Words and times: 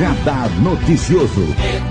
Radar 0.00 0.48
Noticioso. 0.62 1.89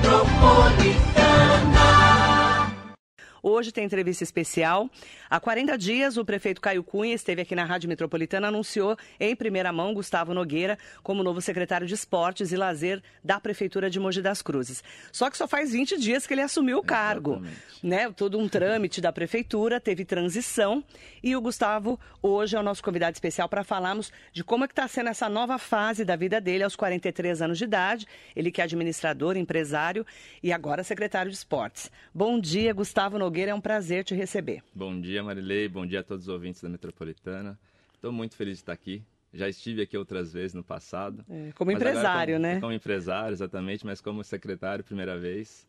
Hoje 3.41 3.71
tem 3.71 3.85
entrevista 3.85 4.23
especial. 4.23 4.89
Há 5.29 5.39
40 5.39 5.77
dias, 5.77 6.17
o 6.17 6.25
prefeito 6.25 6.59
Caio 6.59 6.83
Cunha 6.83 7.13
esteve 7.13 7.41
aqui 7.41 7.55
na 7.55 7.63
Rádio 7.63 7.87
Metropolitana 7.87 8.47
e 8.47 8.49
anunciou 8.49 8.97
em 9.19 9.35
primeira 9.35 9.71
mão 9.71 9.93
Gustavo 9.93 10.33
Nogueira 10.33 10.77
como 11.01 11.23
novo 11.23 11.41
secretário 11.41 11.87
de 11.87 11.93
Esportes 11.93 12.51
e 12.51 12.57
Lazer 12.57 13.01
da 13.23 13.39
Prefeitura 13.39 13.89
de 13.89 13.99
Mogi 13.99 14.21
das 14.21 14.41
Cruzes. 14.41 14.83
Só 15.11 15.29
que 15.29 15.37
só 15.37 15.47
faz 15.47 15.71
20 15.71 15.97
dias 15.97 16.27
que 16.27 16.33
ele 16.33 16.41
assumiu 16.41 16.79
o 16.79 16.83
cargo. 16.83 17.41
Né? 17.81 18.11
Todo 18.11 18.37
um 18.37 18.49
trâmite 18.49 18.99
da 18.99 19.11
Prefeitura, 19.11 19.79
teve 19.79 20.03
transição. 20.03 20.83
E 21.23 21.35
o 21.35 21.41
Gustavo 21.41 21.99
hoje 22.21 22.55
é 22.55 22.59
o 22.59 22.63
nosso 22.63 22.83
convidado 22.83 23.13
especial 23.13 23.47
para 23.47 23.63
falarmos 23.63 24.11
de 24.33 24.43
como 24.43 24.65
é 24.65 24.67
que 24.67 24.73
está 24.73 24.87
sendo 24.87 25.09
essa 25.09 25.29
nova 25.29 25.57
fase 25.57 26.03
da 26.03 26.15
vida 26.15 26.41
dele 26.41 26.63
aos 26.63 26.75
43 26.75 27.41
anos 27.41 27.57
de 27.57 27.63
idade. 27.63 28.07
Ele 28.35 28.51
que 28.51 28.61
é 28.61 28.63
administrador, 28.63 29.37
empresário 29.37 30.05
e 30.43 30.51
agora 30.51 30.83
secretário 30.83 31.31
de 31.31 31.37
Esportes. 31.37 31.91
Bom 32.13 32.39
dia, 32.39 32.73
Gustavo 32.73 33.17
Nogueira. 33.17 33.28
Nogueira, 33.29 33.51
é 33.51 33.53
um 33.53 33.61
prazer 33.61 34.03
te 34.03 34.15
receber. 34.15 34.63
Bom 34.73 34.99
dia, 34.99 35.21
Marilei. 35.21 35.69
Bom 35.69 35.85
dia 35.85 35.99
a 35.99 36.03
todos 36.03 36.27
os 36.27 36.33
ouvintes 36.33 36.63
da 36.63 36.67
Metropolitana. 36.67 37.59
Estou 37.93 38.11
muito 38.11 38.35
feliz 38.35 38.55
de 38.55 38.63
estar 38.63 38.73
aqui. 38.73 39.03
Já 39.31 39.47
estive 39.47 39.83
aqui 39.83 39.95
outras 39.95 40.33
vezes 40.33 40.55
no 40.55 40.63
passado. 40.63 41.23
É, 41.29 41.51
como 41.51 41.71
empresário, 41.71 42.37
como, 42.37 42.41
né? 42.41 42.59
Como 42.59 42.73
empresário, 42.73 43.31
exatamente, 43.31 43.85
mas 43.85 44.01
como 44.01 44.23
secretário, 44.23 44.83
primeira 44.83 45.15
vez. 45.19 45.67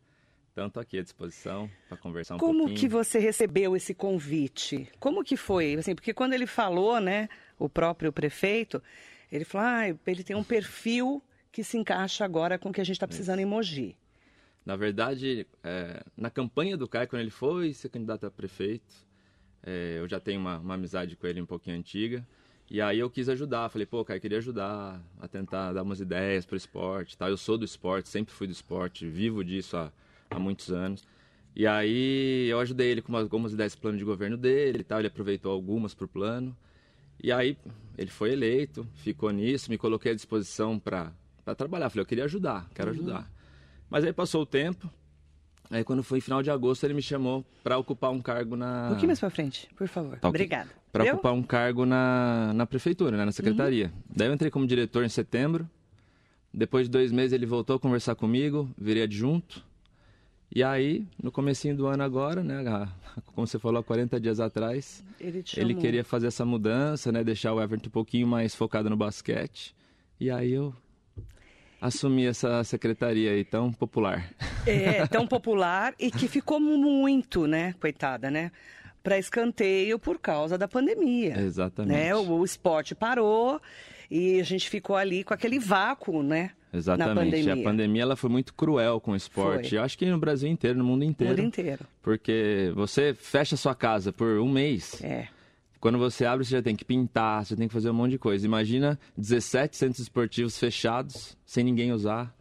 Então, 0.53 0.69
estou 0.69 0.81
aqui 0.81 0.99
à 0.99 1.03
disposição 1.03 1.71
para 1.87 1.99
conversar 1.99 2.37
um 2.37 2.39
como 2.39 2.61
pouquinho. 2.61 2.79
Como 2.79 2.81
que 2.81 2.89
você 2.89 3.19
recebeu 3.19 3.77
esse 3.77 3.93
convite? 3.93 4.89
Como 4.99 5.23
que 5.23 5.37
foi? 5.37 5.75
Assim, 5.75 5.95
porque 5.95 6.15
quando 6.15 6.33
ele 6.33 6.47
falou, 6.47 6.99
né, 6.99 7.29
o 7.59 7.69
próprio 7.69 8.11
prefeito, 8.11 8.83
ele 9.31 9.45
falou, 9.45 9.67
ah, 9.67 9.97
ele 10.07 10.25
tem 10.25 10.35
um 10.35 10.43
perfil 10.43 11.23
que 11.53 11.63
se 11.63 11.77
encaixa 11.77 12.25
agora 12.25 12.59
com 12.59 12.71
o 12.71 12.73
que 12.73 12.81
a 12.81 12.85
gente 12.85 12.97
está 12.97 13.07
precisando 13.07 13.41
Isso. 13.41 13.47
em 13.47 13.51
Mogi. 13.51 13.97
Na 14.71 14.77
verdade, 14.77 15.49
é, 15.65 16.01
na 16.17 16.31
campanha 16.31 16.77
do 16.77 16.87
Caio, 16.87 17.09
quando 17.09 17.23
ele 17.23 17.31
foi 17.31 17.75
ser 17.75 17.89
candidato 17.89 18.25
a 18.25 18.31
prefeito, 18.31 18.95
é, 19.65 19.97
eu 19.99 20.07
já 20.07 20.21
tenho 20.21 20.41
uma, 20.41 20.59
uma, 20.59 20.75
amizade 20.75 21.17
com 21.17 21.27
ele 21.27 21.43
um 21.43 21.45
pouquinho 21.45 21.77
antiga. 21.77 22.25
E 22.71 22.81
aí 22.81 23.01
eu 23.01 23.11
quis 23.11 23.29
ajudar. 23.29 23.69
Falei, 23.69 23.85
pô, 23.85 24.05
Caio, 24.05 24.21
queria 24.21 24.39
ajudar 24.39 25.03
a 25.21 25.27
tentar 25.27 25.73
dar 25.73 25.83
umas 25.83 25.99
ideias 25.99 26.47
para 26.47 26.55
o 26.55 26.57
esporte. 26.57 27.19
Tá? 27.19 27.29
Eu 27.29 27.37
sou 27.37 27.59
do 27.59 27.65
esporte, 27.65 28.09
sempre 28.09 28.33
fui 28.33 28.47
do 28.47 28.53
esporte, 28.53 29.09
vivo 29.09 29.43
disso 29.43 29.77
há, 29.77 29.93
há 30.31 30.39
muitos 30.39 30.71
anos. 30.71 31.03
E 31.57 31.67
aí 31.67 32.47
eu 32.49 32.61
ajudei 32.61 32.93
ele 32.93 33.03
com 33.03 33.17
algumas 33.17 33.53
ideias 33.53 33.75
do 33.75 33.81
plano 33.81 33.99
de 33.99 34.05
governo 34.05 34.37
dele 34.37 34.83
e 34.83 34.85
tal. 34.85 35.01
Ele 35.01 35.09
aproveitou 35.09 35.51
algumas 35.51 35.95
para 35.95 36.05
o 36.05 36.09
plano. 36.09 36.57
E 37.21 37.33
aí 37.33 37.59
ele 37.99 38.11
foi 38.13 38.31
eleito, 38.31 38.87
ficou 38.95 39.33
nisso, 39.33 39.69
me 39.69 39.77
coloquei 39.77 40.13
à 40.13 40.15
disposição 40.15 40.79
para 40.79 41.13
trabalhar. 41.57 41.91
Falei, 41.91 42.03
eu 42.03 42.07
queria 42.07 42.25
ajudar, 42.27 42.71
quero 42.73 42.93
uhum. 42.93 42.97
ajudar. 42.99 43.40
Mas 43.91 44.05
aí 44.05 44.13
passou 44.13 44.43
o 44.43 44.47
tempo. 44.47 44.89
Aí 45.71 45.85
quando 45.85 46.03
foi 46.03 46.21
final 46.21 46.43
de 46.43 46.51
agosto, 46.51 46.85
ele 46.85 46.95
me 46.95 47.03
chamou 47.03 47.45
para 47.63 47.79
ocupar 47.79 48.11
um 48.11 48.21
cargo 48.21 48.57
na. 48.57 48.87
Um 48.87 48.89
pouquinho 48.89 49.09
mais 49.09 49.21
para 49.21 49.31
frente, 49.31 49.69
por 49.77 49.87
favor. 49.87 50.19
Tá, 50.19 50.29
Obrigada. 50.29 50.71
Para 50.93 51.05
ocupar 51.05 51.33
um 51.33 51.43
cargo 51.43 51.87
na, 51.87 52.53
na 52.53 52.67
prefeitura, 52.67 53.17
né, 53.17 53.25
na 53.25 53.31
secretaria. 53.31 53.87
Uhum. 53.87 54.03
Daí 54.17 54.29
eu 54.29 54.35
entrei 54.35 54.51
como 54.51 54.67
diretor 54.67 55.05
em 55.05 55.09
setembro. 55.09 55.69
Depois 56.53 56.87
de 56.87 56.91
dois 56.91 57.13
meses 57.13 57.33
ele 57.33 57.47
voltou 57.47 57.77
a 57.77 57.79
conversar 57.79 58.17
comigo, 58.17 58.69
virei 58.77 59.05
adjunto. 59.05 59.65
E 60.53 60.65
aí, 60.65 61.07
no 61.23 61.31
comecinho 61.31 61.77
do 61.77 61.87
ano 61.87 62.03
agora, 62.03 62.43
né, 62.43 62.89
como 63.35 63.47
você 63.47 63.57
falou, 63.57 63.79
há 63.79 63.85
40 63.85 64.19
dias 64.19 64.41
atrás, 64.41 65.05
ele, 65.21 65.45
ele 65.57 65.75
queria 65.77 66.03
fazer 66.03 66.27
essa 66.27 66.45
mudança, 66.45 67.13
né, 67.13 67.23
deixar 67.23 67.55
o 67.55 67.63
Everton 67.63 67.87
um 67.87 67.93
pouquinho 67.93 68.27
mais 68.27 68.53
focado 68.53 68.91
no 68.91 68.97
basquete. 68.97 69.77
E 70.19 70.29
aí 70.29 70.53
eu 70.53 70.75
assumir 71.81 72.27
essa 72.27 72.63
secretaria 72.65 73.33
aí 73.33 73.45
tão 73.45 73.73
popular. 73.73 74.31
É, 74.67 75.07
tão 75.07 75.27
popular 75.27 75.95
e 75.99 76.11
que 76.11 76.29
ficou 76.29 76.61
muito, 76.61 77.47
né, 77.47 77.75
coitada, 77.81 78.31
né? 78.31 78.53
Para 79.03 79.19
escanteio 79.19 79.99
por 79.99 80.19
causa 80.19 80.59
da 80.59 80.69
pandemia. 80.69 81.41
Exatamente. 81.41 81.97
Né? 81.97 82.15
O, 82.15 82.41
o 82.41 82.45
esporte 82.45 82.95
parou 82.95 83.61
e 84.11 84.39
a 84.39 84.45
gente 84.45 84.69
ficou 84.69 84.95
ali 84.95 85.25
com 85.25 85.33
aquele 85.33 85.59
vácuo, 85.59 86.23
né? 86.23 86.51
Exatamente. 86.73 87.31
Pandemia. 87.31 87.55
A 87.55 87.65
pandemia 87.65 88.03
ela 88.03 88.17
foi 88.17 88.31
muito 88.31 88.55
cruel 88.55 89.01
com 89.01 89.13
o 89.13 89.17
esporte. 89.17 89.71
Foi. 89.71 89.79
Eu 89.79 89.83
acho 89.83 89.97
que 89.97 90.07
no 90.07 90.19
Brasil 90.19 90.49
inteiro, 90.49 90.79
no 90.79 90.85
mundo 90.85 91.05
inteiro. 91.05 91.35
No 91.35 91.43
mundo 91.43 91.49
inteiro. 91.49 91.85
Porque 92.03 92.71
você 92.75 93.15
fecha 93.15 93.57
sua 93.57 93.75
casa 93.75 94.13
por 94.13 94.39
um 94.39 94.49
mês. 94.49 95.03
É. 95.03 95.29
Quando 95.81 95.99
você 95.99 96.27
abre, 96.27 96.45
você 96.45 96.57
já 96.57 96.63
tem 96.63 96.77
que 96.77 96.85
pintar, 96.85 97.45
você 97.45 97.57
tem 97.57 97.67
que 97.67 97.73
fazer 97.73 97.89
um 97.89 97.95
monte 97.95 98.11
de 98.13 98.19
coisa. 98.19 98.45
Imagina 98.45 99.01
17 99.17 99.77
centros 99.77 100.01
esportivos 100.01 100.59
fechados, 100.59 101.37
sem 101.45 101.65
ninguém 101.65 101.91
usar. 101.91 102.37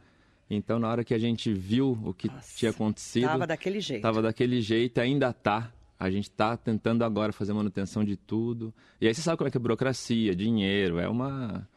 Então, 0.50 0.78
na 0.78 0.90
hora 0.90 1.04
que 1.04 1.14
a 1.14 1.18
gente 1.18 1.54
viu 1.54 1.98
o 2.04 2.14
que 2.14 2.28
Nossa, 2.28 2.58
tinha 2.58 2.72
acontecido. 2.72 3.26
Estava 3.26 3.48
daquele 3.48 3.80
jeito. 3.80 4.00
Estava 4.00 4.22
daquele 4.22 4.62
jeito, 4.62 5.00
ainda 5.00 5.30
está. 5.30 5.72
A 5.98 6.10
gente 6.10 6.30
está 6.30 6.58
tentando 6.58 7.04
agora 7.04 7.32
fazer 7.32 7.54
manutenção 7.54 8.04
de 8.04 8.18
tudo. 8.18 8.74
E 9.00 9.08
aí 9.08 9.14
você 9.14 9.22
sabe 9.22 9.38
como 9.38 9.48
é 9.48 9.52
que 9.52 9.58
é 9.58 9.60
burocracia, 9.60 10.36
dinheiro, 10.36 11.00
é 11.00 11.08
uma 11.08 11.68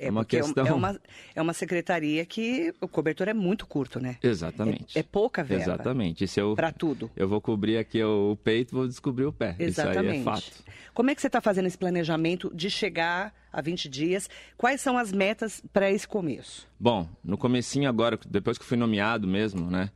é, 0.00 0.06
é 0.06 0.10
uma 0.10 0.24
questão. 0.24 0.66
É 0.66 0.72
uma, 0.72 1.00
é 1.34 1.42
uma 1.42 1.52
secretaria 1.52 2.24
que 2.24 2.74
o 2.80 2.88
cobertor 2.88 3.28
é 3.28 3.34
muito 3.34 3.66
curto, 3.66 4.00
né? 4.00 4.16
Exatamente. 4.22 4.96
É, 4.96 5.00
é 5.00 5.02
pouca 5.02 5.44
verba. 5.44 5.64
Exatamente. 5.64 6.24
Para 6.56 6.72
tudo. 6.72 7.10
Eu 7.14 7.28
vou 7.28 7.40
cobrir 7.40 7.76
aqui 7.76 8.02
o, 8.02 8.36
peito, 8.42 8.74
vou 8.74 8.88
descobrir 8.88 9.26
o 9.26 9.32
pé. 9.32 9.54
Exatamente. 9.58 10.20
Isso 10.20 10.28
é 10.28 10.32
fato. 10.32 10.64
Como 10.94 11.10
é 11.10 11.14
que 11.14 11.20
você 11.20 11.26
está 11.26 11.40
fazendo 11.40 11.66
esse 11.66 11.76
planejamento 11.76 12.50
de 12.54 12.70
chegar 12.70 13.34
a 13.52 13.60
20 13.60 13.88
dias? 13.88 14.30
Quais 14.56 14.80
são 14.80 14.96
as 14.96 15.12
metas 15.12 15.62
para 15.72 15.90
esse 15.90 16.08
começo? 16.08 16.66
Bom, 16.78 17.06
no 17.22 17.36
comecinho 17.36 17.88
agora, 17.88 18.18
depois 18.26 18.56
que 18.56 18.64
eu 18.64 18.68
fui 18.68 18.78
nomeado 18.78 19.28
mesmo, 19.28 19.70
né? 19.70 19.90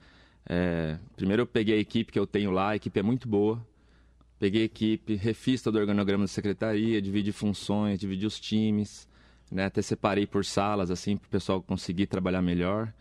É, 0.47 0.99
primeiro 1.17 1.43
eu 1.43 1.47
peguei 1.47 1.79
a 1.79 1.81
equipe 1.81 2.13
que 2.13 2.19
eu 2.19 2.27
tenho 2.27 2.51
lá, 2.51 2.71
a 2.71 2.77
equipe 2.77 3.01
é 3.01 3.03
muito 3.03 3.27
boa. 3.27 3.65
Peguei 4.39 4.63
a 4.63 4.65
equipe, 4.67 5.15
refiz 5.15 5.63
todo 5.63 5.77
o 5.77 5.79
organograma 5.79 6.25
da 6.25 6.29
secretaria, 6.29 7.01
dividi 7.01 7.33
funções, 7.33 7.99
dividi 7.99 8.27
os 8.27 8.39
times 8.39 9.09
né? 9.50 9.66
Até 9.66 9.82
separei 9.82 10.27
por 10.27 10.44
salas, 10.44 10.91
assim, 10.91 11.16
para 11.16 11.27
o 11.27 11.31
pessoal 11.31 11.62
conseguir 11.62 12.06
trabalhar 12.06 12.43
melhor. 12.43 12.93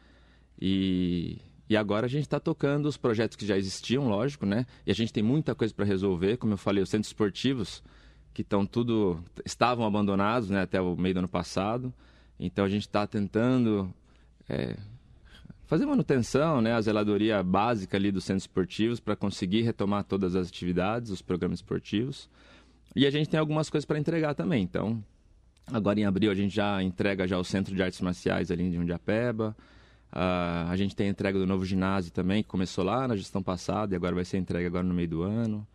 E, 0.60 1.40
e 1.70 1.76
agora 1.76 2.06
a 2.06 2.10
gente 2.10 2.24
está 2.24 2.40
tocando 2.40 2.88
os 2.88 2.98
projetos 2.98 3.36
que 3.36 3.46
já 3.46 3.58
existiam, 3.58 4.08
lógico, 4.08 4.46
né? 4.46 4.66
E 4.86 4.92
a 4.92 4.96
gente 4.96 5.12
tem 5.12 5.24
muita 5.24 5.56
coisa 5.56 5.74
para 5.74 5.86
resolver. 5.86 6.38
Como 6.38 6.54
eu 6.54 6.58
falei, 6.58 6.84
os 6.84 6.90
centros 6.90 7.10
esportivos, 7.10 7.84
que 8.34 8.42
estão 8.42 8.66
tudo... 8.66 9.24
estavam 9.46 9.86
abandonados, 9.86 10.50
né? 10.50 10.62
Até 10.62 10.82
o 10.82 10.96
meio 10.96 11.16
do 11.16 11.20
ano 11.20 11.28
passado. 11.28 11.94
Então 12.40 12.66
a 12.66 12.70
gente 12.70 12.84
está 12.84 13.06
tentando... 13.08 13.94
É, 14.50 14.76
fazer 15.66 15.86
manutenção, 15.86 16.62
né, 16.62 16.74
a 16.74 16.82
zeladoria 16.82 17.42
básica 17.42 17.98
ali 17.98 18.12
dos 18.12 18.26
centros 18.26 18.44
esportivos 18.44 19.00
para 19.00 19.16
conseguir 19.16 19.62
retomar 19.62 20.04
todas 20.04 20.36
as 20.36 20.48
atividades, 20.48 21.10
os 21.10 21.22
programas 21.22 21.60
esportivos. 21.60 22.30
E 22.96 23.08
a 23.08 23.10
gente 23.10 23.30
tem 23.30 23.40
algumas 23.40 23.72
coisas 23.72 23.86
para 23.86 23.98
entregar 23.98 24.36
também. 24.36 24.62
Então, 24.62 25.04
Agora 25.72 26.00
em 26.00 26.06
abril 26.06 26.32
a 26.32 26.36
gente 26.36 26.54
já 26.54 26.82
entrega 26.84 27.28
já 27.28 27.38
o 27.38 27.44
Centro 27.44 27.76
de 27.76 27.82
Artes 27.82 28.02
Marciais 28.02 28.52
ali 28.52 28.64
em 28.64 28.72
Jundiapeba. 28.72 29.56
Uh, 30.12 30.70
a 30.70 30.76
gente 30.76 30.96
tem 30.96 31.08
a 31.08 31.10
entrega 31.10 31.40
do 31.40 31.48
novo 31.48 31.66
ginásio 31.66 32.12
também, 32.12 32.44
que 32.44 32.50
começou 32.50 32.84
lá 32.84 33.08
na 33.08 33.16
gestão 33.16 33.42
passada 33.42 33.94
e 33.94 33.96
agora 33.96 34.14
vai 34.14 34.26
ser 34.26 34.38
entregue 34.38 34.68
agora 34.68 34.84
no 34.84 34.94
meio 34.94 35.08
do 35.08 35.24
ano. 35.24 35.66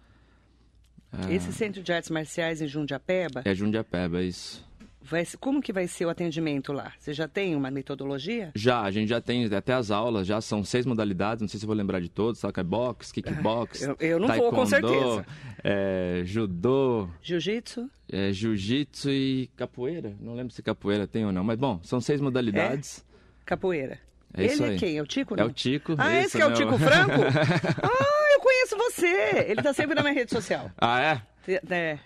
Uh, 1.12 1.32
Esse 1.32 1.52
Centro 1.52 1.82
de 1.82 1.92
Artes 1.92 2.10
Marciais 2.10 2.60
em 2.60 2.68
Jundiapeba? 2.68 3.42
É 3.44 3.54
Jundiapeba, 3.54 4.22
isso. 4.22 4.67
Vai, 5.08 5.24
como 5.40 5.62
que 5.62 5.72
vai 5.72 5.86
ser 5.86 6.04
o 6.04 6.10
atendimento 6.10 6.70
lá? 6.70 6.92
Você 6.98 7.14
já 7.14 7.26
tem 7.26 7.56
uma 7.56 7.70
metodologia? 7.70 8.52
Já, 8.54 8.82
a 8.82 8.90
gente 8.90 9.08
já 9.08 9.22
tem 9.22 9.46
até 9.46 9.72
as 9.72 9.90
aulas, 9.90 10.26
já 10.26 10.38
são 10.38 10.62
seis 10.62 10.84
modalidades, 10.84 11.40
não 11.40 11.48
sei 11.48 11.58
se 11.58 11.64
vou 11.64 11.74
lembrar 11.74 11.98
de 11.98 12.10
todos, 12.10 12.38
sabe? 12.38 12.60
É 12.60 12.62
boxe, 12.62 13.14
kickbox, 13.14 13.80
eu, 13.88 13.96
eu 14.00 14.18
não 14.18 14.26
taekwondo, 14.26 14.50
vou, 14.50 14.60
com 14.60 14.66
certeza. 14.66 15.26
É, 15.64 16.22
judô... 16.24 17.08
Jiu-jitsu? 17.22 17.88
É, 18.12 18.32
jiu-jitsu 18.32 19.10
e 19.10 19.50
capoeira, 19.56 20.14
não 20.20 20.34
lembro 20.34 20.52
se 20.52 20.62
capoeira 20.62 21.06
tem 21.06 21.24
ou 21.24 21.32
não, 21.32 21.42
mas 21.42 21.56
bom, 21.56 21.80
são 21.82 22.02
seis 22.02 22.20
modalidades. 22.20 22.98
É? 22.98 23.44
Capoeira. 23.46 23.98
É 24.34 24.44
Ele 24.44 24.74
é 24.74 24.76
quem? 24.76 24.98
É 24.98 25.02
o 25.02 25.06
Tico? 25.06 25.34
Não? 25.36 25.44
É 25.44 25.46
o 25.46 25.50
Tico. 25.50 25.94
Ah, 25.96 26.20
esse 26.20 26.36
que 26.36 26.42
é 26.42 26.46
o 26.46 26.52
Tico 26.52 26.76
Franco? 26.76 27.12
ah, 27.82 28.34
eu 28.34 28.40
conheço 28.40 28.76
você! 28.76 29.46
Ele 29.48 29.62
tá 29.62 29.72
sempre 29.72 29.94
na 29.94 30.02
minha 30.02 30.12
rede 30.12 30.30
social. 30.30 30.70
Ah, 30.76 31.00
é? 31.00 31.22
É. 31.70 31.98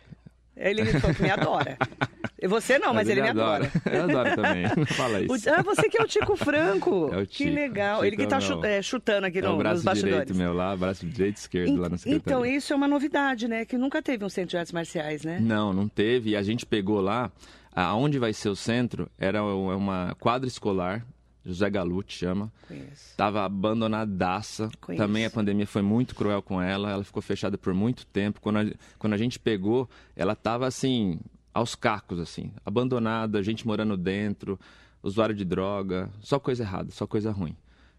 Ele 0.56 0.84
falou 1.00 1.16
que 1.16 1.22
me 1.22 1.30
adora. 1.30 1.76
Você 2.48 2.78
não, 2.78 2.88
mas, 2.88 3.06
mas 3.06 3.08
ele, 3.08 3.20
ele, 3.20 3.32
me 3.32 3.40
adora. 3.40 3.70
adora. 3.84 3.96
Eu 3.96 4.02
adoro 4.04 4.36
também. 4.36 4.86
Fala 4.94 5.20
isso. 5.20 5.50
ah, 5.50 5.62
você 5.62 5.88
que 5.88 6.00
é 6.00 6.04
o 6.04 6.06
Tico 6.08 6.36
Franco. 6.36 7.10
É 7.12 7.18
o 7.18 7.26
Tico. 7.26 7.44
Que 7.44 7.50
legal. 7.50 7.96
Tico 7.96 8.06
ele 8.06 8.16
que 8.16 8.22
está 8.22 8.38
é, 8.66 8.82
chutando 8.82 9.26
aqui 9.26 9.38
é 9.38 9.42
no, 9.42 9.56
nos 9.56 9.82
bastidores. 9.82 10.02
direito 10.02 10.34
meu 10.34 10.52
lá, 10.52 10.76
braço 10.76 11.06
direito 11.06 11.36
e 11.36 11.40
esquerdo 11.40 11.80
lá 11.80 11.88
na 11.88 11.98
secretaria. 11.98 12.22
Então, 12.36 12.44
isso 12.44 12.72
é 12.72 12.76
uma 12.76 12.88
novidade, 12.88 13.48
né? 13.48 13.64
Que 13.64 13.78
nunca 13.78 14.02
teve 14.02 14.24
um 14.24 14.28
centro 14.28 14.50
de 14.50 14.56
artes 14.56 14.72
marciais, 14.72 15.24
né? 15.24 15.38
Não, 15.40 15.72
não 15.72 15.88
teve. 15.88 16.30
E 16.30 16.36
a 16.36 16.42
gente 16.42 16.66
pegou 16.66 17.00
lá, 17.00 17.30
aonde 17.74 18.18
vai 18.18 18.32
ser 18.32 18.48
o 18.48 18.56
centro, 18.56 19.08
era 19.18 19.42
uma 19.42 20.16
quadra 20.18 20.48
escolar, 20.48 21.04
José 21.44 21.68
Galute 21.68 22.16
chama. 22.16 22.52
Conheço. 22.68 23.16
Tava 23.16 23.44
abandonadaça. 23.44 24.70
Conheço. 24.80 25.02
Também 25.02 25.24
a 25.24 25.30
pandemia 25.30 25.66
foi 25.66 25.82
muito 25.82 26.14
cruel 26.14 26.40
com 26.40 26.62
ela. 26.62 26.90
Ela 26.90 27.04
ficou 27.04 27.20
fechada 27.20 27.58
por 27.58 27.74
muito 27.74 28.06
tempo. 28.06 28.40
Quando 28.40 28.58
a, 28.58 28.66
quando 28.98 29.12
a 29.14 29.16
gente 29.16 29.38
pegou, 29.38 29.88
ela 30.14 30.36
tava 30.36 30.66
assim, 30.66 31.18
aos 31.52 31.74
cacos, 31.74 32.18
assim, 32.18 32.52
abandonada, 32.64 33.42
gente 33.42 33.66
morando 33.66 33.96
dentro, 33.96 34.58
usuário 35.02 35.34
de 35.34 35.44
droga, 35.44 36.10
só 36.20 36.38
coisa 36.38 36.62
errada, 36.62 36.90
só 36.90 37.06
coisa 37.06 37.30
ruim. 37.30 37.56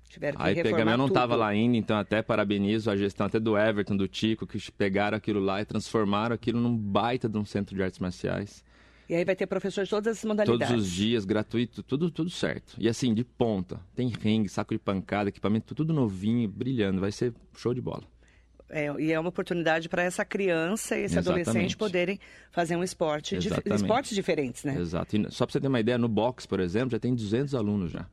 Tiveram 0.10 0.38
que 0.38 0.44
Aí 0.44 0.56
pegamos, 0.56 0.92
eu 0.92 0.98
não 0.98 1.08
estava 1.08 1.36
lá 1.36 1.48
ainda, 1.48 1.76
então 1.76 1.98
até 1.98 2.22
parabenizo 2.22 2.92
a 2.92 2.96
gestão 2.96 3.26
até 3.26 3.40
do 3.40 3.58
Everton, 3.58 3.98
do 3.98 4.08
Tico, 4.08 4.46
que 4.46 4.72
pegaram 4.72 5.18
aquilo 5.18 5.40
lá 5.40 5.62
e 5.62 5.66
transformaram 5.66 6.36
aquilo 6.36 6.60
num 6.60 6.78
baita 6.78 7.28
de 7.28 7.38
um 7.38 7.44
centro 7.44 7.76
de 7.76 7.82
artes 7.82 8.00
marciais. 8.00 8.64
E 9.10 9.16
aí 9.16 9.26
vai 9.26 9.36
ter 9.36 9.48
professor 9.48 9.84
de 9.84 9.90
todas 9.90 10.16
as 10.16 10.22
Todos 10.22 10.38
modalidades. 10.38 10.76
os 10.76 10.90
dias, 10.90 11.26
gratuito, 11.26 11.84
tudo, 11.84 12.10
tudo 12.10 12.30
certo. 12.30 12.76
E 12.80 12.88
assim, 12.88 13.14
de 13.14 13.24
ponta. 13.24 13.80
Tem 13.96 14.08
ringue, 14.08 14.48
saco 14.48 14.74
de 14.74 14.80
pancada, 14.80 15.30
equipamento, 15.30 15.76
tudo 15.76 15.94
novinho, 15.94 16.48
brilhando. 16.48 17.02
Vai 17.02 17.12
ser 17.12 17.34
show 17.56 17.74
de 17.74 17.82
bola. 17.82 18.04
É, 18.74 18.92
e 19.00 19.12
é 19.12 19.20
uma 19.20 19.30
oportunidade 19.30 19.88
para 19.88 20.02
essa 20.02 20.26
criança 20.26 20.98
e 20.98 21.04
esse 21.04 21.18
Exatamente. 21.18 21.48
adolescente 21.48 21.78
poderem 21.78 22.20
fazer 22.52 22.76
um 22.76 22.84
esporte, 22.84 23.38
dif- 23.38 23.62
esportes 23.74 24.16
diferentes, 24.16 24.64
né? 24.64 24.76
Exato. 24.80 25.16
E 25.16 25.32
só 25.32 25.46
pra 25.46 25.54
você 25.54 25.62
ter 25.62 25.68
uma 25.68 25.80
ideia, 25.80 25.98
no 25.98 26.08
box, 26.10 26.46
por 26.48 26.60
exemplo, 26.60 26.90
já 26.92 27.00
tem 27.00 27.14
200 27.14 27.54
alunos 27.54 27.92
já. 27.92 28.06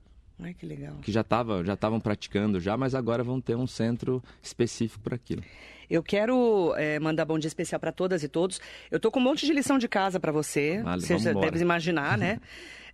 Ai, 0.43 0.55
que 0.55 0.67
legal. 0.67 0.95
Que 1.03 1.13
já 1.13 1.21
estavam 1.21 1.65
já 1.65 1.75
estavam 1.75 2.01
praticando 2.01 2.61
já, 2.61 2.77
mas 2.77 2.95
agora 2.95 3.23
vão 3.23 3.41
ter 3.41 3.57
um 3.57 3.67
centro 3.67 4.23
específico 4.43 5.03
para 5.03 5.17
aquilo. 5.17 5.43
Eu 5.91 6.05
quero 6.05 6.73
é, 6.77 7.01
mandar 7.01 7.25
bom 7.25 7.37
dia 7.37 7.49
especial 7.49 7.81
para 7.81 7.91
todas 7.91 8.23
e 8.23 8.29
todos. 8.29 8.61
Eu 8.91 9.01
tô 9.01 9.11
com 9.11 9.19
um 9.19 9.23
monte 9.23 9.45
de 9.45 9.53
lição 9.53 9.77
de 9.77 9.89
casa 9.89 10.21
para 10.21 10.31
você. 10.31 10.81
Vale, 10.83 11.03
você 11.03 11.19
já 11.19 11.33
deve 11.33 11.59
imaginar, 11.61 12.17
né? 12.17 12.41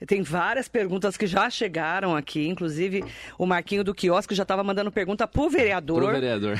Tem 0.06 0.22
várias 0.22 0.68
perguntas 0.68 1.16
que 1.16 1.26
já 1.26 1.48
chegaram 1.48 2.14
aqui, 2.14 2.48
inclusive 2.48 3.02
o 3.38 3.46
Marquinho 3.46 3.82
do 3.82 3.94
quiosque 3.94 4.34
já 4.34 4.42
estava 4.42 4.62
mandando 4.62 4.90
pergunta 4.90 5.26
pro 5.26 5.48
vereador. 5.48 6.02
Pro 6.02 6.12
vereador. 6.12 6.58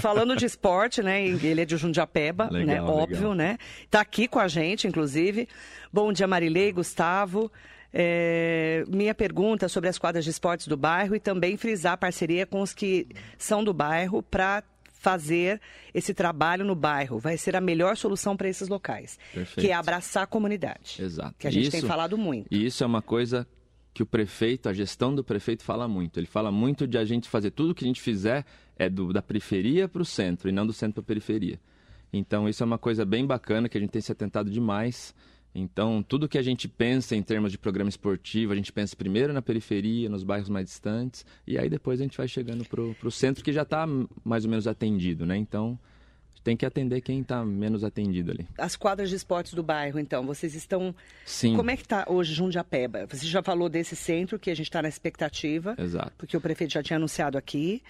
Falando 0.00 0.34
de 0.34 0.44
esporte, 0.44 1.02
né? 1.02 1.24
Ele 1.24 1.60
é 1.60 1.64
de 1.64 1.76
Jundiapeba, 1.76 2.48
né? 2.50 2.64
Legal, 2.64 2.88
Óbvio, 2.88 3.16
legal. 3.16 3.34
né? 3.34 3.58
Tá 3.90 4.00
aqui 4.00 4.26
com 4.26 4.40
a 4.40 4.48
gente, 4.48 4.88
inclusive. 4.88 5.48
Bom 5.92 6.12
dia, 6.12 6.26
Marilei, 6.26 6.72
Gustavo. 6.72 7.50
É, 7.92 8.84
minha 8.88 9.14
pergunta 9.14 9.68
sobre 9.68 9.88
as 9.88 9.98
quadras 9.98 10.24
de 10.24 10.30
esportes 10.30 10.66
do 10.68 10.76
bairro 10.76 11.14
e 11.14 11.20
também 11.20 11.56
frisar 11.56 11.94
a 11.94 11.96
parceria 11.96 12.44
com 12.46 12.60
os 12.60 12.72
que 12.74 13.06
são 13.38 13.64
do 13.64 13.72
bairro 13.72 14.22
para 14.22 14.62
fazer 14.92 15.60
esse 15.94 16.12
trabalho 16.12 16.64
no 16.64 16.74
bairro. 16.74 17.18
Vai 17.18 17.38
ser 17.38 17.56
a 17.56 17.60
melhor 17.60 17.96
solução 17.96 18.36
para 18.36 18.48
esses 18.48 18.68
locais, 18.68 19.18
Perfeito. 19.32 19.64
que 19.66 19.70
é 19.72 19.74
abraçar 19.74 20.24
a 20.24 20.26
comunidade. 20.26 20.96
Exato. 21.00 21.34
Que 21.38 21.46
a 21.46 21.50
gente 21.50 21.70
tem 21.70 21.78
Isso- 21.78 21.86
falado 21.86 22.18
muito. 22.18 22.48
E 22.50 22.66
isso 22.66 22.82
é 22.82 22.86
uma 22.86 23.00
coisa 23.00 23.46
que 23.94 24.02
o 24.02 24.06
prefeito, 24.06 24.68
a 24.68 24.72
gestão 24.72 25.14
do 25.14 25.24
prefeito 25.24 25.64
fala 25.64 25.88
muito. 25.88 26.20
Ele 26.20 26.26
fala 26.26 26.52
muito 26.52 26.86
de 26.86 26.98
a 26.98 27.04
gente 27.04 27.28
fazer 27.28 27.50
tudo 27.52 27.74
que 27.74 27.84
a 27.84 27.88
gente 27.88 28.00
fizer 28.00 28.44
é 28.76 28.88
do, 28.88 29.12
da 29.12 29.22
periferia 29.22 29.88
para 29.88 30.02
o 30.02 30.04
centro 30.04 30.48
e 30.48 30.52
não 30.52 30.66
do 30.66 30.72
centro 30.72 30.94
para 30.94 31.02
a 31.02 31.06
periferia. 31.06 31.58
Então 32.12 32.48
isso 32.48 32.62
é 32.62 32.66
uma 32.66 32.78
coisa 32.78 33.04
bem 33.04 33.26
bacana 33.26 33.68
que 33.68 33.76
a 33.76 33.80
gente 33.80 33.90
tem 33.90 34.00
se 34.02 34.12
atentado 34.12 34.50
demais. 34.50 35.14
Então 35.54 36.02
tudo 36.02 36.28
que 36.28 36.38
a 36.38 36.42
gente 36.42 36.68
pensa 36.68 37.16
em 37.16 37.22
termos 37.22 37.50
de 37.50 37.58
programa 37.58 37.88
esportivo, 37.88 38.52
a 38.52 38.56
gente 38.56 38.72
pensa 38.72 38.94
primeiro 38.94 39.32
na 39.32 39.42
periferia, 39.42 40.08
nos 40.08 40.22
bairros 40.22 40.48
mais 40.48 40.66
distantes 40.66 41.24
e 41.46 41.58
aí 41.58 41.68
depois 41.68 42.00
a 42.00 42.04
gente 42.04 42.16
vai 42.16 42.28
chegando 42.28 42.64
para 42.64 43.08
o 43.08 43.10
centro 43.10 43.42
que 43.42 43.52
já 43.52 43.62
está 43.62 43.86
mais 44.24 44.44
ou 44.44 44.50
menos 44.50 44.66
atendido, 44.66 45.26
né? 45.26 45.36
Então 45.36 45.78
tem 46.48 46.56
que 46.56 46.64
atender 46.64 47.02
quem 47.02 47.20
está 47.20 47.44
menos 47.44 47.84
atendido 47.84 48.30
ali. 48.30 48.48
As 48.56 48.74
quadras 48.74 49.10
de 49.10 49.16
esportes 49.16 49.52
do 49.52 49.62
bairro, 49.62 49.98
então, 49.98 50.24
vocês 50.24 50.54
estão... 50.54 50.94
Sim. 51.26 51.54
Como 51.54 51.70
é 51.70 51.76
que 51.76 51.82
está 51.82 52.06
hoje 52.08 52.32
Jundiapeba? 52.32 53.06
Você 53.06 53.26
já 53.26 53.42
falou 53.42 53.68
desse 53.68 53.94
centro 53.94 54.38
que 54.38 54.50
a 54.50 54.54
gente 54.54 54.66
está 54.66 54.80
na 54.80 54.88
expectativa. 54.88 55.74
Exato. 55.78 56.12
porque 56.16 56.34
o 56.34 56.40
prefeito 56.40 56.72
já 56.72 56.82
tinha 56.82 56.96
anunciado 56.96 57.36
aqui. 57.36 57.82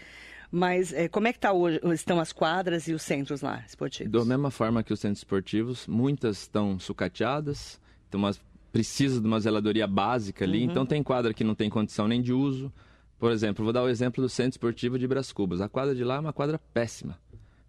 Mas 0.51 0.93
eh, 0.93 1.09
como 1.09 1.29
é 1.29 1.33
que 1.33 1.39
tá 1.39 1.53
hoje, 1.53 1.81
estão 1.93 2.19
as 2.19 2.33
quadras 2.33 2.89
e 2.89 2.93
os 2.93 3.03
centros 3.03 3.43
lá 3.43 3.63
esportivos? 3.67 4.11
Da 4.11 4.25
mesma 4.25 4.51
forma 4.51 4.83
que 4.83 4.93
os 4.93 5.01
centros 5.01 5.21
esportivos, 5.21 5.87
muitas 5.87 6.43
estão 6.43 6.79
sucateadas, 6.79 7.81
então 8.09 8.19
umas, 8.19 8.41
precisa 8.73 9.21
de 9.21 9.27
uma 9.27 9.41
zeladoria 9.41 9.87
básica 9.87 10.45
ali, 10.45 10.63
então 10.63 10.87
tem 10.87 11.03
quadra 11.03 11.35
que 11.35 11.45
não 11.45 11.55
tem 11.55 11.69
condição 11.69 12.09
nem 12.09 12.23
de 12.23 12.33
uso. 12.33 12.73
Por 13.19 13.33
exemplo, 13.33 13.65
vou 13.65 13.73
dar 13.73 13.83
o 13.83 13.89
exemplo 13.89 14.23
do 14.23 14.29
centro 14.29 14.53
esportivo 14.53 14.99
de 14.99 15.07
Bras 15.07 15.33
Cubas. 15.33 15.61
A 15.61 15.69
quadra 15.69 15.95
de 15.95 16.05
lá 16.05 16.17
é 16.17 16.21
uma 16.21 16.33
quadra 16.33 16.59
péssima, 16.73 17.19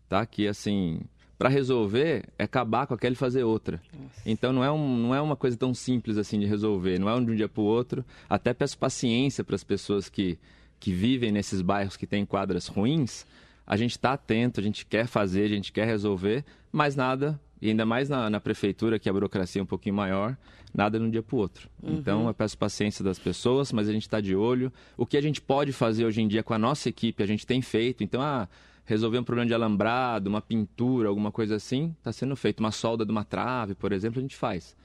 tá? 0.07 0.23
Que 0.25 0.47
assim, 0.47 1.01
para 1.39 1.49
resolver 1.49 2.25
é 2.37 2.43
acabar 2.43 2.85
com 2.85 2.93
aquela 2.93 3.13
e 3.13 3.15
fazer 3.15 3.43
outra. 3.43 3.81
Então 4.25 4.53
não 4.53 4.63
é, 4.63 4.69
um, 4.69 4.97
não 4.97 5.15
é 5.15 5.21
uma 5.21 5.35
coisa 5.35 5.57
tão 5.57 5.73
simples 5.73 6.17
assim 6.17 6.39
de 6.39 6.45
resolver, 6.45 6.99
não 6.99 7.09
é 7.09 7.15
de 7.19 7.31
um 7.31 7.35
dia 7.35 7.49
para 7.49 7.61
o 7.61 7.65
outro. 7.65 8.05
Até 8.29 8.53
peço 8.53 8.77
paciência 8.77 9.43
para 9.43 9.55
as 9.55 9.63
pessoas 9.63 10.07
que, 10.09 10.37
que 10.79 10.91
vivem 10.91 11.31
nesses 11.31 11.61
bairros 11.61 11.97
que 11.97 12.07
têm 12.07 12.25
quadras 12.25 12.67
ruins. 12.67 13.25
A 13.65 13.75
gente 13.77 13.91
está 13.91 14.13
atento, 14.13 14.59
a 14.59 14.63
gente 14.63 14.85
quer 14.85 15.05
fazer, 15.05 15.43
a 15.43 15.49
gente 15.49 15.71
quer 15.71 15.85
resolver, 15.85 16.43
mas 16.71 16.95
nada, 16.95 17.39
e 17.61 17.69
ainda 17.69 17.85
mais 17.85 18.09
na, 18.09 18.29
na 18.29 18.39
prefeitura, 18.39 18.97
que 18.97 19.09
a 19.09 19.13
burocracia 19.13 19.59
é 19.59 19.63
um 19.63 19.67
pouquinho 19.67 19.95
maior, 19.95 20.35
nada 20.73 20.97
de 20.97 21.05
um 21.05 21.09
dia 21.09 21.21
para 21.21 21.35
o 21.35 21.39
outro. 21.39 21.69
Então 21.83 22.27
eu 22.27 22.33
peço 22.33 22.57
paciência 22.57 23.03
das 23.03 23.19
pessoas, 23.19 23.71
mas 23.71 23.89
a 23.89 23.91
gente 23.91 24.03
está 24.03 24.21
de 24.21 24.35
olho. 24.35 24.71
O 24.97 25.05
que 25.05 25.17
a 25.17 25.21
gente 25.21 25.41
pode 25.41 25.73
fazer 25.73 26.05
hoje 26.05 26.21
em 26.21 26.27
dia 26.27 26.41
com 26.41 26.53
a 26.53 26.59
nossa 26.59 26.89
equipe, 26.89 27.21
a 27.21 27.25
gente 27.25 27.45
tem 27.45 27.61
feito. 27.61 28.03
Então, 28.03 28.21
ah, 28.21 28.47
resolver 28.85 29.19
um 29.19 29.23
problema 29.23 29.47
de 29.47 29.53
alambrado, 29.53 30.29
uma 30.29 30.41
pintura, 30.41 31.09
alguma 31.09 31.31
coisa 31.31 31.55
assim, 31.55 31.95
está 31.99 32.11
sendo 32.11 32.35
feito. 32.35 32.59
Uma 32.59 32.71
solda 32.71 33.05
de 33.05 33.11
uma 33.11 33.23
trave, 33.23 33.75
por 33.75 33.91
exemplo, 33.91 34.19
a 34.19 34.21
gente 34.21 34.35
faz. 34.35 34.75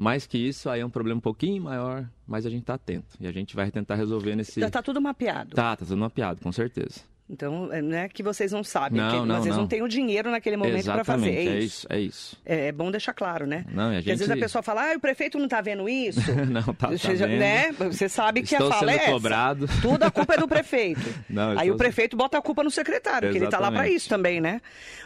Mais 0.00 0.26
que 0.26 0.38
isso, 0.38 0.70
aí 0.70 0.80
é 0.80 0.86
um 0.86 0.88
problema 0.88 1.18
um 1.18 1.20
pouquinho 1.20 1.62
maior, 1.62 2.08
mas 2.26 2.46
a 2.46 2.50
gente 2.50 2.62
está 2.62 2.72
atento. 2.72 3.18
E 3.20 3.26
a 3.26 3.32
gente 3.32 3.54
vai 3.54 3.70
tentar 3.70 3.96
resolver 3.96 4.34
nesse. 4.34 4.58
Já 4.58 4.68
está 4.68 4.82
tudo 4.82 4.98
mapeado. 4.98 5.54
Tá, 5.54 5.76
tá 5.76 5.84
tudo 5.84 5.98
mapeado, 5.98 6.40
com 6.40 6.50
certeza. 6.50 7.00
Então, 7.32 7.72
é, 7.72 7.80
não 7.80 7.96
é 7.96 8.08
que 8.08 8.24
vocês 8.24 8.50
não 8.50 8.64
sabem, 8.64 9.00
Não, 9.00 9.08
que 9.22 9.26
não, 9.28 9.36
às 9.36 9.44
vezes 9.44 9.56
não. 9.56 9.62
não. 9.62 9.68
tem 9.68 9.82
o 9.82 9.88
dinheiro 9.88 10.30
naquele 10.32 10.56
momento 10.56 10.84
para 10.86 11.04
fazer. 11.04 11.30
É 11.30 11.44
é 11.46 11.58
isso. 11.60 11.86
é 11.88 12.00
isso. 12.00 12.36
É, 12.44 12.66
é 12.66 12.72
bom 12.72 12.90
deixar 12.90 13.12
claro, 13.14 13.46
né? 13.46 13.64
Não, 13.72 13.90
a 13.90 13.94
Porque 13.94 14.10
às 14.10 14.18
vezes 14.18 14.30
a 14.30 14.34
gente- 14.34 14.42
pessoa 14.42 14.62
fala, 14.62 14.90
ah, 14.92 14.96
o 14.96 15.00
prefeito 15.00 15.38
não 15.38 15.44
está 15.44 15.60
vendo 15.60 15.88
isso. 15.88 16.20
Não, 16.50 16.60
tá- 16.62 16.72
tá 16.72 16.90
Você, 16.90 17.14
já- 17.16 17.26
vendo. 17.26 17.38
né? 17.38 17.72
Você 17.72 18.08
sabe 18.08 18.42
que 18.42 18.52
Estou 18.54 18.66
a 18.68 18.72
fala 18.74 18.90
sendo 18.92 19.00
é 19.00 19.04
essa. 19.04 19.12
cobrado. 19.12 19.66
Tudo 19.80 20.02
a 20.02 20.10
culpa 20.10 20.34
é 20.34 20.38
do 20.38 20.48
prefeito. 20.48 21.00
Não, 21.30 21.56
Aí 21.56 21.70
o 21.70 21.76
prefeito 21.76 22.16
bota 22.16 22.36
a 22.36 22.42
culpa 22.42 22.64
no 22.64 22.70
secretário, 22.70 23.30
que 23.30 23.38
ele 23.38 23.44
está 23.44 23.60
lá 23.60 23.70
para 23.70 23.88
isso 23.88 24.08
também, 24.08 24.40
né? 24.40 24.60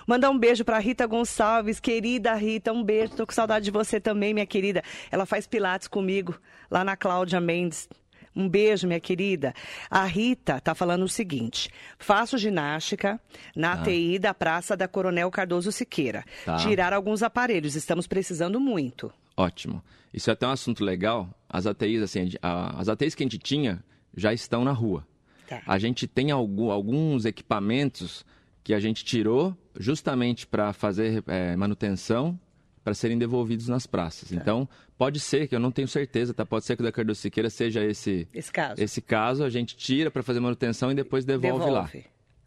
Mandar 0.07 0.31
um 0.31 0.39
beijo 0.39 0.65
para 0.65 0.79
Rita 0.79 1.07
Gonçalves, 1.07 1.79
querida 1.79 2.35
Rita, 2.35 2.73
um 2.73 2.83
beijo. 2.83 3.13
Tô 3.17 3.27
com 3.27 3.33
saudade 3.33 3.67
de 3.67 3.71
você 3.71 4.01
também, 4.01 4.33
minha 4.33 4.47
querida. 4.47 4.83
Ela 5.11 5.27
faz 5.27 5.47
pilates 5.47 5.89
comigo 5.89 6.35
lá 6.71 6.83
na 6.85 6.97
Cláudia 6.97 7.41
Mendes. 7.41 7.87
Um 8.37 8.49
beijo, 8.49 8.87
minha 8.87 8.99
querida. 9.01 9.55
A 9.91 10.05
Rita 10.05 10.61
tá 10.61 10.75
falando 10.75 11.03
o 11.05 11.09
seguinte: 11.09 11.71
faço 11.99 12.37
ginástica 12.37 13.21
na 13.55 13.77
TI 13.83 14.19
da 14.19 14.35
Praça 14.35 14.77
da 14.77 14.89
Coronel 14.89 15.31
Cardoso 15.31 15.71
Siqueira. 15.71 16.25
Tá. 16.45 16.57
Tirar 16.57 16.93
alguns 16.93 17.23
aparelhos, 17.23 17.75
estamos 17.75 18.07
precisando 18.07 18.59
muito. 18.59 19.13
Ótimo. 19.37 19.83
Isso 20.13 20.31
é 20.31 20.33
até 20.33 20.47
um 20.47 20.51
assunto 20.51 20.85
legal. 20.85 21.29
As 21.49 21.67
ATIs, 21.67 22.03
assim, 22.03 22.31
a- 22.43 22.81
as 22.81 22.89
ATIs 22.89 23.15
que 23.15 23.23
a 23.23 23.27
gente 23.27 23.39
tinha 23.39 23.83
já 24.17 24.33
estão 24.33 24.65
na 24.65 24.73
rua. 24.73 25.07
Tá. 25.49 25.61
A 25.67 25.79
gente 25.79 26.07
tem 26.07 26.31
algu- 26.31 26.71
alguns 26.71 27.25
equipamentos 27.25 28.25
que 28.63 28.73
a 28.73 28.81
gente 28.81 29.05
tirou 29.05 29.57
justamente 29.79 30.47
para 30.47 30.73
fazer 30.73 31.23
eh, 31.27 31.55
manutenção 31.57 32.39
para 32.85 32.93
serem 32.95 33.17
devolvidos 33.19 33.67
nas 33.67 33.87
praças. 33.87 34.29
Tá. 34.29 34.37
Então, 34.37 34.69
pode 34.99 35.19
ser 35.19 35.49
que 35.49 35.55
eu 35.57 35.59
não 35.61 35.71
tenho 35.73 35.89
certeza, 35.89 36.35
tá? 36.35 36.45
Pode 36.45 36.65
ser 36.67 36.77
que 36.77 36.83
o 36.83 36.85
da 36.85 36.93
Cardoso 36.93 37.21
Siqueira 37.21 37.49
seja 37.49 37.83
esse 37.83 38.29
Esse 38.35 38.53
caso. 38.53 38.83
esse 38.83 39.01
caso, 39.01 39.43
a 39.43 39.49
gente 39.51 39.75
tira 39.77 40.11
para 40.11 40.23
fazer 40.23 40.39
manutenção 40.41 40.93
e 40.93 40.95
depois 40.95 41.25
devolve, 41.25 41.71
lá. 41.71 41.83
Devolve. 41.85 42.05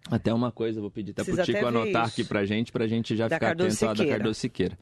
Até 0.10 0.34
uma 0.34 0.52
coisa, 0.52 0.78
eu 0.78 0.82
vou 0.84 0.92
pedir 0.92 1.12
até 1.12 1.24
Precisa 1.24 1.44
pro 1.44 1.54
Tico 1.54 1.66
anotar 1.66 2.04
isso. 2.06 2.14
aqui 2.14 2.24
pra 2.24 2.46
gente, 2.46 2.72
pra 2.72 2.88
gente 2.88 3.16
já 3.16 3.28
Da 3.28 3.36
ficar 3.36 3.48
Cardoso 3.48 3.70
atento 3.76 3.86
à 3.86 3.88
da 3.90 3.96
Siqueira. 3.96 4.18
Cardoso 4.18 4.40
Siqueira. 4.40 4.80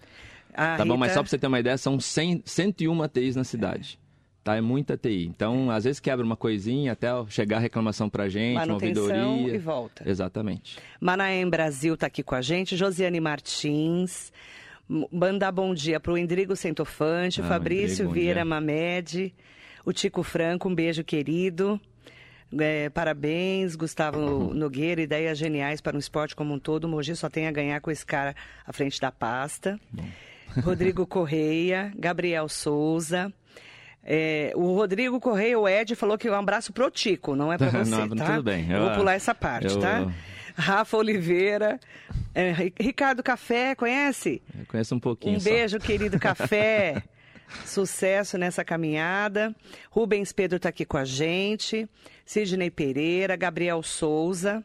A 0.54 0.78
Tá 0.78 0.86
bom, 0.86 0.98
mas 0.98 1.10
Rita- 1.10 1.14
só 1.16 1.24
pra 1.24 1.30
você 1.30 1.38
ter 1.40 1.48
uma 1.48 1.60
ideia, 1.60 1.78
são 1.78 2.00
100, 2.00 2.44
101 2.46 3.02
ATIs 3.02 3.36
na 3.36 3.44
cidade. 3.44 3.98
Tá, 4.44 4.56
é 4.56 4.62
muita 4.62 4.96
TI. 4.96 5.26
Então, 5.26 5.72
às 5.72 5.86
vezes 5.86 6.00
quebra 6.00 6.24
uma 6.24 6.36
coisinha 6.36 6.92
até 6.92 7.08
chegar 7.30 7.58
a 7.58 7.60
reclamação 7.60 8.08
pra 8.08 8.30
gente, 8.30 8.58
uma 8.58 8.68
Manutenção 8.68 9.32
ouvidoria. 9.32 9.56
e 9.56 9.58
volta. 9.58 10.08
Exatamente. 10.08 10.78
Manaém 11.02 11.50
Brasil 11.50 11.96
está 11.96 12.06
aqui 12.06 12.22
com 12.22 12.36
a 12.36 12.42
gente, 12.44 12.78
Josiane 12.78 13.20
Martins. 13.20 14.32
Mandar 14.88 15.52
bom 15.52 15.74
dia 15.74 16.00
para 16.00 16.12
o 16.12 16.18
Endrigo 16.18 16.56
Centofante, 16.56 17.42
Ah, 17.42 17.46
Fabrício 17.46 18.04
Endrigo, 18.04 18.14
Vieira 18.14 18.42
dia. 18.42 18.46
Mamed, 18.46 19.34
o 19.84 19.92
Tico 19.92 20.22
Franco, 20.22 20.70
um 20.70 20.76
beijo 20.76 21.04
querido. 21.04 21.80
É, 22.60 22.90
parabéns, 22.90 23.76
Gustavo 23.76 24.20
Nogueira, 24.54 25.02
ideias 25.02 25.38
geniais 25.38 25.82
para 25.82 25.96
um 25.96 26.00
esporte 26.00 26.36
como 26.36 26.54
um 26.54 26.60
todo. 26.60 26.84
O 26.86 26.88
Mogi 26.88 27.16
só 27.16 27.28
tem 27.30 27.48
a 27.48 27.52
ganhar 27.52 27.82
com 27.82 27.90
esse 27.90 28.06
cara 28.06 28.36
à 28.66 28.72
frente 28.72 29.02
da 29.02 29.12
pasta. 29.12 29.80
Rodrigo 30.64 31.06
Correia, 31.08 31.92
Gabriel 31.98 32.48
Souza. 32.48 33.34
É, 34.04 34.54
o 34.56 34.76
Rodrigo 34.76 35.20
Correia, 35.20 35.58
o 35.60 35.68
Ed, 35.68 35.96
falou 35.96 36.16
que 36.16 36.30
um 36.30 36.36
abraço 36.36 36.72
pro 36.72 36.92
Tico, 36.92 37.36
não 37.36 37.52
é 37.52 37.58
para 37.58 37.72
você, 37.84 37.90
Não, 37.90 38.08
tá? 38.10 38.36
tudo 38.36 38.44
bem. 38.44 38.70
Eu 38.70 38.78
Eu- 38.78 38.86
vou 38.86 38.96
pular 38.98 39.16
essa 39.16 39.34
parte, 39.34 39.74
eu- 39.74 39.80
tá? 39.80 40.08
Rafa 40.56 40.98
Oliveira, 40.98 41.80
é, 42.34 42.52
Ri- 42.52 42.74
Ricardo 42.80 43.22
Café, 43.22 43.76
conhece? 43.76 44.42
Eu 44.58 44.66
conheço 44.66 44.96
um 44.96 45.00
pouquinho 45.00 45.38
Um 45.38 45.40
só. 45.40 45.50
beijo, 45.50 45.80
querido 45.80 46.18
Café. 46.20 47.04
Sucesso 47.66 48.38
nessa 48.38 48.64
caminhada. 48.66 49.56
Rubens 49.92 50.32
Pedro 50.32 50.58
está 50.58 50.70
aqui 50.70 50.86
com 50.86 50.98
a 50.98 51.06
gente. 51.06 51.88
Sidney 52.26 52.72
Pereira, 52.72 53.36
Gabriel 53.36 53.84
Souza, 53.84 54.64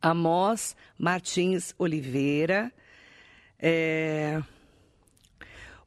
Amós 0.00 0.74
Martins 0.98 1.74
Oliveira. 1.78 2.72
É, 3.58 4.40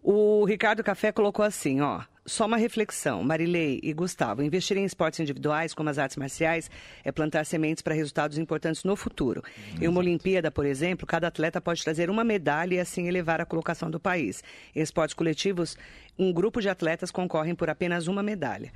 O 0.03 0.43
Ricardo 0.45 0.83
Café 0.83 1.11
colocou 1.11 1.43
assim, 1.45 1.81
ó. 1.81 2.01
Só 2.31 2.45
uma 2.45 2.57
reflexão, 2.57 3.21
Marilei 3.23 3.79
e 3.83 3.93
Gustavo. 3.93 4.41
Investir 4.41 4.77
em 4.77 4.85
esportes 4.85 5.19
individuais, 5.19 5.73
como 5.73 5.89
as 5.89 5.97
artes 5.97 6.15
marciais, 6.15 6.71
é 7.03 7.11
plantar 7.11 7.45
sementes 7.45 7.81
para 7.81 7.93
resultados 7.93 8.37
importantes 8.37 8.85
no 8.85 8.95
futuro. 8.95 9.43
Em 9.81 9.87
uma 9.87 9.99
Olimpíada, 9.99 10.49
por 10.49 10.65
exemplo, 10.65 11.05
cada 11.05 11.27
atleta 11.27 11.59
pode 11.59 11.83
trazer 11.83 12.09
uma 12.09 12.23
medalha 12.23 12.75
e 12.75 12.79
assim 12.79 13.07
elevar 13.07 13.41
a 13.41 13.45
colocação 13.45 13.91
do 13.91 13.99
país. 13.99 14.41
Em 14.73 14.81
esportes 14.81 15.13
coletivos, 15.13 15.77
um 16.17 16.31
grupo 16.31 16.61
de 16.61 16.69
atletas 16.69 17.11
concorrem 17.11 17.53
por 17.53 17.69
apenas 17.69 18.07
uma 18.07 18.23
medalha. 18.23 18.71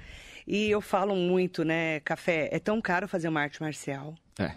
E 0.46 0.70
eu 0.70 0.82
falo 0.82 1.16
muito, 1.16 1.64
né, 1.64 2.02
Café, 2.02 2.50
é 2.52 2.60
tão 2.60 2.82
caro 2.82 3.08
fazer 3.08 3.30
uma 3.30 3.42
arte 3.42 3.62
marcial. 3.62 4.16
É, 4.38 4.52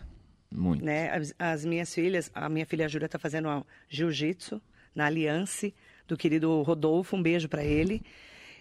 muito. 0.50 0.84
Né? 0.84 1.10
As, 1.10 1.34
as 1.38 1.64
minhas 1.64 1.94
filhas, 1.94 2.30
a 2.34 2.48
minha 2.48 2.66
filha 2.66 2.88
Júlia 2.88 3.06
está 3.06 3.18
fazendo 3.18 3.64
jiu-jitsu 3.88 4.60
na 4.92 5.06
Aliança 5.06 5.72
do 6.08 6.16
querido 6.16 6.62
Rodolfo, 6.62 7.14
um 7.14 7.22
beijo 7.22 7.48
para 7.48 7.62
ele. 7.62 8.02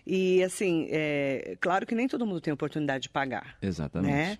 E, 0.10 0.42
assim, 0.42 0.88
é, 0.90 1.58
claro 1.60 1.86
que 1.86 1.94
nem 1.94 2.08
todo 2.08 2.26
mundo 2.26 2.40
tem 2.40 2.54
oportunidade 2.54 3.04
de 3.04 3.10
pagar. 3.10 3.58
Exatamente. 3.62 4.14
Né? 4.14 4.38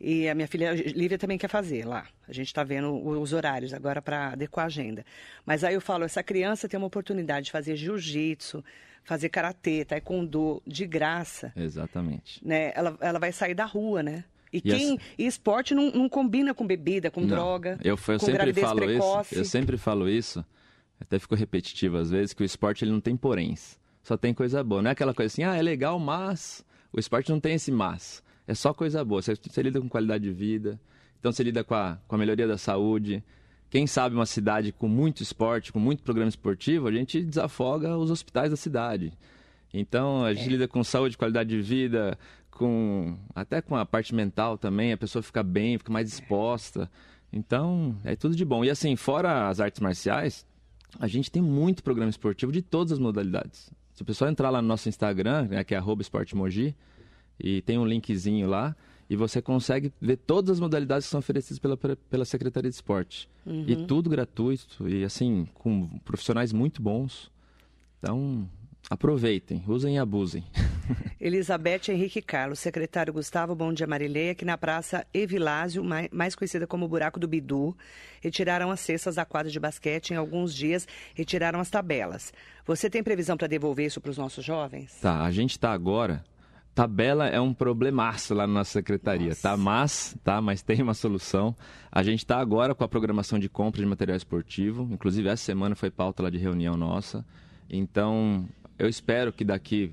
E 0.00 0.28
a 0.28 0.34
minha 0.34 0.48
filha 0.48 0.72
Lívia 0.72 1.16
também 1.16 1.38
quer 1.38 1.46
fazer 1.46 1.86
lá. 1.86 2.08
A 2.28 2.32
gente 2.32 2.48
está 2.48 2.64
vendo 2.64 2.92
os 2.92 3.32
horários 3.32 3.72
agora 3.72 4.02
para 4.02 4.32
adequar 4.32 4.64
a 4.64 4.66
agenda. 4.66 5.06
Mas 5.46 5.62
aí 5.62 5.74
eu 5.74 5.80
falo, 5.80 6.02
essa 6.02 6.20
criança 6.20 6.68
tem 6.68 6.76
uma 6.76 6.88
oportunidade 6.88 7.46
de 7.46 7.52
fazer 7.52 7.76
jiu-jitsu, 7.76 8.64
fazer 9.04 9.28
karatê, 9.28 9.84
taekwondo, 9.84 10.60
de 10.66 10.84
graça. 10.84 11.52
Exatamente. 11.54 12.44
Né? 12.44 12.72
Ela, 12.74 12.96
ela 13.00 13.20
vai 13.20 13.30
sair 13.30 13.54
da 13.54 13.64
rua, 13.64 14.02
né? 14.02 14.24
E, 14.52 14.58
e 14.58 14.60
quem 14.60 14.94
essa... 14.94 15.02
e 15.16 15.26
esporte 15.26 15.76
não, 15.76 15.92
não, 15.92 16.08
combina 16.08 16.52
com 16.52 16.66
bebida, 16.66 17.08
com 17.08 17.20
não. 17.20 17.28
droga, 17.28 17.78
eu, 17.84 17.92
eu 17.94 17.96
com 17.96 18.18
sempre 18.18 18.52
falo 18.52 18.80
precoce. 18.80 19.34
Isso, 19.34 19.40
eu 19.40 19.44
sempre 19.44 19.76
falo 19.76 20.08
isso, 20.08 20.44
até 21.00 21.20
fico 21.20 21.36
repetitivo 21.36 21.98
às 21.98 22.10
vezes, 22.10 22.32
que 22.32 22.42
o 22.42 22.44
esporte 22.44 22.84
ele 22.84 22.90
não 22.90 23.00
tem 23.00 23.16
poréns 23.16 23.78
só 24.04 24.16
tem 24.16 24.34
coisa 24.34 24.62
boa. 24.62 24.82
Não 24.82 24.90
é 24.90 24.92
aquela 24.92 25.14
coisa 25.14 25.32
assim, 25.32 25.42
ah, 25.42 25.56
é 25.56 25.62
legal, 25.62 25.98
mas. 25.98 26.64
O 26.92 27.00
esporte 27.00 27.30
não 27.30 27.40
tem 27.40 27.54
esse 27.54 27.72
mas. 27.72 28.22
É 28.46 28.54
só 28.54 28.72
coisa 28.72 29.04
boa. 29.04 29.20
Você, 29.20 29.34
você 29.34 29.62
lida 29.62 29.80
com 29.80 29.88
qualidade 29.88 30.22
de 30.22 30.30
vida, 30.30 30.78
então 31.18 31.32
você 31.32 31.42
lida 31.42 31.64
com 31.64 31.74
a, 31.74 31.98
com 32.06 32.14
a 32.14 32.18
melhoria 32.18 32.46
da 32.46 32.58
saúde. 32.58 33.24
Quem 33.70 33.86
sabe 33.86 34.14
uma 34.14 34.26
cidade 34.26 34.70
com 34.70 34.86
muito 34.86 35.22
esporte, 35.22 35.72
com 35.72 35.80
muito 35.80 36.02
programa 36.02 36.28
esportivo, 36.28 36.86
a 36.86 36.92
gente 36.92 37.24
desafoga 37.24 37.96
os 37.96 38.10
hospitais 38.10 38.50
da 38.50 38.56
cidade. 38.56 39.12
Então, 39.72 40.24
a 40.24 40.32
gente 40.32 40.46
é. 40.46 40.50
lida 40.50 40.68
com 40.68 40.84
saúde, 40.84 41.18
qualidade 41.18 41.48
de 41.50 41.60
vida, 41.60 42.16
com 42.50 43.18
até 43.34 43.60
com 43.60 43.74
a 43.74 43.84
parte 43.84 44.14
mental 44.14 44.56
também, 44.56 44.92
a 44.92 44.96
pessoa 44.96 45.22
fica 45.22 45.42
bem, 45.42 45.78
fica 45.78 45.92
mais 45.92 46.08
disposta. 46.08 46.88
Então, 47.32 47.96
é 48.04 48.14
tudo 48.14 48.36
de 48.36 48.44
bom. 48.44 48.64
E 48.64 48.70
assim, 48.70 48.94
fora 48.94 49.48
as 49.48 49.58
artes 49.58 49.80
marciais, 49.80 50.46
a 51.00 51.08
gente 51.08 51.30
tem 51.30 51.42
muito 51.42 51.82
programa 51.82 52.10
esportivo 52.10 52.52
de 52.52 52.62
todas 52.62 52.92
as 52.92 52.98
modalidades. 53.00 53.72
Se 53.94 54.02
o 54.02 54.04
pessoal 54.04 54.30
entrar 54.30 54.50
lá 54.50 54.60
no 54.60 54.68
nosso 54.68 54.88
Instagram, 54.88 55.46
né, 55.48 55.64
que 55.64 55.74
é 55.74 55.80
esportemoji, 56.00 56.74
e 57.38 57.62
tem 57.62 57.78
um 57.78 57.86
linkzinho 57.86 58.48
lá, 58.48 58.76
e 59.08 59.16
você 59.16 59.40
consegue 59.40 59.92
ver 60.00 60.16
todas 60.16 60.50
as 60.50 60.60
modalidades 60.60 61.06
que 61.06 61.10
são 61.10 61.20
oferecidas 61.20 61.58
pela, 61.58 61.76
pela 61.76 62.24
Secretaria 62.24 62.68
de 62.68 62.74
Esporte. 62.74 63.28
Uhum. 63.46 63.64
E 63.68 63.86
tudo 63.86 64.10
gratuito, 64.10 64.88
e 64.88 65.04
assim, 65.04 65.46
com 65.54 65.86
profissionais 66.00 66.52
muito 66.52 66.82
bons. 66.82 67.30
Então, 67.98 68.48
aproveitem, 68.88 69.62
usem 69.66 69.96
e 69.96 69.98
abusem. 69.98 70.44
Elizabeth 71.20 71.88
Henrique 71.88 72.20
Carlos, 72.20 72.58
secretário 72.58 73.12
Gustavo 73.12 73.54
Bom 73.54 73.72
Dia 73.72 73.86
Marileia, 73.86 74.32
aqui 74.32 74.44
na 74.44 74.58
Praça 74.58 75.06
Evilásio, 75.12 75.82
mais 76.12 76.34
conhecida 76.34 76.66
como 76.66 76.88
Buraco 76.88 77.18
do 77.18 77.26
Bidu, 77.26 77.76
retiraram 78.20 78.70
as 78.70 78.80
cestas 78.80 79.14
da 79.14 79.24
quadra 79.24 79.50
de 79.50 79.58
basquete 79.58 80.10
em 80.10 80.16
alguns 80.16 80.54
dias, 80.54 80.86
retiraram 81.14 81.60
as 81.60 81.70
tabelas. 81.70 82.32
Você 82.66 82.90
tem 82.90 83.02
previsão 83.02 83.36
para 83.36 83.46
devolver 83.46 83.86
isso 83.86 84.00
para 84.00 84.10
os 84.10 84.18
nossos 84.18 84.44
jovens? 84.44 84.98
Tá, 85.00 85.22
a 85.24 85.30
gente 85.30 85.52
está 85.52 85.72
agora 85.72 86.24
Tabela 86.74 87.28
é 87.28 87.40
um 87.40 87.54
problemaço 87.54 88.34
lá 88.34 88.48
na 88.48 88.54
nossa 88.54 88.72
secretaria, 88.72 89.34
tá? 89.36 89.50
nossa. 89.50 89.56
tá? 89.56 89.56
Mas, 89.56 90.16
tá? 90.24 90.40
Mas 90.40 90.60
tem 90.60 90.82
uma 90.82 90.92
solução. 90.92 91.54
A 91.90 92.02
gente 92.02 92.18
está 92.18 92.38
agora 92.38 92.74
com 92.74 92.82
a 92.82 92.88
programação 92.88 93.38
de 93.38 93.48
compra 93.48 93.80
de 93.80 93.86
material 93.86 94.16
esportivo. 94.16 94.88
Inclusive, 94.90 95.28
essa 95.28 95.44
semana 95.44 95.76
foi 95.76 95.88
pauta 95.88 96.24
lá 96.24 96.30
de 96.30 96.38
reunião 96.38 96.76
nossa. 96.76 97.24
Então, 97.70 98.48
eu 98.78 98.88
espero 98.88 99.32
que 99.32 99.44
daqui 99.44 99.92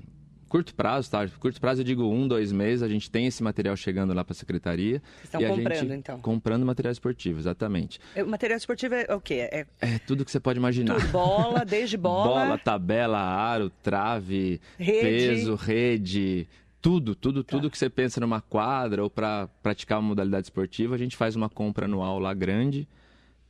curto 0.52 0.74
prazo, 0.74 1.10
tá? 1.10 1.26
Curto 1.40 1.58
prazo 1.58 1.80
eu 1.80 1.84
digo 1.84 2.04
um, 2.04 2.28
dois 2.28 2.52
meses, 2.52 2.82
a 2.82 2.88
gente 2.88 3.10
tem 3.10 3.26
esse 3.26 3.42
material 3.42 3.74
chegando 3.74 4.12
lá 4.12 4.22
para 4.22 4.32
a 4.32 4.36
secretaria. 4.36 5.00
Vocês 5.22 5.24
estão 5.24 5.56
comprando, 5.56 5.78
gente, 5.78 5.94
então? 5.94 6.20
Comprando 6.20 6.66
material 6.66 6.92
esportivo, 6.92 7.38
exatamente. 7.38 7.98
O 8.14 8.26
material 8.26 8.58
esportivo 8.58 8.94
é 8.94 9.14
o 9.14 9.20
quê? 9.20 9.48
É, 9.50 9.66
é 9.80 9.98
tudo 10.00 10.26
que 10.26 10.30
você 10.30 10.38
pode 10.38 10.58
imaginar. 10.58 11.00
Tudo, 11.00 11.08
bola, 11.08 11.64
desde 11.66 11.96
bola... 11.96 12.44
bola, 12.44 12.58
tabela, 12.58 13.18
aro, 13.18 13.70
trave, 13.82 14.60
rede. 14.78 15.00
peso, 15.00 15.54
rede... 15.54 16.46
Tudo, 16.82 17.14
tudo, 17.14 17.44
tá. 17.44 17.56
tudo 17.56 17.70
que 17.70 17.78
você 17.78 17.88
pensa 17.88 18.20
numa 18.20 18.40
quadra 18.40 19.04
ou 19.04 19.08
para 19.08 19.48
praticar 19.62 20.00
uma 20.00 20.08
modalidade 20.08 20.46
esportiva, 20.46 20.96
a 20.96 20.98
gente 20.98 21.16
faz 21.16 21.36
uma 21.36 21.48
compra 21.48 21.86
anual 21.86 22.18
lá 22.18 22.34
grande. 22.34 22.88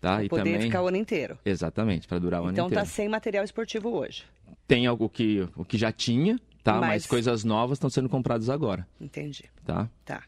Tá? 0.02 0.16
Pra 0.16 0.24
e 0.24 0.28
poder 0.28 0.44
também... 0.44 0.60
ficar 0.60 0.82
o 0.82 0.88
ano 0.88 0.98
inteiro. 0.98 1.38
Exatamente, 1.42 2.06
para 2.06 2.18
durar 2.18 2.42
o 2.42 2.50
então, 2.50 2.66
ano 2.66 2.66
inteiro. 2.66 2.72
Então 2.72 2.84
tá 2.84 2.84
sem 2.84 3.08
material 3.08 3.42
esportivo 3.42 3.88
hoje. 3.88 4.24
Tem 4.66 4.86
algo 4.86 5.08
que, 5.08 5.46
o 5.56 5.64
que 5.64 5.76
já 5.76 5.92
tinha, 5.92 6.40
tá? 6.62 6.74
Mas, 6.74 6.88
mas 6.88 7.06
coisas 7.06 7.44
novas 7.44 7.76
estão 7.76 7.90
sendo 7.90 8.08
compradas 8.08 8.48
agora. 8.48 8.86
Entendi. 9.00 9.44
Tá? 9.64 9.88
Tá. 10.04 10.22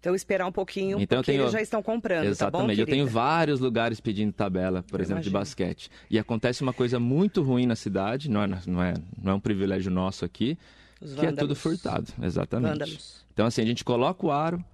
Então 0.00 0.14
esperar 0.14 0.46
um 0.46 0.52
pouquinho, 0.52 0.98
então, 0.98 1.18
porque 1.18 1.32
tenho... 1.32 1.42
eles 1.42 1.52
já 1.52 1.60
estão 1.60 1.82
comprando, 1.82 2.24
Exatamente. 2.24 2.68
Tá 2.68 2.74
bom, 2.74 2.80
eu 2.80 2.86
tenho 2.86 3.06
vários 3.06 3.60
lugares 3.60 4.00
pedindo 4.00 4.32
tabela, 4.32 4.82
por 4.82 4.98
eu 4.98 5.04
exemplo, 5.04 5.18
imagino. 5.18 5.30
de 5.30 5.38
basquete. 5.38 5.90
E 6.10 6.18
acontece 6.18 6.62
uma 6.62 6.72
coisa 6.72 6.98
muito 6.98 7.42
ruim 7.42 7.66
na 7.66 7.76
cidade, 7.76 8.30
não 8.30 8.42
é, 8.42 8.46
não 8.66 8.82
é, 8.82 8.94
não 9.22 9.32
é 9.32 9.34
um 9.34 9.40
privilégio 9.40 9.90
nosso 9.90 10.24
aqui, 10.24 10.56
Os 11.02 11.10
que 11.10 11.16
vândalos. 11.16 11.38
é 11.38 11.40
tudo 11.40 11.54
furtado. 11.54 12.06
Exatamente. 12.22 12.70
Vândalos. 12.70 13.26
Então, 13.34 13.44
assim, 13.44 13.60
a 13.60 13.66
gente 13.66 13.84
coloca 13.84 14.24
o 14.24 14.30
aro, 14.30 14.64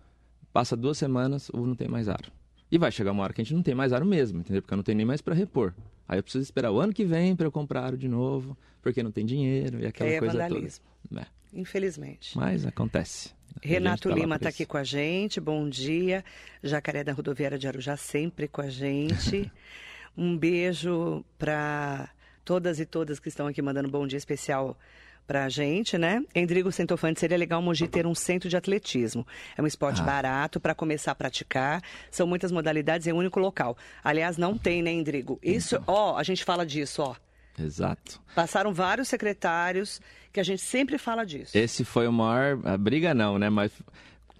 passa 0.53 0.77
duas 0.77 0.97
semanas, 0.97 1.51
ou 1.53 1.67
não 1.67 1.75
tem 1.75 1.89
mais 1.89 2.09
aro. 2.09 2.31
E 2.71 2.79
vai 2.79 2.93
chegar 2.93 3.11
uma 3.11 3.25
hora 3.25 3.33
que 3.33 3.41
a 3.41 3.45
gente 3.45 3.55
não 3.55 3.63
tem 3.63 3.75
mais 3.75 3.93
aro 3.93 4.07
mesmo, 4.07 4.41
entendeu? 4.41 4.63
Porque 4.63 4.77
não 4.77 4.83
tenho 4.85 4.97
nem 4.97 5.07
mais 5.07 5.21
para 5.21 5.35
repor. 5.35 5.75
Aí 6.09 6.19
eu 6.19 6.23
preciso 6.23 6.43
esperar 6.43 6.71
o 6.71 6.81
ano 6.81 6.93
que 6.93 7.05
vem 7.05 7.35
para 7.35 7.47
eu 7.47 7.53
comprar 7.53 7.97
de 7.97 8.09
novo, 8.09 8.57
porque 8.81 9.03
não 9.03 9.11
tem 9.11 9.27
dinheiro 9.27 9.81
e 9.81 9.87
aquela 9.87 10.11
é 10.11 10.19
coisa 10.19 10.39
vandalismo. 10.39 10.85
toda. 11.09 11.23
É. 11.23 11.27
Infelizmente. 11.53 12.37
Mas 12.37 12.67
acontece. 12.67 13.35
Renato 13.63 14.09
tá 14.09 14.15
Lima 14.15 14.37
está 14.37 14.51
aqui 14.51 14.67
com 14.67 14.77
a 14.77 14.85
gente. 14.85 15.41
Bom 15.41 15.69
dia. 15.69 16.25
Jacaré 16.63 17.03
da 17.03 17.13
Rodoviária 17.13 17.59
de 17.59 17.67
Arujá 17.67 17.97
sempre 17.97 18.47
com 18.47 18.61
a 18.61 18.69
gente. 18.69 19.51
um 20.17 20.37
beijo 20.37 21.25
para 21.39 22.09
todas 22.47 22.79
e 22.79 22.87
todas 22.87 23.19
que 23.19 23.29
estão 23.29 23.49
aqui 23.49 23.61
mandando 23.61 23.91
bom 23.91 24.07
dia 24.07 24.17
especial 24.17 24.79
para 25.27 25.47
a 25.47 25.49
gente, 25.49 25.99
né? 25.99 26.23
Endrigo 26.33 26.71
Centofante, 26.71 27.19
seria 27.19 27.37
legal 27.37 27.61
Mogi 27.61 27.89
ter 27.89 28.07
um 28.07 28.15
centro 28.15 28.49
de 28.49 28.57
atletismo. 28.57 29.27
É 29.57 29.61
um 29.61 29.67
esporte 29.67 30.01
ah. 30.01 30.05
barato 30.05 30.61
para 30.61 30.73
começar 30.73 31.11
a 31.11 31.15
praticar. 31.17 31.83
São 32.09 32.25
muitas 32.25 32.53
modalidades, 32.53 33.09
é 33.09 33.13
um 33.13 33.17
único 33.17 33.41
local. 33.41 33.77
Aliás, 34.05 34.39
não 34.39 34.57
tem, 34.57 34.81
né, 34.81 34.93
Endrigo? 34.93 35.41
Isso, 35.43 35.75
então. 35.75 35.93
ó, 35.93 36.17
a 36.17 36.23
gente 36.23 36.45
fala 36.45 36.65
disso, 36.65 37.03
ó. 37.03 37.17
Exato. 37.59 38.21
Passaram 38.33 38.73
vários 38.73 39.09
secretários 39.09 40.01
que 40.33 40.39
a 40.39 40.45
gente 40.45 40.63
sempre 40.63 40.99
fala 40.99 41.27
disso. 41.27 41.59
Esse 41.59 41.85
foi 41.85 42.07
o 42.07 42.13
maior. 42.13 42.61
A 42.65 42.77
briga 42.77 43.13
não, 43.13 43.41
né? 43.41 43.51
Mas 43.51 43.73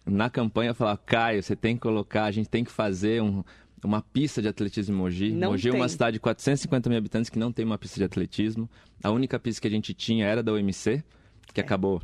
na 0.05 0.31
campanha 0.31 0.73
falar, 0.73 0.97
Caio, 0.99 1.43
você 1.43 1.57
tem 1.57 1.75
que 1.75 1.83
colocar, 1.83 2.27
a 2.27 2.31
gente 2.31 2.49
tem 2.49 2.63
que 2.63 2.71
fazer 2.71 3.21
um, 3.21 3.43
uma 3.85 4.03
pista 4.03 4.41
de 4.43 4.49
atletismo 4.49 4.95
em 4.95 4.99
Mogi. 4.99 5.33
Não 5.33 5.51
Mogi 5.51 5.71
tem. 5.71 5.79
é 5.79 5.83
uma 5.83 5.89
cidade 5.89 6.15
de 6.15 6.21
450 6.21 6.89
mil 6.89 6.99
habitantes 6.99 7.31
que 7.31 7.39
não 7.39 7.53
tem 7.53 7.65
uma 7.65 7.79
pista 7.79 7.99
de 7.99 8.05
atletismo. 8.05 8.69
A 9.03 9.11
única 9.11 9.39
pista 9.39 9.61
que 9.61 9.69
a 9.69 9.71
gente 9.71 9.95
tinha 9.95 10.27
era 10.27 10.43
da 10.43 10.53
OMC, 10.53 11.03
que 11.53 11.61
é. 11.61 11.65
acabou 11.65 12.03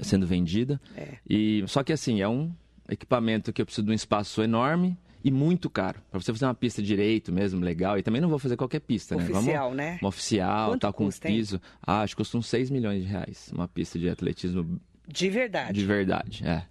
sendo 0.00 0.26
vendida. 0.26 0.80
É. 0.96 1.16
E 1.28 1.64
só 1.66 1.82
que 1.82 1.92
assim, 1.92 2.20
é 2.20 2.28
um 2.28 2.52
equipamento 2.88 3.52
que 3.52 3.60
eu 3.60 3.66
preciso 3.66 3.86
de 3.86 3.92
um 3.92 3.94
espaço 3.94 4.42
enorme 4.42 4.96
e 5.22 5.30
muito 5.30 5.68
caro. 5.68 6.00
Para 6.10 6.20
você 6.20 6.32
fazer 6.32 6.46
uma 6.46 6.54
pista 6.54 6.82
direito 6.82 7.32
mesmo, 7.32 7.60
legal. 7.60 7.98
E 7.98 8.02
também 8.02 8.20
não 8.20 8.28
vou 8.28 8.38
fazer 8.38 8.56
qualquer 8.56 8.80
pista, 8.80 9.16
né? 9.16 9.24
Oficial, 9.24 9.64
Vamos, 9.64 9.76
né? 9.76 9.98
Uma 10.00 10.08
oficial, 10.08 10.70
Quanto 10.70 10.80
tal, 10.82 10.92
com 10.92 11.04
custa, 11.06 11.28
piso. 11.28 11.60
Ah, 11.82 12.02
acho 12.02 12.14
que 12.14 12.18
custa 12.18 12.38
uns 12.38 12.46
6 12.46 12.70
milhões 12.70 13.02
de 13.02 13.08
reais. 13.08 13.50
Uma 13.52 13.68
pista 13.68 13.98
de 13.98 14.08
atletismo. 14.08 14.80
De 15.06 15.28
verdade. 15.30 15.72
De 15.72 15.86
verdade, 15.86 16.46
é. 16.46 16.64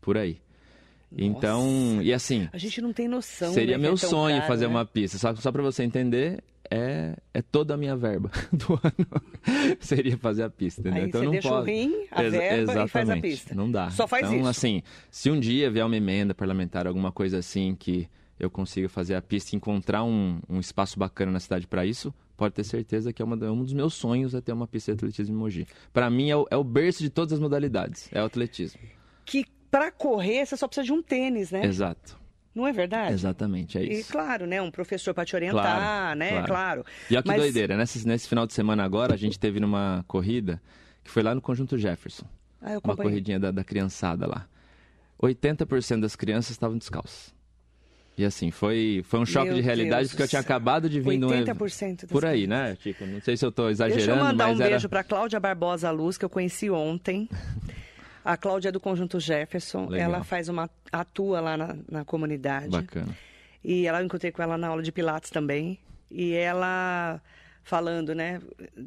Por 0.00 0.16
aí. 0.16 0.40
Então, 1.16 2.00
e 2.02 2.12
assim. 2.12 2.48
A 2.52 2.58
gente 2.58 2.80
não 2.80 2.92
tem 2.92 3.08
noção. 3.08 3.52
Seria 3.52 3.78
né, 3.78 3.82
meu 3.82 3.94
é 3.94 3.96
sonho 3.96 4.36
caro, 4.36 4.48
fazer 4.48 4.66
né? 4.66 4.70
uma 4.70 4.84
pista. 4.84 5.18
Só, 5.18 5.34
só 5.36 5.52
para 5.52 5.62
você 5.62 5.82
entender, 5.82 6.42
é, 6.70 7.16
é 7.32 7.42
toda 7.42 7.74
a 7.74 7.76
minha 7.76 7.96
verba 7.96 8.30
do 8.52 8.74
ano. 8.74 9.76
Seria 9.80 10.16
fazer 10.16 10.42
a 10.42 10.50
pista, 10.50 10.90
né? 10.90 11.00
Aí 11.00 11.08
então 11.08 11.20
você 11.20 11.24
não 11.24 11.32
deixa 11.32 11.48
pode. 11.48 11.62
o 11.62 11.64
rim, 11.64 12.06
a 12.10 12.24
Ex 12.24 12.32
verba 12.32 12.72
exatamente. 12.72 12.88
e 12.88 12.88
faz 12.88 13.10
a 13.10 13.16
pista. 13.16 13.54
Não 13.54 13.70
dá. 13.70 13.90
Só 13.90 14.06
faz 14.06 14.26
então, 14.26 14.40
isso. 14.40 14.48
assim, 14.48 14.82
se 15.10 15.30
um 15.30 15.38
dia 15.38 15.70
vier 15.70 15.84
uma 15.84 15.96
emenda 15.96 16.34
parlamentar, 16.34 16.86
alguma 16.86 17.12
coisa 17.12 17.38
assim 17.38 17.74
que 17.74 18.08
eu 18.38 18.50
consiga 18.50 18.88
fazer 18.88 19.14
a 19.14 19.22
pista 19.22 19.54
e 19.54 19.56
encontrar 19.56 20.04
um, 20.04 20.40
um 20.48 20.60
espaço 20.60 20.98
bacana 20.98 21.32
na 21.32 21.40
cidade 21.40 21.66
para 21.66 21.86
isso, 21.86 22.12
pode 22.36 22.54
ter 22.54 22.64
certeza 22.64 23.12
que 23.12 23.22
é 23.22 23.24
uma, 23.24 23.36
um 23.50 23.62
dos 23.62 23.72
meus 23.72 23.94
sonhos 23.94 24.34
é 24.34 24.40
ter 24.40 24.52
uma 24.52 24.66
pista 24.66 24.92
de 24.92 24.98
atletismo 24.98 25.34
em 25.34 25.38
Mogi. 25.38 25.66
Para 25.92 26.10
mim 26.10 26.30
é 26.30 26.36
o, 26.36 26.46
é 26.50 26.56
o 26.56 26.64
berço 26.64 27.02
de 27.02 27.08
todas 27.08 27.32
as 27.32 27.40
modalidades, 27.40 28.10
é 28.12 28.22
o 28.22 28.26
atletismo. 28.26 28.80
Que 29.24 29.44
para 29.70 29.90
correr 29.90 30.46
você 30.46 30.56
só 30.56 30.66
precisa 30.66 30.84
de 30.84 30.92
um 30.92 31.02
tênis, 31.02 31.50
né? 31.50 31.64
Exato. 31.64 32.18
Não 32.54 32.66
é 32.66 32.72
verdade? 32.72 33.12
Exatamente, 33.12 33.76
é 33.76 33.82
isso. 33.84 34.08
E 34.08 34.12
claro, 34.12 34.46
né? 34.46 34.62
Um 34.62 34.70
professor 34.70 35.12
para 35.12 35.26
te 35.26 35.36
orientar, 35.36 35.62
claro, 35.62 36.18
né? 36.18 36.30
Claro. 36.30 36.46
claro. 36.46 36.86
E 37.10 37.14
olha 37.14 37.22
que 37.22 37.28
Mas... 37.28 37.40
doideira, 37.42 37.76
nesse, 37.76 38.06
nesse 38.08 38.26
final 38.26 38.46
de 38.46 38.54
semana 38.54 38.82
agora, 38.82 39.12
a 39.12 39.16
gente 39.16 39.38
teve 39.38 39.60
numa 39.60 40.02
corrida 40.08 40.60
que 41.04 41.10
foi 41.10 41.22
lá 41.22 41.34
no 41.34 41.42
Conjunto 41.42 41.76
Jefferson. 41.76 42.24
Ah, 42.62 42.72
eu 42.72 42.80
uma 42.82 42.96
corridinha 42.96 43.38
da, 43.38 43.50
da 43.50 43.62
criançada 43.62 44.26
lá. 44.26 44.48
80% 45.22 46.00
das 46.00 46.16
crianças 46.16 46.52
estavam 46.52 46.78
descalças. 46.78 47.34
E 48.18 48.24
assim, 48.24 48.50
foi, 48.50 49.02
foi 49.04 49.20
um 49.20 49.26
choque 49.26 49.48
Meu 49.48 49.56
de 49.56 49.60
realidade, 49.60 50.00
Deus 50.04 50.10
porque 50.12 50.22
eu 50.22 50.28
tinha 50.28 50.40
acabado 50.40 50.88
de 50.88 50.98
vir 51.00 51.18
de 51.18 51.24
um 51.26 51.32
ev- 51.34 51.46
80% 51.46 52.00
das 52.02 52.10
Por 52.10 52.24
aí, 52.24 52.46
né, 52.46 52.74
Chico? 52.80 53.04
Não 53.04 53.20
sei 53.20 53.36
se 53.36 53.44
eu 53.44 53.50
estou 53.50 53.68
exagerando, 53.68 54.06
Deixa 54.06 54.18
eu 54.18 54.24
mandar 54.24 54.48
mas 54.48 54.58
um 54.58 54.62
era... 54.62 54.70
beijo 54.70 54.88
para 54.88 55.04
Cláudia 55.04 55.38
Barbosa 55.38 55.90
Luz, 55.90 56.16
que 56.16 56.24
eu 56.24 56.30
conheci 56.30 56.70
ontem. 56.70 57.28
A 58.26 58.36
Cláudia 58.36 58.70
é 58.70 58.72
do 58.72 58.80
Conjunto 58.80 59.20
Jefferson. 59.20 59.86
Legal. 59.88 60.10
Ela 60.10 60.24
faz 60.24 60.48
uma. 60.48 60.68
atua 60.90 61.40
lá 61.40 61.56
na, 61.56 61.76
na 61.88 62.04
comunidade. 62.04 62.70
Bacana. 62.70 63.16
E 63.62 63.86
ela 63.86 64.00
eu 64.00 64.04
encontrei 64.04 64.32
com 64.32 64.42
ela 64.42 64.58
na 64.58 64.66
aula 64.66 64.82
de 64.82 64.90
Pilates 64.90 65.30
também. 65.30 65.78
E 66.10 66.34
ela 66.34 67.20
falando, 67.62 68.14
né, 68.14 68.40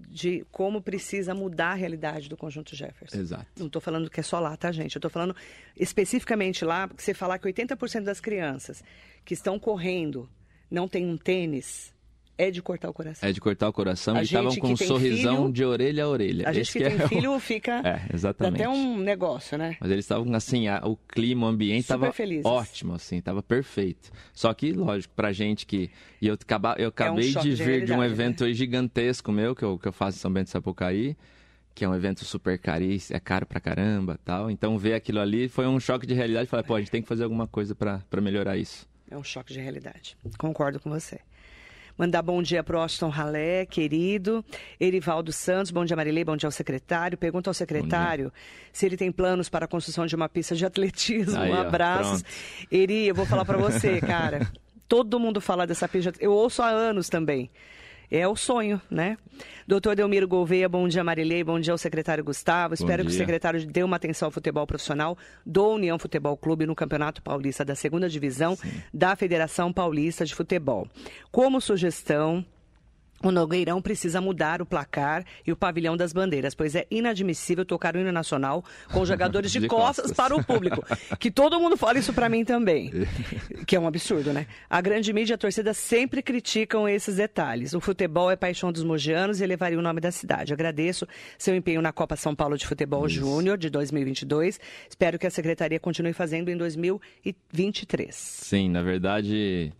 de 0.10 0.46
como 0.52 0.82
precisa 0.82 1.34
mudar 1.34 1.72
a 1.72 1.74
realidade 1.74 2.30
do 2.30 2.38
Conjunto 2.38 2.76
Jefferson. 2.76 3.18
Exato. 3.18 3.46
Não 3.58 3.68
estou 3.68 3.82
falando 3.82 4.10
que 4.10 4.22
é 4.22 4.24
só 4.24 4.40
lá, 4.40 4.56
tá, 4.56 4.72
gente? 4.72 4.96
Eu 4.96 5.00
estou 5.00 5.12
falando 5.12 5.36
especificamente 5.76 6.64
lá, 6.64 6.88
porque 6.88 7.04
você 7.04 7.14
falar 7.14 7.40
que 7.40 7.48
80% 7.48 8.04
das 8.04 8.22
crianças 8.22 8.82
que 9.26 9.34
estão 9.34 9.60
correndo 9.60 10.30
não 10.72 10.88
tem 10.88 11.06
um 11.06 11.18
tênis, 11.18 11.94
é 12.40 12.50
de 12.52 12.62
cortar 12.62 12.90
o 12.90 12.94
coração. 12.94 13.28
É 13.28 13.32
de 13.32 13.42
cortar 13.42 13.68
o 13.70 13.74
coração 13.74 14.16
A 14.16 14.22
e 14.22 14.24
estavam 14.24 14.56
com 14.56 14.68
que 14.76 14.84
um 14.84 14.88
sorrisão 14.88 15.38
filho- 15.38 15.52
de 15.54 15.66
orelha 15.66 16.04
a 16.06 16.08
orelha. 16.08 16.48
A 16.48 16.54
gente 16.54 16.62
Esse 16.64 16.80
que 16.80 16.84
tem 16.86 16.98
é 17.00 17.06
o- 17.06 17.08
filho 17.10 17.40
fica. 17.40 17.82
É, 17.86 18.02
exatamente. 18.14 18.62
até 18.64 18.70
um 18.70 18.98
negócio, 18.98 19.58
né? 19.58 19.76
Mas 19.80 19.92
eles 19.92 20.06
estavam 20.06 20.34
assim, 20.34 20.68
a- 20.68 20.82
o 20.86 20.96
clima, 20.96 21.46
o 21.48 21.50
ambiente 21.50 21.82
estava 21.82 22.12
ótimo, 22.46 22.94
assim, 22.96 23.18
estava 23.18 23.44
perfeito. 23.44 24.10
Só 24.34 24.54
que, 24.54 24.72
lógico, 24.72 25.14
pra 25.16 25.32
gente 25.34 25.66
que. 25.66 25.90
E 26.22 26.28
eu, 26.28 26.34
acaba, 26.36 26.76
eu 26.80 26.90
acabei 26.90 27.30
É 27.30 27.32
choque 27.32 27.50
de 27.50 27.56
de 27.56 27.64
vir 27.64 27.86
de 27.86 27.92
um 27.92 27.96
realidade, 27.98 28.00
né? 28.00 28.06
evento 28.26 28.44
aí 28.46 28.54
gigantesco 28.54 29.32
meu, 29.32 29.54
que 29.56 29.64
eu, 29.64 29.78
que 29.78 29.88
eu 29.88 29.92
faço 29.92 30.18
em 30.18 30.22
São 30.22 30.32
Bento 30.32 30.46
de 30.46 30.52
Sapucaí, 30.52 31.16
que 31.76 31.84
é 31.86 31.90
um 31.90 31.96
evento 31.96 32.24
super 32.26 32.58
caríssimo, 32.58 33.16
é 33.16 33.20
caro 33.20 33.46
pra 33.46 33.60
caramba 33.60 34.20
tal. 34.26 34.50
Então 34.50 34.78
ver 34.78 34.94
aquilo 34.94 35.20
ali 35.20 35.48
foi 35.48 35.68
um 35.68 35.80
choque 35.80 36.06
de 36.08 36.14
realidade. 36.14 36.48
Falei, 36.50 36.66
pô, 36.66 36.76
a 36.76 36.80
gente 36.80 36.92
tem 36.92 37.02
que 37.02 37.08
fazer 37.08 37.24
alguma 37.24 37.48
coisa 37.48 37.76
pra 37.76 38.02
melhorar 38.22 38.58
isso. 38.58 38.88
É 39.12 39.18
um 39.18 39.24
choque 39.24 39.52
de 39.54 39.60
realidade. 39.60 40.16
Concordo 40.38 40.80
com 40.80 40.90
você. 40.90 41.20
Mandar 42.00 42.22
bom 42.22 42.42
dia 42.42 42.64
para 42.64 42.78
o 42.78 42.80
Austin 42.80 43.10
Ralé, 43.10 43.66
querido. 43.66 44.42
Erivaldo 44.80 45.34
Santos, 45.34 45.70
bom 45.70 45.84
dia 45.84 45.98
Marilei, 45.98 46.24
bom 46.24 46.38
dia 46.38 46.48
ao 46.48 46.52
secretário. 46.52 47.18
Pergunta 47.18 47.50
ao 47.50 47.54
secretário 47.54 48.32
se 48.72 48.86
ele 48.86 48.96
tem 48.96 49.12
planos 49.12 49.50
para 49.50 49.66
a 49.66 49.68
construção 49.68 50.06
de 50.06 50.16
uma 50.16 50.30
pista 50.30 50.56
de 50.56 50.66
atletismo. 50.66 51.38
Aí, 51.38 51.52
Abraços. 51.52 52.22
pronto. 52.22 52.74
Eri, 52.74 53.06
eu 53.06 53.14
vou 53.14 53.26
falar 53.26 53.44
para 53.44 53.58
você, 53.58 54.00
cara. 54.00 54.50
Todo 54.88 55.20
mundo 55.20 55.42
fala 55.42 55.68
dessa 55.68 55.90
pista. 55.90 56.14
Eu 56.22 56.32
ouço 56.32 56.62
há 56.62 56.70
anos 56.70 57.10
também. 57.10 57.52
É 58.12 58.28
o 58.28 58.36
sonho, 58.36 58.82
né? 58.90 59.18
Doutor 59.68 59.96
Delmiro 59.96 60.28
Gouveia, 60.28 60.68
bom 60.68 60.88
dia 60.88 61.04
Marilei, 61.04 61.44
bom 61.44 61.60
dia 61.60 61.72
ao 61.72 61.78
secretário 61.78 62.24
Gustavo. 62.24 62.74
Espero 62.74 63.04
que 63.04 63.12
o 63.12 63.14
secretário 63.14 63.64
dê 63.68 63.84
uma 63.84 63.98
atenção 63.98 64.28
ao 64.28 64.32
futebol 64.32 64.66
profissional 64.66 65.16
do 65.46 65.74
União 65.74 66.00
Futebol 66.00 66.36
Clube 66.36 66.66
no 66.66 66.74
Campeonato 66.74 67.22
Paulista 67.22 67.64
da 67.64 67.76
Segunda 67.76 68.10
Divisão 68.10 68.58
da 68.92 69.16
Federação 69.16 69.72
Paulista 69.72 70.26
de 70.26 70.34
Futebol. 70.34 70.88
Como 71.32 71.62
sugestão, 71.62 72.44
o 73.24 73.32
Nogueirão 73.32 73.82
precisa 73.82 74.22
mudar 74.22 74.62
o 74.62 74.66
placar 74.66 75.26
e 75.46 75.52
o 75.52 75.56
pavilhão 75.56 75.98
das 75.98 76.14
bandeiras, 76.14 76.56
pois 76.56 76.76
é 76.76 76.86
inadmissível 76.90 77.66
tocar 77.66 77.96
o 77.96 78.00
hino 78.00 78.12
nacional 78.12 78.64
com 78.92 79.06
jogadores 79.06 79.52
de, 79.52 79.60
De 79.60 79.68
costas, 79.68 80.08
costas. 80.08 80.12
para 80.18 80.36
o 80.36 80.44
público. 80.44 80.84
Que 81.20 81.30
todo 81.30 81.60
mundo 81.60 81.76
fala 81.76 82.00
isso 82.00 82.14
para 82.14 82.30
mim 82.30 82.46
também. 82.46 82.92
Que 83.68 83.76
é 83.76 83.80
um 83.80 83.88
absurdo, 83.88 84.34
né? 84.34 84.48
A 84.70 84.82
grande 84.82 85.12
mídia 85.14 85.34
e 85.34 85.36
a 85.36 85.38
torcida 85.38 85.74
sempre 85.74 86.24
criticam 86.24 86.88
esses 86.88 87.18
detalhes. 87.18 87.74
O 87.74 87.80
futebol 87.82 88.32
é 88.32 88.36
paixão 88.36 88.72
dos 88.72 88.84
mogianos 88.84 89.42
e 89.42 89.44
elevaria 89.44 89.78
o 89.78 89.82
nome 89.82 90.00
da 90.02 90.12
cidade. 90.12 90.54
Agradeço 90.54 91.08
seu 91.38 91.56
empenho 91.56 91.82
na 91.82 91.92
Copa 91.92 92.16
São 92.16 92.34
Paulo 92.34 92.58
de 92.58 92.66
Futebol 92.66 93.08
Júnior 93.08 93.58
de 93.58 93.70
2022. 93.70 94.60
Espero 94.90 95.20
que 95.20 95.28
a 95.28 95.30
secretaria 95.30 95.80
continue 95.80 96.14
fazendo 96.14 96.50
em 96.50 96.58
2023. 96.58 98.16
Sim, 98.16 98.70
na 98.70 98.82
verdade, 98.82 99.72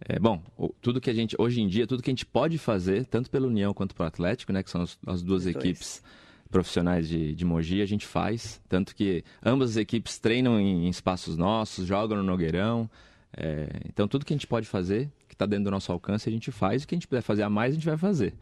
é, 0.00 0.18
bom, 0.18 0.42
tudo 0.80 1.00
que 1.00 1.08
a 1.08 1.14
gente, 1.14 1.34
hoje 1.38 1.60
em 1.60 1.68
dia, 1.68 1.86
tudo 1.86 2.02
que 2.02 2.10
a 2.10 2.12
gente 2.12 2.26
pode 2.26 2.58
fazer, 2.58 3.06
tanto 3.06 3.30
pela 3.30 3.46
União 3.46 3.72
quanto 3.72 3.94
pelo 3.94 4.08
Atlético, 4.08 4.52
né, 4.52 4.62
que 4.62 4.70
são 4.70 4.82
as, 4.82 4.98
as 5.06 5.22
duas 5.22 5.44
dois. 5.44 5.56
equipes 5.56 6.02
profissionais 6.50 7.08
de, 7.08 7.34
de 7.34 7.44
Mogi, 7.44 7.80
a 7.80 7.86
gente 7.86 8.06
faz. 8.06 8.60
Tanto 8.68 8.94
que 8.94 9.24
ambas 9.44 9.70
as 9.70 9.76
equipes 9.76 10.18
treinam 10.18 10.60
em, 10.60 10.86
em 10.86 10.88
espaços 10.88 11.36
nossos, 11.36 11.86
jogam 11.86 12.18
no 12.18 12.22
Nogueirão. 12.22 12.88
é, 13.36 13.68
então, 13.88 14.06
tudo 14.06 14.24
que 14.24 14.32
a 14.32 14.36
gente 14.36 14.46
pode 14.46 14.66
fazer, 14.66 15.10
que 15.28 15.34
está 15.34 15.46
dentro 15.46 15.64
do 15.64 15.70
nosso 15.70 15.90
alcance, 15.90 16.28
a 16.28 16.32
gente 16.32 16.52
faz. 16.52 16.84
O 16.84 16.88
que 16.88 16.94
a 16.94 16.96
gente 16.96 17.08
puder 17.08 17.22
fazer 17.22 17.42
a 17.42 17.50
mais, 17.50 17.72
a 17.72 17.74
gente 17.74 17.86
vai 17.86 17.96
fazer. 17.96 18.34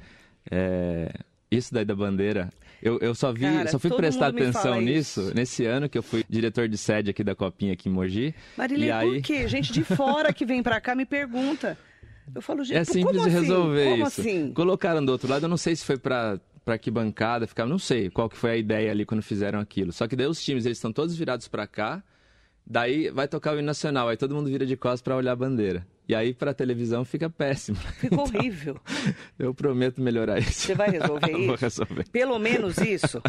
É, 0.51 1.13
isso 1.51 1.73
daí 1.73 1.85
da 1.85 1.95
bandeira, 1.95 2.53
eu, 2.85 2.99
eu 3.01 3.15
só 3.15 3.33
vi, 3.33 3.41
Cara, 3.41 3.69
só 3.71 3.79
fui 3.79 3.91
prestar 3.91 4.29
atenção 4.29 4.81
nisso 4.81 5.21
isso. 5.23 5.35
nesse 5.35 5.65
ano 5.65 5.89
que 5.89 5.99
eu 5.99 6.03
fui 6.03 6.25
diretor 6.29 6.69
de 6.69 6.77
sede 6.79 7.11
aqui 7.11 7.25
da 7.25 7.35
Copinha 7.35 7.73
aqui 7.73 7.89
em 7.89 7.93
Mogi. 7.93 8.35
Marilei, 8.57 8.89
e 8.89 8.93
aí... 8.93 9.13
por 9.15 9.23
quê? 9.23 9.49
Gente 9.49 9.73
de 9.73 9.83
fora 9.83 10.33
que 10.33 10.45
vem 10.47 10.63
pra 10.63 10.81
cá 10.81 10.95
me 10.95 11.05
pergunta. 11.07 11.77
Eu 12.35 12.41
falo, 12.41 12.63
gente, 12.65 12.77
É 12.77 12.85
simples 12.85 13.17
como 13.17 13.29
de 13.29 13.37
assim? 13.37 13.41
resolver 13.47 13.85
como 13.91 14.07
isso. 14.07 14.21
assim? 14.21 14.53
Colocaram 14.53 15.05
do 15.05 15.11
outro 15.13 15.29
lado, 15.29 15.45
eu 15.45 15.49
não 15.49 15.57
sei 15.57 15.75
se 15.77 15.85
foi 15.85 15.99
pra, 15.99 16.39
pra 16.65 16.79
que 16.79 16.91
bancada, 16.91 17.47
ficava, 17.47 17.69
não 17.69 17.79
sei 17.79 18.09
qual 18.11 18.29
que 18.31 18.37
foi 18.37 18.51
a 18.53 18.57
ideia 18.57 18.91
ali 18.91 19.05
quando 19.05 19.23
fizeram 19.23 19.59
aquilo. 19.61 19.93
Só 19.93 20.07
que 20.09 20.15
daí 20.17 20.27
os 20.27 20.43
times, 20.43 20.65
eles 20.65 20.79
estão 20.79 20.93
todos 20.93 21.15
virados 21.17 21.49
pra 21.49 21.67
cá, 21.67 22.03
daí 22.67 23.11
vai 23.11 23.27
tocar 23.29 23.53
o 23.55 23.59
hino 23.59 23.67
nacional, 23.67 24.09
aí 24.09 24.17
todo 24.17 24.35
mundo 24.35 24.49
vira 24.49 24.65
de 24.67 24.77
costas 24.77 25.03
pra 25.03 25.17
olhar 25.17 25.33
a 25.33 25.37
bandeira. 25.37 25.87
E 26.09 26.15
aí 26.15 26.35
pra 26.35 26.53
televisão 26.53 27.05
fica 27.05 27.31
péssimo. 27.31 27.79
Ficou 27.99 28.21
horrível. 28.25 28.79
Eu 29.39 29.55
prometo 29.55 30.01
melhorar 30.03 30.39
isso. 30.39 30.53
Você 30.53 30.75
vai 30.75 30.91
resolver 30.91 31.33
Vou 31.33 31.55
isso? 31.55 31.65
resolver. 31.65 32.09
Pelo 32.11 32.39
menos 32.39 32.77
isso. 32.79 33.23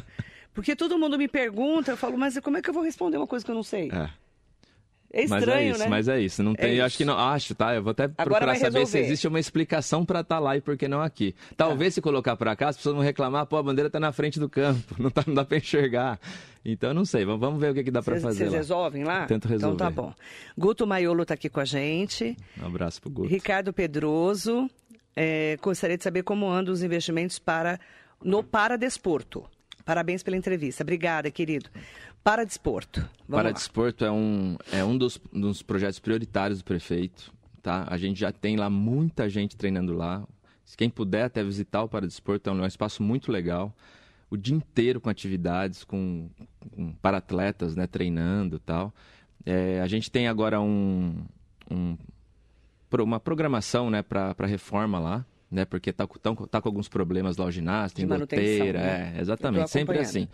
Porque 0.54 0.76
todo 0.76 0.98
mundo 1.00 1.18
me 1.18 1.28
pergunta, 1.28 1.92
eu 1.92 1.98
falo, 1.98 2.18
mas 2.18 2.38
como 2.40 2.58
é 2.58 2.62
que 2.62 2.70
eu 2.70 2.74
vou 2.74 2.84
responder 2.84 3.18
uma 3.18 3.28
coisa 3.28 3.44
que 3.46 3.52
eu 3.52 3.56
não 3.56 3.64
sei? 3.64 3.90
É. 3.92 4.10
É 5.18 5.22
Mas 5.28 5.32
é 5.32 5.38
estranho, 5.46 5.72
isso, 5.72 5.80
né? 5.80 5.88
mas 5.88 6.08
é 6.10 6.20
isso. 6.20 6.44
Não 6.44 6.52
É 6.52 6.56
tem, 6.56 6.70
eu 6.72 6.76
isso. 6.76 6.84
acho 6.86 6.98
que 6.98 7.06
não. 7.06 7.18
Acho, 7.18 7.56
tá? 7.56 7.74
Eu 7.74 7.82
vou 7.82 7.92
até 7.92 8.06
procurar 8.10 8.56
saber 8.58 8.86
se 8.86 9.00
existe 9.00 9.26
uma 9.30 9.40
explicação 9.40 10.06
pra 10.06 10.20
estar 10.20 10.40
lá 10.40 10.58
e 10.58 10.62
por 10.62 10.76
que 10.76 10.90
não 10.90 11.02
aqui. 11.02 11.34
Talvez 11.56 11.94
se 11.94 12.02
colocar 12.02 12.36
pra 12.36 12.54
cá, 12.54 12.68
as 12.68 12.76
pessoas 12.76 12.96
vão 12.96 13.04
reclamar, 13.04 13.46
pô, 13.46 13.56
a 13.56 13.64
bandeira 13.64 13.90
tá 13.90 13.98
na 13.98 14.12
frente 14.12 14.42
do 14.42 14.50
campo, 14.50 14.94
não, 15.02 15.10
tá, 15.10 15.24
não 15.26 15.34
dá 15.34 15.46
pra 15.46 15.58
enxergar. 15.58 16.20
Então 16.66 16.94
não 16.94 17.06
sei, 17.06 17.24
vamos, 17.24 17.60
ver 17.62 17.72
o 17.72 17.74
que, 17.74 17.84
que 17.86 17.92
dá 17.92 18.02
Vocês 18.02 18.22
fazer 18.22 18.38
vocês 18.40 18.52
lá. 18.52 18.58
resolvem 18.58 19.04
lá? 19.06 19.26
Tento 19.26 19.48
resolver. 19.48 19.76
Então 19.76 19.88
tá 19.88 19.90
bom. 19.90 20.14
Guto 20.58 20.86
Maiolo 20.86 21.22
está 21.22 21.36
aqui 21.36 21.48
com 21.48 21.62
a 21.62 21.66
gente. 21.66 22.36
Um 22.62 22.66
abraço 22.66 23.00
pro 23.02 23.10
Guto. 23.10 23.30
Ricardo 23.30 23.72
Pedroso. 23.72 24.70
é, 25.16 25.58
gostaria 25.62 25.98
de 25.98 26.04
saber 26.04 26.24
como 26.24 26.50
andam 26.50 26.74
os 26.74 26.84
investimentos 26.84 27.40
para 27.40 27.80
no 28.22 28.44
Paradesporto. 28.44 29.46
Parabéns 29.86 30.24
pela 30.24 30.36
entrevista. 30.36 30.84
Obrigada, 30.84 31.30
querido. 31.32 31.70
Paradesporto. 32.26 33.02
Vamos 33.02 33.10
Para 33.30 33.44
lá. 33.50 33.52
Desporto 33.52 34.04
é 34.04 34.12
um, 34.12 34.58
é 34.74 34.84
um 34.84 34.98
dos, 34.98 35.22
dos 35.32 35.62
projetos 35.62 36.00
prioritários 36.00 36.58
do 36.58 36.66
prefeito. 36.66 37.32
Tá? 37.62 37.86
A 37.88 37.98
gente 37.98 38.20
já 38.20 38.32
tem 38.32 38.56
lá 38.58 38.68
muita 38.68 39.30
gente 39.30 39.56
treinando 39.56 39.94
lá. 39.94 40.24
Se 40.66 40.76
quem 40.76 40.90
puder 40.90 41.26
até 41.26 41.44
visitar 41.44 41.84
o 41.84 41.88
Para 41.88 42.08
Desporto, 42.08 42.50
é 42.50 42.54
um, 42.54 42.60
é 42.60 42.64
um 42.64 42.66
espaço 42.66 43.04
muito 43.04 43.32
legal. 43.32 43.72
O 44.28 44.36
dia 44.36 44.56
inteiro 44.56 45.00
com 45.00 45.08
atividades, 45.08 45.84
com, 45.84 46.28
com 46.76 46.94
para-atletas 46.94 47.76
né, 47.76 47.86
treinando 47.86 48.56
e 48.56 48.60
tal. 48.60 48.92
É, 49.46 49.80
a 49.82 49.86
gente 49.88 50.10
tem 50.10 50.28
agora 50.28 50.60
um, 50.60 51.14
um- 51.70 51.96
uma 53.02 53.20
programação 53.20 53.92
né, 53.92 54.02
para 54.02 54.34
reforma 54.48 54.98
lá. 54.98 55.24
Né, 55.52 55.64
porque 55.64 55.94
tá, 55.94 56.08
tão- 56.08 56.36
tá 56.36 56.60
com 56.60 56.68
alguns 56.68 56.90
problemas 56.90 57.38
lá 57.38 57.46
o 57.46 57.52
ginásio, 57.52 57.96
tem 57.98 58.08
goteira, 58.08 58.80
né? 58.80 59.14
é, 59.16 59.22
exatamente, 59.22 59.70
sempre 59.70 60.00
assim. 60.00 60.28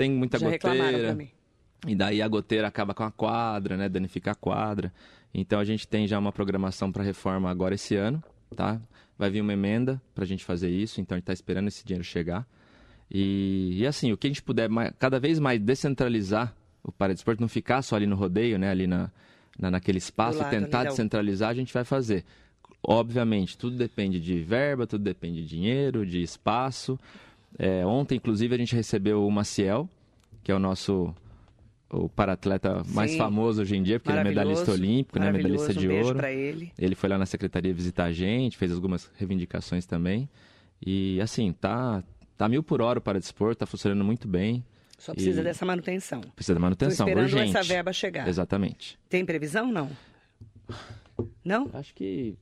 Tem 0.00 0.10
muita 0.10 0.38
Já 0.38 0.46
goteira. 0.50 1.08
E 1.86 1.94
daí 1.94 2.20
a 2.20 2.28
goteira 2.28 2.66
acaba 2.68 2.92
com 2.94 3.02
a 3.04 3.10
quadra, 3.10 3.76
né? 3.76 3.88
Danifica 3.88 4.32
a 4.32 4.34
quadra. 4.34 4.92
Então 5.32 5.58
a 5.60 5.64
gente 5.64 5.86
tem 5.86 6.06
já 6.06 6.18
uma 6.18 6.32
programação 6.32 6.90
para 6.90 7.02
reforma 7.02 7.50
agora 7.50 7.74
esse 7.74 7.94
ano, 7.96 8.22
tá? 8.54 8.80
Vai 9.18 9.30
vir 9.30 9.40
uma 9.40 9.52
emenda 9.52 10.00
para 10.14 10.24
a 10.24 10.26
gente 10.26 10.44
fazer 10.44 10.70
isso, 10.70 11.00
então 11.00 11.14
a 11.14 11.18
gente 11.18 11.22
está 11.24 11.32
esperando 11.32 11.68
esse 11.68 11.84
dinheiro 11.84 12.04
chegar. 12.04 12.46
E, 13.10 13.76
e 13.78 13.86
assim, 13.86 14.12
o 14.12 14.16
que 14.16 14.26
a 14.26 14.30
gente 14.30 14.42
puder 14.42 14.68
mais- 14.68 14.92
cada 14.98 15.18
vez 15.20 15.38
mais 15.38 15.60
descentralizar 15.60 16.54
o 16.82 16.90
paradesporto, 16.92 17.40
não 17.40 17.48
ficar 17.48 17.82
só 17.82 17.96
ali 17.96 18.06
no 18.06 18.16
rodeio, 18.16 18.58
né? 18.58 18.70
Ali 18.70 18.86
na, 18.86 19.10
na- 19.58 19.70
naquele 19.70 19.98
espaço, 19.98 20.38
Do 20.38 20.42
e 20.42 20.44
lado, 20.44 20.50
tentar 20.50 20.78
descentralizar, 20.90 21.50
a 21.50 21.54
gente 21.54 21.72
vai 21.72 21.84
fazer. 21.84 22.24
Obviamente, 22.82 23.58
tudo 23.58 23.76
depende 23.76 24.18
de 24.20 24.38
verba, 24.40 24.86
tudo 24.86 25.02
depende 25.04 25.42
de 25.42 25.48
dinheiro, 25.48 26.06
de 26.06 26.22
espaço. 26.22 26.98
É, 27.58 27.84
ontem, 27.84 28.16
inclusive, 28.16 28.54
a 28.54 28.58
gente 28.58 28.74
recebeu 28.74 29.26
o 29.26 29.30
Maciel, 29.30 29.88
que 30.42 30.50
é 30.50 30.54
o 30.54 30.58
nosso 30.58 31.14
o 31.92 32.08
para-atleta 32.08 32.84
mais 32.86 33.10
Sim. 33.10 33.18
famoso 33.18 33.62
hoje 33.62 33.76
em 33.76 33.82
dia, 33.82 33.98
porque 33.98 34.12
ele 34.12 34.20
é 34.20 34.24
medalhista 34.24 34.70
olímpico, 34.70 35.18
né, 35.18 35.32
medalhista 35.32 35.74
de 35.74 35.88
um 35.88 36.02
ouro. 36.04 36.16
para 36.18 36.30
ele. 36.32 36.72
Ele 36.78 36.94
foi 36.94 37.08
lá 37.08 37.18
na 37.18 37.26
secretaria 37.26 37.74
visitar 37.74 38.04
a 38.04 38.12
gente, 38.12 38.56
fez 38.56 38.70
algumas 38.72 39.10
reivindicações 39.16 39.86
também. 39.86 40.28
E 40.84 41.20
assim, 41.20 41.52
tá 41.52 42.02
tá 42.36 42.48
mil 42.48 42.62
por 42.62 42.80
hora 42.80 43.00
o 43.00 43.02
para-desporto, 43.02 43.58
tá 43.58 43.66
funcionando 43.66 44.04
muito 44.04 44.28
bem. 44.28 44.64
Só 44.96 45.12
precisa 45.12 45.40
E- 45.40 45.44
dessa 45.44 45.66
manutenção. 45.66 46.20
Precisa 46.20 46.52
Estou 46.52 46.60
manutenção, 46.62 47.08
esperando 47.08 47.24
urgente. 47.24 47.56
essa 47.56 47.62
verba 47.66 47.92
chegar. 47.92 48.28
Exatamente. 48.28 48.96
Tem 49.08 49.24
previsão, 49.24 49.70
não? 49.72 49.90
Não? 51.44 51.68
Acho 51.74 51.92
que 51.94 52.36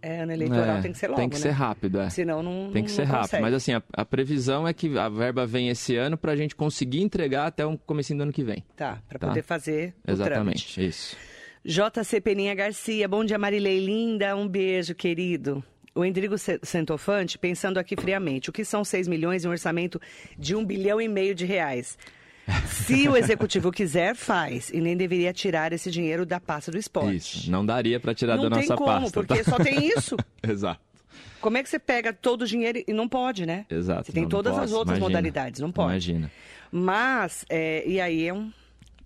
É, 0.00 0.20
ano 0.22 0.32
eleitoral 0.32 0.76
É, 0.76 0.80
tem 0.80 0.92
que 0.92 0.98
ser 0.98 1.08
logo, 1.08 1.20
Tem 1.20 1.28
que 1.28 1.34
né? 1.36 1.42
ser 1.42 1.50
rápido, 1.50 2.00
é. 2.00 2.08
Senão 2.10 2.42
não 2.42 2.70
Tem 2.72 2.84
que 2.84 2.88
não- 2.90 2.96
ser 2.96 3.02
não 3.06 3.12
rápido. 3.12 3.22
consegue. 3.22 3.42
Mas 3.42 3.54
assim, 3.54 3.72
a, 3.72 3.82
a 3.92 4.04
previsão 4.04 4.66
é 4.68 4.72
que 4.72 4.96
a 4.96 5.08
verba 5.08 5.44
vem 5.44 5.68
esse 5.68 5.96
ano 5.96 6.16
para 6.16 6.32
a 6.32 6.36
gente 6.36 6.54
conseguir 6.54 7.02
entregar 7.02 7.46
até 7.46 7.66
o 7.66 7.76
comecinho 7.78 8.18
do 8.18 8.22
ano 8.22 8.32
que 8.32 8.44
vem. 8.44 8.64
Tá, 8.76 8.98
para 9.08 9.18
Tá. 9.18 9.26
poder 9.28 9.42
fazer. 9.42 9.94
Exatamente, 10.06 10.84
isso. 10.86 11.16
JC 11.64 12.20
Peninha 12.20 12.54
Garcia, 12.54 13.08
bom 13.08 13.24
dia 13.24 13.36
Marilei 13.38 13.84
linda, 13.84 14.34
um 14.36 14.46
beijo 14.48 14.94
querido. 14.94 15.62
O 15.94 16.04
Endrigo 16.04 16.36
Sentofante, 16.62 17.36
pensando 17.36 17.76
aqui 17.78 17.96
friamente, 17.96 18.50
o 18.50 18.52
que 18.52 18.64
são 18.64 18.84
6 18.84 19.08
milhões 19.08 19.44
em 19.44 19.48
um 19.48 19.50
orçamento 19.50 20.00
de 20.38 20.54
um 20.54 20.64
bilhão 20.64 21.00
e 21.00 21.08
meio 21.08 21.34
de 21.34 21.44
reais? 21.44 21.98
Se 22.66 23.08
o 23.08 23.16
executivo 23.16 23.70
quiser, 23.70 24.14
faz. 24.14 24.70
E 24.70 24.80
nem 24.80 24.96
deveria 24.96 25.32
tirar 25.32 25.72
esse 25.72 25.90
dinheiro 25.90 26.24
da 26.24 26.40
pasta 26.40 26.70
do 26.70 26.78
esporte. 26.78 27.16
Isso. 27.16 27.50
Não 27.50 27.64
daria 27.64 28.00
para 28.00 28.14
tirar 28.14 28.36
Não 28.36 28.44
da 28.48 28.56
tem 28.56 28.60
nossa 28.68 28.76
como, 28.76 28.86
pasta. 29.00 29.10
porque 29.12 29.42
tá? 29.44 29.50
só 29.50 29.58
tem 29.58 29.86
isso. 29.86 30.16
Exato. 30.42 30.80
Como 31.40 31.56
é 31.56 31.62
que 31.62 31.68
você 31.68 31.78
pega 31.78 32.12
todo 32.12 32.42
o 32.42 32.46
dinheiro 32.46 32.82
e 32.86 32.92
não 32.92 33.08
pode, 33.08 33.46
né? 33.46 33.64
Exato. 33.70 34.06
Você 34.06 34.12
tem 34.12 34.22
não, 34.22 34.28
não 34.28 34.30
todas 34.30 34.54
as 34.54 34.60
posso, 34.62 34.76
outras 34.76 34.98
imagina. 34.98 35.08
modalidades, 35.18 35.60
não 35.60 35.70
pode. 35.70 35.90
Imagina. 35.92 36.30
Mas, 36.72 37.44
é, 37.48 37.86
e 37.86 38.00
aí 38.00 38.26
é 38.26 38.32
um. 38.34 38.50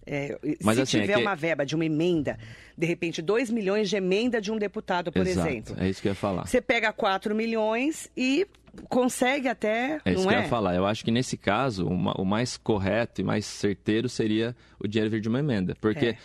é, 0.06 0.38
Mas, 0.62 0.76
se 0.76 0.82
assim, 0.82 0.98
é 0.98 1.00
tiver 1.02 1.14
que- 1.16 1.20
uma 1.20 1.34
verba 1.36 1.66
de 1.66 1.74
uma 1.74 1.84
emenda, 1.84 2.38
de 2.76 2.86
repente 2.86 3.20
2 3.20 3.50
milhões 3.50 3.90
de 3.90 3.96
emenda 3.96 4.40
de 4.40 4.50
um 4.50 4.56
deputado, 4.56 5.12
por 5.12 5.26
Exato. 5.26 5.48
exemplo. 5.48 5.76
É 5.78 5.88
isso 5.88 6.00
que 6.00 6.08
eu 6.08 6.12
ia 6.12 6.16
falar. 6.16 6.46
Você 6.46 6.60
pega 6.60 6.92
4 6.92 7.34
milhões 7.34 8.10
e 8.16 8.46
consegue 8.88 9.48
até, 9.48 10.00
É 10.04 10.12
isso 10.12 10.22
que 10.22 10.34
eu 10.34 10.38
é? 10.38 10.42
ia 10.42 10.48
falar. 10.48 10.74
Eu 10.74 10.86
acho 10.86 11.04
que 11.04 11.10
nesse 11.10 11.36
caso, 11.36 11.86
o 11.86 11.96
ma- 11.96 12.14
o 12.18 12.24
mais 12.24 12.56
correto 12.56 13.20
e 13.20 13.24
mais 13.24 13.44
certeiro 13.44 14.08
seria 14.08 14.54
o 14.78 14.86
dinheiro 14.88 15.10
vir 15.10 15.20
de 15.20 15.28
uma 15.28 15.38
emenda. 15.40 15.76
Porque 15.80 16.06
É. 16.06 16.16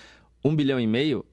um 0.43 0.55
bilhão 0.55 0.79
e 0.79 0.87
meio 0.87 1.25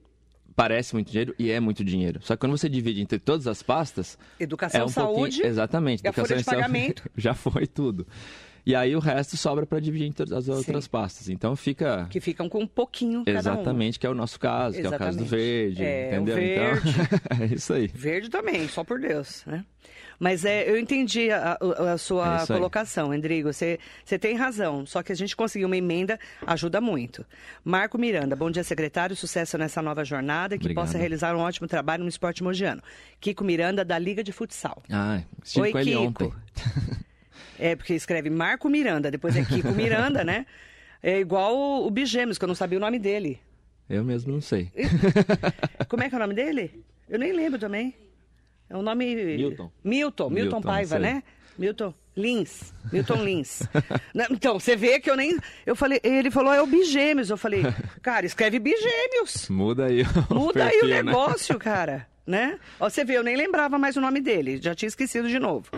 parece 0.55 0.93
muito 0.93 1.11
dinheiro 1.11 1.35
e 1.37 1.51
é 1.51 1.59
muito 1.59 1.83
dinheiro. 1.83 2.19
Só 2.23 2.35
que 2.35 2.39
quando 2.39 2.57
você 2.57 2.69
divide 2.69 3.01
entre 3.01 3.19
todas 3.19 3.45
as 3.47 3.61
pastas. 3.61 4.17
Educação, 4.39 4.81
é 4.81 4.83
um 4.85 4.87
saúde. 4.87 5.41
Exatamente. 5.45 6.01
e 6.03 6.07
a 6.07 6.13
folha 6.13 6.23
educação 6.25 6.37
de 6.37 6.41
e 6.41 6.45
saúde 6.45 6.61
pagamento. 6.61 7.09
Já 7.17 7.33
foi 7.33 7.67
tudo. 7.67 8.07
E 8.67 8.73
aí 8.73 8.95
o 8.95 8.99
resto 8.99 9.37
sobra 9.37 9.63
para 9.63 9.79
dividir 9.79 10.07
entre 10.07 10.33
as 10.33 10.47
outras 10.49 10.87
pastas. 10.87 11.29
Então 11.29 11.55
fica. 11.55 12.07
Que 12.09 12.19
ficam 12.19 12.49
com 12.49 12.61
um 12.61 12.67
pouquinho 12.67 13.23
cada 13.23 13.37
um. 13.37 13.39
Exatamente, 13.39 13.99
que 13.99 14.07
é 14.07 14.09
o 14.09 14.15
nosso 14.15 14.39
caso, 14.39 14.75
que 14.79 14.85
é 14.85 14.89
o 14.89 14.97
caso 14.97 15.17
do 15.19 15.23
Exatamente. 15.23 15.29
verde, 15.29 15.83
É, 15.83 16.15
entendeu? 16.15 16.35
verde. 16.35 16.89
Então, 16.89 17.37
é 17.45 17.53
isso 17.53 17.73
aí. 17.73 17.87
Verde 17.93 18.27
também, 18.29 18.67
só 18.67 18.83
por 18.83 18.99
Deus, 18.99 19.43
né? 19.45 19.63
Mas 20.19 20.45
é, 20.45 20.69
eu 20.69 20.77
entendi 20.77 21.29
a, 21.31 21.57
a- 21.93 21.97
sua 21.97 22.43
É 22.43 22.47
colocação, 22.47 23.13
Endrigo. 23.13 23.51
Você, 23.51 23.79
você 24.03 24.17
tem 24.17 24.35
razão. 24.35 24.85
Só 24.85 25.03
que 25.03 25.11
a 25.11 25.15
gente 25.15 25.35
conseguir 25.35 25.65
uma 25.65 25.75
emenda 25.77 26.19
ajuda 26.47 26.79
muito. 26.79 27.25
Marco 27.63 27.97
Miranda, 27.97 28.35
bom 28.35 28.49
dia, 28.49 28.63
secretário. 28.63 29.15
Sucesso 29.15 29.57
nessa 29.57 29.81
nova 29.81 30.03
jornada 30.05 30.57
que 30.57 30.63
Obrigado. 30.65 30.85
possa 30.85 30.97
realizar 30.97 31.35
um 31.35 31.39
ótimo 31.39 31.67
trabalho 31.67 32.03
no 32.03 32.09
esporte 32.09 32.43
mogiano. 32.43 32.81
Kiko 33.19 33.43
Miranda, 33.43 33.83
da 33.83 33.99
Liga 33.99 34.23
de 34.23 34.31
Futsal. 34.31 34.81
Ah, 34.89 35.21
estive 35.43 35.65
Oi, 35.65 35.71
com 35.71 35.79
ele 35.79 35.91
Kiko. 35.91 36.01
ontem. 36.07 36.33
É, 37.59 37.75
porque 37.75 37.93
escreve 37.93 38.29
Marco 38.29 38.69
Miranda, 38.69 39.09
depois 39.09 39.35
é 39.35 39.43
Kiko 39.45 39.71
Miranda, 39.71 40.23
né? 40.23 40.45
É 41.01 41.19
igual 41.19 41.55
o, 41.55 41.87
o 41.87 41.91
Bigêmeos, 41.91 42.37
que 42.37 42.43
eu 42.43 42.47
não 42.47 42.55
sabia 42.55 42.77
o 42.77 42.81
nome 42.81 42.99
dele. 42.99 43.39
Eu 43.89 44.03
mesmo 44.03 44.33
não 44.33 44.41
sei. 44.41 44.71
Como 45.87 46.01
é 46.03 46.09
que 46.09 46.15
é 46.15 46.17
o 46.17 46.21
nome 46.21 46.33
dele? 46.33 46.83
Eu 47.07 47.19
nem 47.19 47.31
lembro 47.31 47.59
também. 47.59 47.93
É 48.75 48.77
o 48.77 48.81
nome. 48.81 49.15
Milton. 49.15 49.37
Milton, 49.37 49.71
Milton, 49.83 50.29
Milton, 50.29 50.61
Paiva, 50.61 50.99
né? 50.99 51.23
Milton 51.57 51.93
Lins. 52.15 52.73
Milton 52.91 53.23
Lins. 53.23 53.61
Então, 54.29 54.59
você 54.59 54.75
vê 54.75 54.99
que 54.99 55.09
eu 55.09 55.15
nem. 55.15 55.37
Eu 55.65 55.75
falei, 55.75 55.99
ele 56.03 56.29
falou, 56.29 56.53
é 56.53 56.61
o 56.61 56.67
Bigêmeos. 56.67 57.29
Eu 57.29 57.37
falei, 57.37 57.63
cara, 58.01 58.25
escreve 58.25 58.59
Bigêmeos. 58.59 59.47
Muda 59.49 59.85
aí 59.85 60.01
o 60.01 60.33
Muda 60.33 60.65
aí 60.65 60.77
o 60.77 60.81
perfil, 60.81 60.87
né? 60.89 61.03
negócio, 61.03 61.57
cara. 61.57 62.07
Né? 62.27 62.59
Ó, 62.79 62.89
você 62.89 63.05
vê, 63.05 63.15
eu 63.15 63.23
nem 63.23 63.37
lembrava 63.37 63.77
mais 63.77 63.95
o 63.95 64.01
nome 64.01 64.19
dele, 64.19 64.59
já 64.59 64.73
tinha 64.73 64.87
esquecido 64.87 65.27
de 65.29 65.37
novo. 65.37 65.69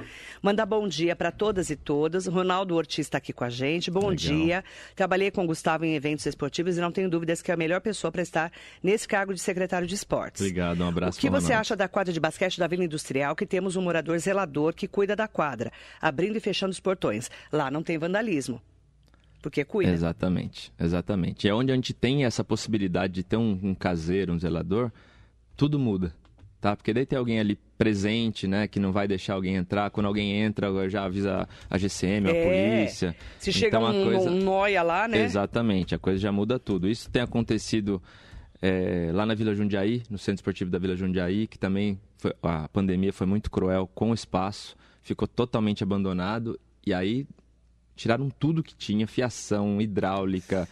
Mandar 0.41 0.65
bom 0.65 0.87
dia 0.87 1.13
para 1.13 1.29
todas 1.29 1.69
e 1.69 1.75
todas. 1.75 2.25
Ronaldo 2.25 2.73
Ortiz 2.73 3.05
está 3.05 3.17
aqui 3.17 3.33
com 3.33 3.43
a 3.43 3.49
gente. 3.49 3.91
Bom 3.91 4.07
Legal. 4.07 4.15
dia. 4.15 4.63
Trabalhei 4.95 5.29
com 5.29 5.43
o 5.43 5.47
Gustavo 5.47 5.83
em 5.83 5.93
eventos 5.93 6.25
esportivos 6.25 6.77
e 6.77 6.81
não 6.81 6.89
tenho 6.89 7.09
dúvidas 7.09 7.41
que 7.41 7.51
é 7.51 7.53
a 7.53 7.57
melhor 7.57 7.81
pessoa 7.81 8.13
para 8.13 8.21
estar 8.21 8.49
nesse 8.81 9.05
cargo 9.05 9.33
de 9.33 9.41
secretário 9.41 9.85
de 9.85 9.93
esportes. 9.93 10.41
Obrigado, 10.41 10.79
um 10.81 10.87
abraço 10.87 11.17
O 11.17 11.21
que 11.21 11.29
você 11.29 11.47
Ronaldo. 11.47 11.61
acha 11.61 11.75
da 11.75 11.89
quadra 11.89 12.13
de 12.13 12.19
basquete 12.19 12.59
da 12.59 12.67
Vila 12.67 12.85
Industrial, 12.85 13.35
que 13.35 13.45
temos 13.45 13.75
um 13.75 13.81
morador 13.81 14.17
zelador 14.17 14.73
que 14.73 14.87
cuida 14.87 15.17
da 15.17 15.27
quadra, 15.27 15.69
abrindo 15.99 16.37
e 16.37 16.39
fechando 16.39 16.71
os 16.71 16.79
portões? 16.79 17.29
Lá 17.51 17.69
não 17.69 17.83
tem 17.83 17.97
vandalismo. 17.97 18.61
Porque 19.41 19.65
cuida. 19.65 19.91
Exatamente, 19.91 20.71
exatamente. 20.79 21.45
É 21.47 21.53
onde 21.53 21.73
a 21.73 21.75
gente 21.75 21.93
tem 21.93 22.23
essa 22.23 22.41
possibilidade 22.41 23.13
de 23.13 23.23
ter 23.23 23.35
um, 23.35 23.59
um 23.61 23.75
caseiro, 23.75 24.31
um 24.31 24.39
zelador, 24.39 24.91
tudo 25.57 25.77
muda, 25.77 26.13
tá? 26.59 26.75
Porque 26.75 26.93
daí 26.93 27.05
tem 27.05 27.17
alguém 27.17 27.39
ali 27.39 27.57
presente, 27.77 28.47
né, 28.47 28.67
que 28.67 28.79
não 28.79 28.91
vai 28.91 29.07
deixar 29.07 29.33
alguém 29.35 29.55
entrar. 29.55 29.89
Quando 29.91 30.07
alguém 30.07 30.31
entra, 30.41 30.89
já 30.89 31.03
avisa 31.05 31.47
a 31.69 31.77
GCM, 31.77 32.27
a 32.29 32.33
É. 32.33 32.43
polícia. 32.79 33.15
Se 33.39 33.51
chega 33.53 33.77
Então, 33.77 33.85
a 33.85 33.91
um, 33.91 34.03
coisa- 34.03 34.29
um 34.31 34.39
noia 34.43 34.81
lá, 34.81 35.07
né? 35.07 35.23
Exatamente, 35.23 35.93
a 35.93 35.99
coisa 35.99 36.17
já 36.19 36.31
muda 36.31 36.57
tudo. 36.59 36.87
Isso 36.89 37.09
tem 37.09 37.21
acontecido 37.21 38.01
é, 38.59 39.11
lá 39.13 39.23
na 39.23 39.35
Vila 39.35 39.53
Jundiaí, 39.53 40.01
no 40.09 40.17
Centro 40.17 40.39
Esportivo 40.39 40.71
da 40.71 40.79
Vila 40.79 40.95
Jundiaí, 40.95 41.45
que 41.45 41.59
também 41.59 41.99
foi- 42.17 42.33
a 42.41 42.67
pandemia 42.67 43.13
foi 43.13 43.27
muito 43.27 43.51
cruel 43.51 43.87
com 43.93 44.09
o 44.09 44.13
espaço, 44.15 44.75
ficou 45.03 45.27
totalmente 45.27 45.83
abandonado 45.83 46.59
e 46.83 46.91
aí 46.91 47.27
tiraram 47.95 48.31
tudo 48.31 48.63
que 48.63 48.73
tinha, 48.73 49.05
fiação, 49.05 49.79
hidráulica, 49.79 50.67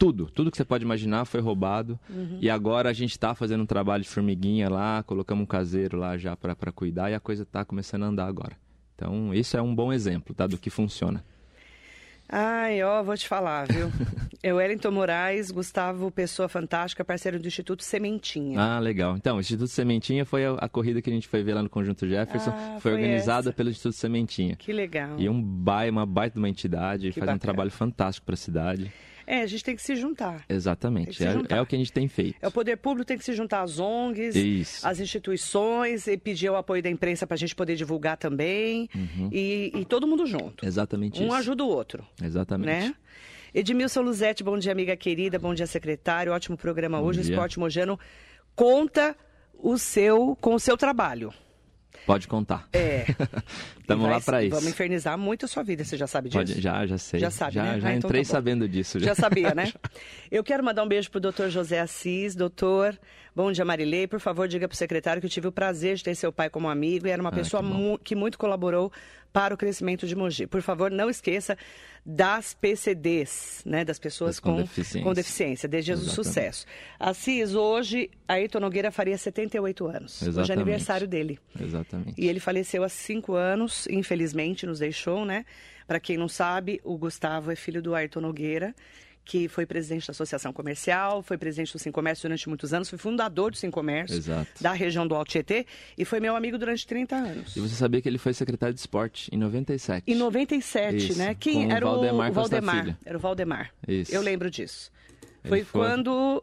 tudo, 0.00 0.30
tudo 0.30 0.50
que 0.50 0.56
você 0.56 0.64
pode 0.64 0.82
imaginar 0.82 1.26
foi 1.26 1.42
roubado. 1.42 2.00
E 2.40 2.48
agora 2.48 2.88
a 2.88 2.92
gente 2.94 3.10
está 3.10 3.34
fazendo 3.34 3.60
um 3.60 3.66
trabalho 3.66 4.02
de 4.02 4.08
formiguinha 4.08 4.70
lá, 4.70 5.02
colocamos 5.02 5.42
um 5.42 5.46
caseiro 5.46 5.98
lá 5.98 6.16
já 6.16 6.34
para 6.34 6.72
cuidar 6.72 7.10
e 7.10 7.14
a 7.14 7.20
coisa 7.20 7.42
está 7.42 7.66
começando 7.66 8.04
a 8.04 8.06
andar 8.06 8.24
agora. 8.26 8.56
Então, 8.94 9.34
isso 9.34 9.58
é 9.58 9.62
um 9.62 9.74
bom 9.74 9.92
exemplo, 9.92 10.34
tá, 10.34 10.46
do 10.46 10.56
que 10.56 10.70
funciona. 10.70 11.22
Ai, 12.32 12.82
ó, 12.82 13.02
vou 13.02 13.14
te 13.14 13.28
falar, 13.28 13.66
viu? 13.66 13.90
Eu, 14.42 14.56
Wellington 14.56 14.90
Moraes, 14.90 15.50
Gustavo 15.50 16.10
Pessoa 16.10 16.48
Fantástica, 16.48 17.04
parceiro 17.04 17.38
do 17.38 17.46
Instituto 17.46 17.82
Sementinha. 17.84 18.58
Ah, 18.58 18.78
legal. 18.78 19.16
Então, 19.16 19.36
o 19.36 19.40
Instituto 19.40 19.68
Sementinha 19.68 20.24
foi 20.24 20.46
a, 20.46 20.52
a 20.54 20.68
corrida 20.68 21.02
que 21.02 21.10
a 21.10 21.12
gente 21.12 21.28
foi 21.28 21.42
ver 21.42 21.52
lá 21.54 21.62
no 21.62 21.68
Conjunto 21.68 22.08
Jefferson. 22.08 22.50
Ah, 22.50 22.78
foi, 22.80 22.92
foi 22.92 22.92
organizada 22.92 23.50
essa. 23.50 23.52
pelo 23.52 23.68
Instituto 23.68 23.96
Sementinha. 23.96 24.56
Que 24.56 24.72
legal. 24.72 25.18
E 25.18 25.28
um 25.28 25.42
bai, 25.42 25.90
uma 25.90 26.06
baita 26.06 26.34
de 26.34 26.38
uma 26.38 26.48
entidade, 26.48 27.08
Que 27.08 27.20
faz 27.20 27.24
um 27.24 27.26
bacana. 27.34 27.38
trabalho 27.38 27.70
fantástico 27.70 28.24
para 28.24 28.34
a 28.34 28.38
cidade. 28.38 28.90
É, 29.32 29.42
a 29.42 29.46
gente 29.46 29.62
tem 29.62 29.76
que 29.76 29.82
se 29.82 29.94
juntar. 29.94 30.44
Exatamente. 30.48 31.16
se 31.16 31.24
É, 31.24 31.32
juntar. 31.32 31.56
é 31.56 31.60
o 31.60 31.66
que 31.66 31.76
a 31.76 31.78
gente 31.78 31.92
tem 31.92 32.08
feito. 32.08 32.36
É, 32.42 32.48
o 32.48 32.50
poder 32.50 32.76
público 32.78 33.06
tem 33.06 33.16
que 33.16 33.24
se 33.24 33.32
juntar 33.32 33.62
às 33.62 33.78
ONGs, 33.78 34.34
Isso. 34.34 34.84
às 34.86 34.98
instituições, 34.98 36.08
e 36.08 36.16
pedir 36.16 36.50
o 36.50 36.56
apoio 36.56 36.82
da 36.82 36.90
imprensa 36.90 37.26
para 37.28 37.36
a 37.36 37.38
gente 37.38 37.54
poder 37.54 37.76
divulgar 37.76 38.16
também. 38.16 38.88
E, 39.30 39.70
e 39.74 39.84
todo 39.84 40.04
mundo 40.06 40.26
junto. 40.26 40.66
Exatamente 40.66 41.18
Um 41.20 41.22
Uhum. 41.22 41.28
isso. 41.28 41.36
ajuda 41.36 41.62
o 41.64 41.68
outro. 41.68 42.04
Exatamente. 42.20 42.66
né? 42.66 42.94
Edmilson 43.54 44.00
Luzete, 44.02 44.42
bom 44.42 44.58
dia, 44.58 44.72
amiga 44.72 44.96
querida, 44.96 45.38
bom 45.38 45.54
dia, 45.54 45.66
secretário. 45.66 46.32
Ótimo 46.32 46.56
programa 46.56 46.98
Bom 47.00 47.06
hoje. 47.06 47.20
O 47.20 47.22
dia. 47.22 47.32
Esporte 47.34 47.58
Mojano 47.58 47.98
conta 48.56 49.16
o 49.54 49.78
seu, 49.78 50.36
com 50.40 50.54
o 50.54 50.60
seu 50.60 50.76
trabalho. 50.76 51.32
Pode 52.06 52.26
contar. 52.26 52.68
É. 52.72 53.04
Tamo 53.94 54.02
E 54.02 54.06
vai- 54.06 54.14
lá 54.14 54.20
para 54.20 54.42
isso. 54.44 54.54
Vamos 54.56 54.70
infernizar 54.70 55.18
muito 55.18 55.44
a 55.44 55.48
sua 55.48 55.62
vida, 55.62 55.84
você 55.84 55.96
já 55.96 56.06
sabe 56.06 56.28
disso? 56.28 56.38
Pode- 56.38 56.60
já, 56.60 56.86
já 56.86 56.98
sei. 56.98 57.20
Já 57.20 57.30
sabe, 57.30 57.54
já, 57.54 57.62
né? 57.62 57.80
Já 57.80 57.88
Ah, 57.88 57.94
então 57.94 58.08
entrei 58.08 58.22
tá 58.24 58.28
sabendo 58.30 58.68
disso. 58.68 58.98
Já 59.00 59.14
sabia, 59.14 59.54
né? 59.54 59.72
Eu 60.30 60.42
quero 60.44 60.62
mandar 60.64 60.82
um 60.82 60.88
beijo 60.88 61.10
pro 61.10 61.20
doutor 61.20 61.50
José 61.50 61.80
Assis. 61.80 62.34
Doutor, 62.34 62.98
bom 63.34 63.50
dia, 63.52 63.64
Marilei. 63.64 64.06
Por 64.06 64.20
favor, 64.20 64.46
diga 64.48 64.66
pro 64.68 64.76
secretário 64.76 65.20
que 65.20 65.26
eu 65.26 65.30
tive 65.30 65.48
o 65.48 65.52
prazer 65.52 65.96
de 65.96 66.04
ter 66.04 66.14
seu 66.14 66.32
pai 66.32 66.48
como 66.48 66.68
amigo 66.68 67.06
e 67.06 67.10
era 67.10 67.20
uma 67.20 67.30
Ah, 67.30 67.32
pessoa 67.32 67.62
que 67.62 67.68
mu- 67.68 67.98
que 67.98 68.14
muito 68.14 68.38
colaborou 68.38 68.92
para 69.32 69.54
o 69.54 69.56
crescimento 69.56 70.06
de 70.08 70.16
Mogi. 70.16 70.46
Por 70.46 70.60
favor, 70.62 70.90
não 70.90 71.08
esqueça 71.08 71.56
das 72.04 72.52
PCDs, 72.54 73.62
né? 73.64 73.84
Das 73.84 73.98
pessoas 73.98 74.40
com 74.40 74.50
com, 74.50 74.56
deficiência. 74.62 75.02
com 75.02 75.14
deficiência, 75.14 75.68
desde 75.68 75.92
Exatamente. 75.92 76.14
sucesso. 76.16 76.66
Assis, 76.98 77.54
hoje, 77.54 78.10
Ayrton 78.26 78.58
Nogueira 78.60 78.90
faria 78.90 79.16
78 79.16 79.86
anos. 79.86 80.16
Hoje 80.20 80.24
é 80.24 80.28
Exatamente. 80.30 80.52
aniversário 80.62 81.06
dele. 81.06 81.38
Exatamente. 81.60 82.14
E 82.20 82.26
ele 82.28 82.40
faleceu 82.40 82.82
há 82.82 82.88
cinco 82.88 83.34
anos, 83.34 83.79
infelizmente, 83.88 84.66
nos 84.66 84.78
deixou, 84.80 85.24
né? 85.24 85.44
Para 85.86 86.00
quem 86.00 86.16
não 86.16 86.28
sabe, 86.28 86.80
o 86.84 86.96
Gustavo 86.98 87.50
é 87.50 87.56
filho 87.56 87.80
do 87.82 87.94
Ayrton 87.94 88.20
Nogueira, 88.20 88.74
que 89.24 89.48
foi 89.48 89.64
presidente 89.66 90.06
da 90.08 90.12
Associação 90.12 90.52
Comercial, 90.52 91.22
foi 91.22 91.36
presidente 91.38 91.72
do 91.72 91.78
Sim 91.78 91.92
Comércio 91.92 92.22
durante 92.28 92.48
muitos 92.48 92.72
anos, 92.72 92.88
foi 92.88 92.98
fundador 92.98 93.50
do 93.50 93.56
Sim 93.56 93.70
Comércio, 93.70 94.16
Exato. 94.16 94.48
da 94.60 94.72
região 94.72 95.06
do 95.06 95.14
Alto 95.14 95.30
Tietê, 95.30 95.66
e 95.96 96.04
foi 96.04 96.18
meu 96.20 96.34
amigo 96.34 96.58
durante 96.58 96.86
30 96.86 97.14
anos. 97.16 97.56
E 97.56 97.60
você 97.60 97.74
sabia 97.74 98.00
que 98.00 98.08
ele 98.08 98.18
foi 98.18 98.32
secretário 98.32 98.74
de 98.74 98.80
esporte 98.80 99.28
em 99.32 99.36
97? 99.38 100.10
Em 100.10 100.14
97, 100.14 100.96
Isso, 100.96 101.18
né? 101.18 101.34
com 101.34 101.40
Quem 101.40 101.66
o 101.68 101.70
era 101.72 101.84
Valdemar 101.86 102.30
o 102.30 102.32
Valdemar? 102.32 102.98
Era 103.04 103.16
o 103.18 103.20
Valdemar. 103.20 103.70
Isso. 103.86 104.12
Eu 104.14 104.22
lembro 104.22 104.50
disso. 104.50 104.90
Foi, 105.44 105.64
foi- 105.64 105.80
quando. 105.80 106.42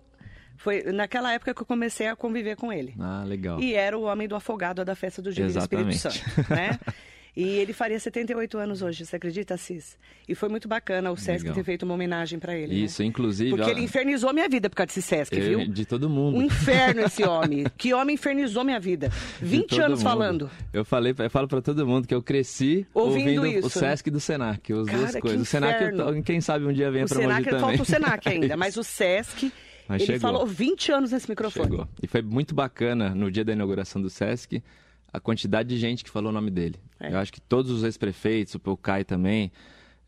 Foi 0.59 0.83
naquela 0.91 1.31
época 1.33 1.53
que 1.53 1.61
eu 1.61 1.65
comecei 1.67 2.07
a 2.07 2.15
conviver 2.15 2.55
com 2.55 2.73
ele. 2.73 2.95
Ah, 2.99 3.23
legal. 3.23 3.59
E 3.61 3.75
era 3.75 3.95
o 3.95 4.01
homem 4.03 4.27
do 4.27 4.35
afogado 4.35 4.83
da 4.83 4.95
festa 4.95 5.21
do 5.21 5.31
Dia 5.31 5.47
do 5.47 5.59
Espírito. 5.59 5.93
Santo, 5.97 6.17
né? 6.49 6.79
E 7.39 7.43
ele 7.59 7.71
faria 7.71 7.99
78 7.99 8.57
anos 8.57 8.81
hoje, 8.81 9.05
você 9.05 9.15
acredita, 9.15 9.53
Assis? 9.53 9.95
E 10.27 10.33
foi 10.33 10.49
muito 10.49 10.67
bacana 10.67 11.11
o 11.11 11.15
Sesc 11.15 11.43
Legal. 11.43 11.53
ter 11.53 11.63
feito 11.63 11.83
uma 11.83 11.93
homenagem 11.93 12.39
para 12.39 12.57
ele. 12.57 12.73
né? 12.73 12.79
Isso, 12.85 13.03
inclusive. 13.03 13.51
Porque 13.51 13.63
ó, 13.65 13.69
ele 13.69 13.81
infernizou 13.83 14.33
minha 14.33 14.49
vida 14.49 14.71
por 14.71 14.75
causa 14.77 14.87
desse 14.87 15.03
Sesc, 15.03 15.37
eu- 15.37 15.59
viu? 15.59 15.67
De 15.67 15.85
todo 15.85 16.09
mundo. 16.09 16.35
Um 16.35 16.41
inferno 16.41 17.01
esse 17.01 17.21
homem. 17.29 17.65
Que 17.77 17.93
homem 17.93 18.15
infernizou 18.15 18.63
minha 18.63 18.79
vida. 18.79 19.09
De 19.39 19.45
20 19.45 19.69
todo 19.69 19.81
anos 19.81 19.99
mundo. 19.99 20.09
falando. 20.09 20.49
Eu 20.73 20.83
falei, 20.83 21.13
eu 21.15 21.29
falo 21.29 21.47
pra 21.47 21.61
todo 21.61 21.85
mundo 21.85 22.07
que 22.07 22.15
eu 22.15 22.23
cresci 22.23 22.87
Ouvindo 22.91 23.41
ouvindo, 23.41 23.45
isso, 23.59 23.67
o 23.67 23.69
Sesc 23.69 24.07
e 24.09 24.11
do 24.11 24.19
Senac, 24.19 24.73
as 24.73 24.85
Cara, 24.87 24.97
duas 24.97 25.15
coisas. 25.17 25.41
O 25.41 25.45
Senac, 25.45 26.23
quem 26.25 26.41
sabe 26.41 26.65
um 26.65 26.73
dia 26.73 26.89
venha 26.89 27.05
O 27.05 27.07
pra 27.07 27.17
Mogi 27.17 27.27
Senac, 27.27 27.43
também. 27.45 27.59
falta 27.61 27.81
o 27.83 27.85
Senac 27.85 28.27
ainda, 28.33 28.57
mas 28.57 28.77
o 28.77 28.83
Sesc, 28.83 29.51
Mas 29.87 30.01
ele 30.01 30.13
chegou. 30.13 30.21
falou 30.21 30.47
20 30.47 30.91
anos 30.91 31.11
nesse 31.11 31.29
microfone. 31.29 31.69
Chegou. 31.69 31.87
E 32.01 32.07
foi 32.07 32.23
muito 32.23 32.55
bacana 32.55 33.13
no 33.13 33.29
dia 33.29 33.45
da 33.45 33.53
inauguração 33.53 34.01
do 34.01 34.09
Sesc 34.09 34.63
a 35.11 35.19
quantidade 35.19 35.69
de 35.69 35.77
gente 35.77 36.03
que 36.03 36.09
falou 36.09 36.29
o 36.29 36.33
nome 36.33 36.51
dele. 36.51 36.75
É. 36.99 37.13
Eu 37.13 37.17
acho 37.17 37.31
que 37.31 37.41
todos 37.41 37.71
os 37.71 37.83
ex-prefeitos, 37.83 38.55
o 38.55 38.77
Caio 38.77 39.05
também, 39.05 39.51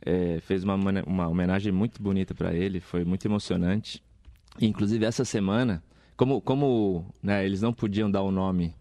eh, 0.06 0.40
fez 0.42 0.64
uma, 0.64 0.76
uma 1.06 1.28
homenagem 1.28 1.72
muito 1.72 2.02
bonita 2.02 2.34
para 2.34 2.54
ele, 2.54 2.80
foi 2.80 3.04
muito 3.06 3.26
emocionante. 3.26 4.04
E, 4.60 4.66
inclusive 4.66 5.06
essa 5.06 5.24
semana, 5.26 5.82
como, 6.18 6.42
como 6.42 7.06
né, 7.24 7.46
eles 7.46 7.62
não 7.62 7.72
podiam 7.74 8.10
dar 8.12 8.22
o 8.24 8.32
nome 8.32 8.76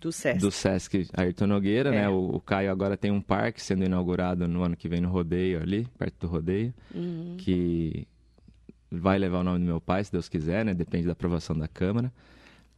Do 0.00 0.10
Sesc. 0.12 0.40
do 0.40 0.50
Sesc 0.50 1.08
Ayrton 1.14 1.46
Nogueira, 1.46 1.90
É. 1.90 2.02
né? 2.02 2.08
O, 2.08 2.36
o 2.36 2.40
Caio 2.40 2.70
agora 2.70 2.96
tem 2.96 3.10
um 3.10 3.20
parque 3.20 3.60
sendo 3.62 3.84
inaugurado 3.84 4.46
no 4.48 4.62
ano 4.62 4.76
que 4.76 4.88
vem 4.88 5.00
no 5.00 5.08
Rodeio 5.10 5.60
ali, 5.60 5.86
perto 5.98 6.26
do 6.26 6.32
Rodeio, 6.32 6.72
Uhum. 6.94 7.36
que 7.38 8.06
vai 8.90 9.18
levar 9.18 9.40
o 9.40 9.44
nome 9.44 9.58
do 9.58 9.64
meu 9.66 9.80
pai, 9.80 10.02
se 10.04 10.10
Deus 10.12 10.28
quiser, 10.30 10.64
né? 10.64 10.72
Depende 10.72 11.04
da 11.06 11.12
aprovação 11.12 11.54
da 11.58 11.68
Câmara. 11.68 12.10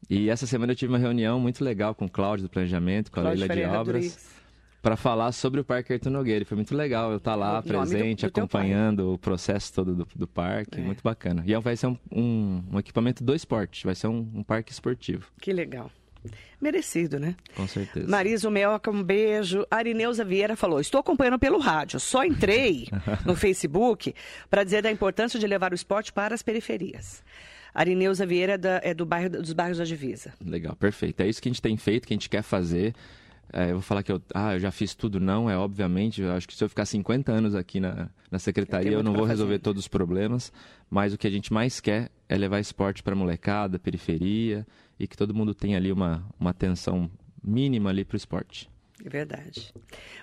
E 0.09 0.29
essa 0.29 0.47
semana 0.47 0.73
eu 0.73 0.77
tive 0.77 0.93
uma 0.93 0.99
reunião 0.99 1.39
muito 1.39 1.63
legal 1.65 1.95
com 1.95 2.07
o 2.07 2.11
Cláudio 2.11 2.47
do 2.47 2.51
Planejamento, 2.51 3.11
com 3.13 3.21
a 3.21 3.23
Cláudio 3.25 3.47
Leila 3.47 3.55
de 3.73 3.77
Obras, 3.77 4.31
para 4.83 4.97
falar 4.97 5.31
sobre 5.33 5.61
o 5.61 5.65
Parque 5.65 5.93
Ayrton 5.93 6.11
Nogueira. 6.11 6.43
E 6.43 6.45
foi 6.45 6.57
muito 6.57 6.75
legal 6.75 7.11
eu 7.13 7.19
estar 7.19 7.35
lá 7.35 7.53
nome 7.55 7.63
do- 7.63 7.69
presente, 7.69 8.27
do 8.27 8.33
pai. 8.33 8.41
acompanhando 8.43 9.13
o 9.15 9.19
processo 9.19 9.73
todo 9.73 9.95
do, 9.95 10.09
do 10.17 10.27
parque, 10.27 10.81
É. 10.81 10.83
muito 10.83 11.03
bacana. 11.03 11.45
E 11.47 11.57
vai 11.61 11.77
ser 11.77 11.87
um, 11.89 11.97
um- 12.11 12.63
um 12.73 12.79
equipamento 12.79 13.23
do 13.23 13.35
esporte, 13.35 13.85
vai 13.85 13.95
ser 13.95 14.07
um, 14.09 14.29
um 14.35 14.43
parque 14.43 14.73
esportivo, 14.73 15.27
Que 15.41 15.53
legal. 15.53 15.91
Merecido, 16.61 17.19
né? 17.19 17.35
com 17.57 17.67
certeza. 17.67 18.07
Marisa 18.07 18.51
Melca, 18.51 18.91
um 18.91 19.03
beijo. 19.03 19.67
Arineuza 19.71 20.23
Vieira 20.25 20.55
falou: 20.55 20.79
Estou 20.79 21.01
acompanhando 21.01 21.39
pelo 21.39 21.59
rádio. 21.59 21.99
Só 21.99 22.23
entrei 22.25 22.89
no 23.25 23.35
Facebook 23.35 24.15
para 24.51 24.63
dizer 24.63 24.83
da 24.83 24.91
importância 24.91 25.41
de 25.41 25.47
levar 25.47 25.73
o 25.73 25.75
esporte 25.75 26.13
para 26.13 26.35
as 26.35 26.43
periferias. 26.43 27.23
Arineuza 27.75 28.27
Vieira 28.27 28.55
é, 28.55 28.59
da- 28.59 28.81
é 28.83 28.93
do 28.95 29.05
bairro, 29.07 29.31
dos 29.31 29.53
bairros 29.53 29.79
da 29.79 29.85
Divisa. 29.85 30.33
Legal, 30.45 30.75
perfeito. 30.77 31.21
É 31.21 31.29
isso 31.29 31.41
que 31.41 31.49
a 31.49 31.53
gente 31.53 31.63
tem 31.63 31.77
feito, 31.77 32.07
que 32.07 32.13
a 32.13 32.17
gente 32.17 32.29
quer 32.29 32.43
fazer. 32.43 32.95
É, 33.53 33.67
eu 33.67 33.75
vou 33.75 33.83
falar 33.83 34.03
que 34.05 34.13
eu, 34.13 34.23
ah, 34.33 34.55
eu 34.55 34.61
já 34.61 34.71
fiz 34.71 34.95
tudo, 34.95 35.19
não, 35.19 35.51
é 35.51 35.57
obviamente. 35.57 36.23
Eu 36.23 36.33
acho 36.33 36.47
que 36.47 36.55
se 36.55 36.63
eu 36.63 36.69
ficar 36.69 36.85
50 36.87 37.33
anos 37.33 37.55
aqui 37.55 37.81
na, 37.81 38.09
na 38.31 38.39
secretaria, 38.39 38.93
eu 38.93 38.95
muito 38.99 39.07
não 39.07 39.13
vou 39.13 39.23
fazer 39.23 39.33
resolver 39.33 39.55
ainda. 39.55 39.63
todos 39.65 39.83
os 39.83 39.89
problemas. 39.89 40.53
Mas 40.89 41.13
o 41.13 41.19
que 41.19 41.27
a 41.27 41.31
gente 41.31 41.53
mais 41.53 41.81
quer 41.81 42.11
é 42.29 42.37
levar 42.37 42.61
esporte 42.61 43.03
para 43.03 43.15
molecada, 43.15 43.79
periferia 43.79 44.65
e 44.99 45.07
que 45.09 45.17
todo 45.17 45.35
mundo 45.35 45.53
tenha 45.55 45.77
ali 45.77 45.91
uma, 45.91 46.25
uma 46.39 46.51
atenção 46.51 47.11
mínima 47.43 47.91
ali 47.91 48.05
para 48.05 48.15
o 48.15 48.17
esporte. 48.17 48.71
É 49.05 49.09
verdade. 49.09 49.73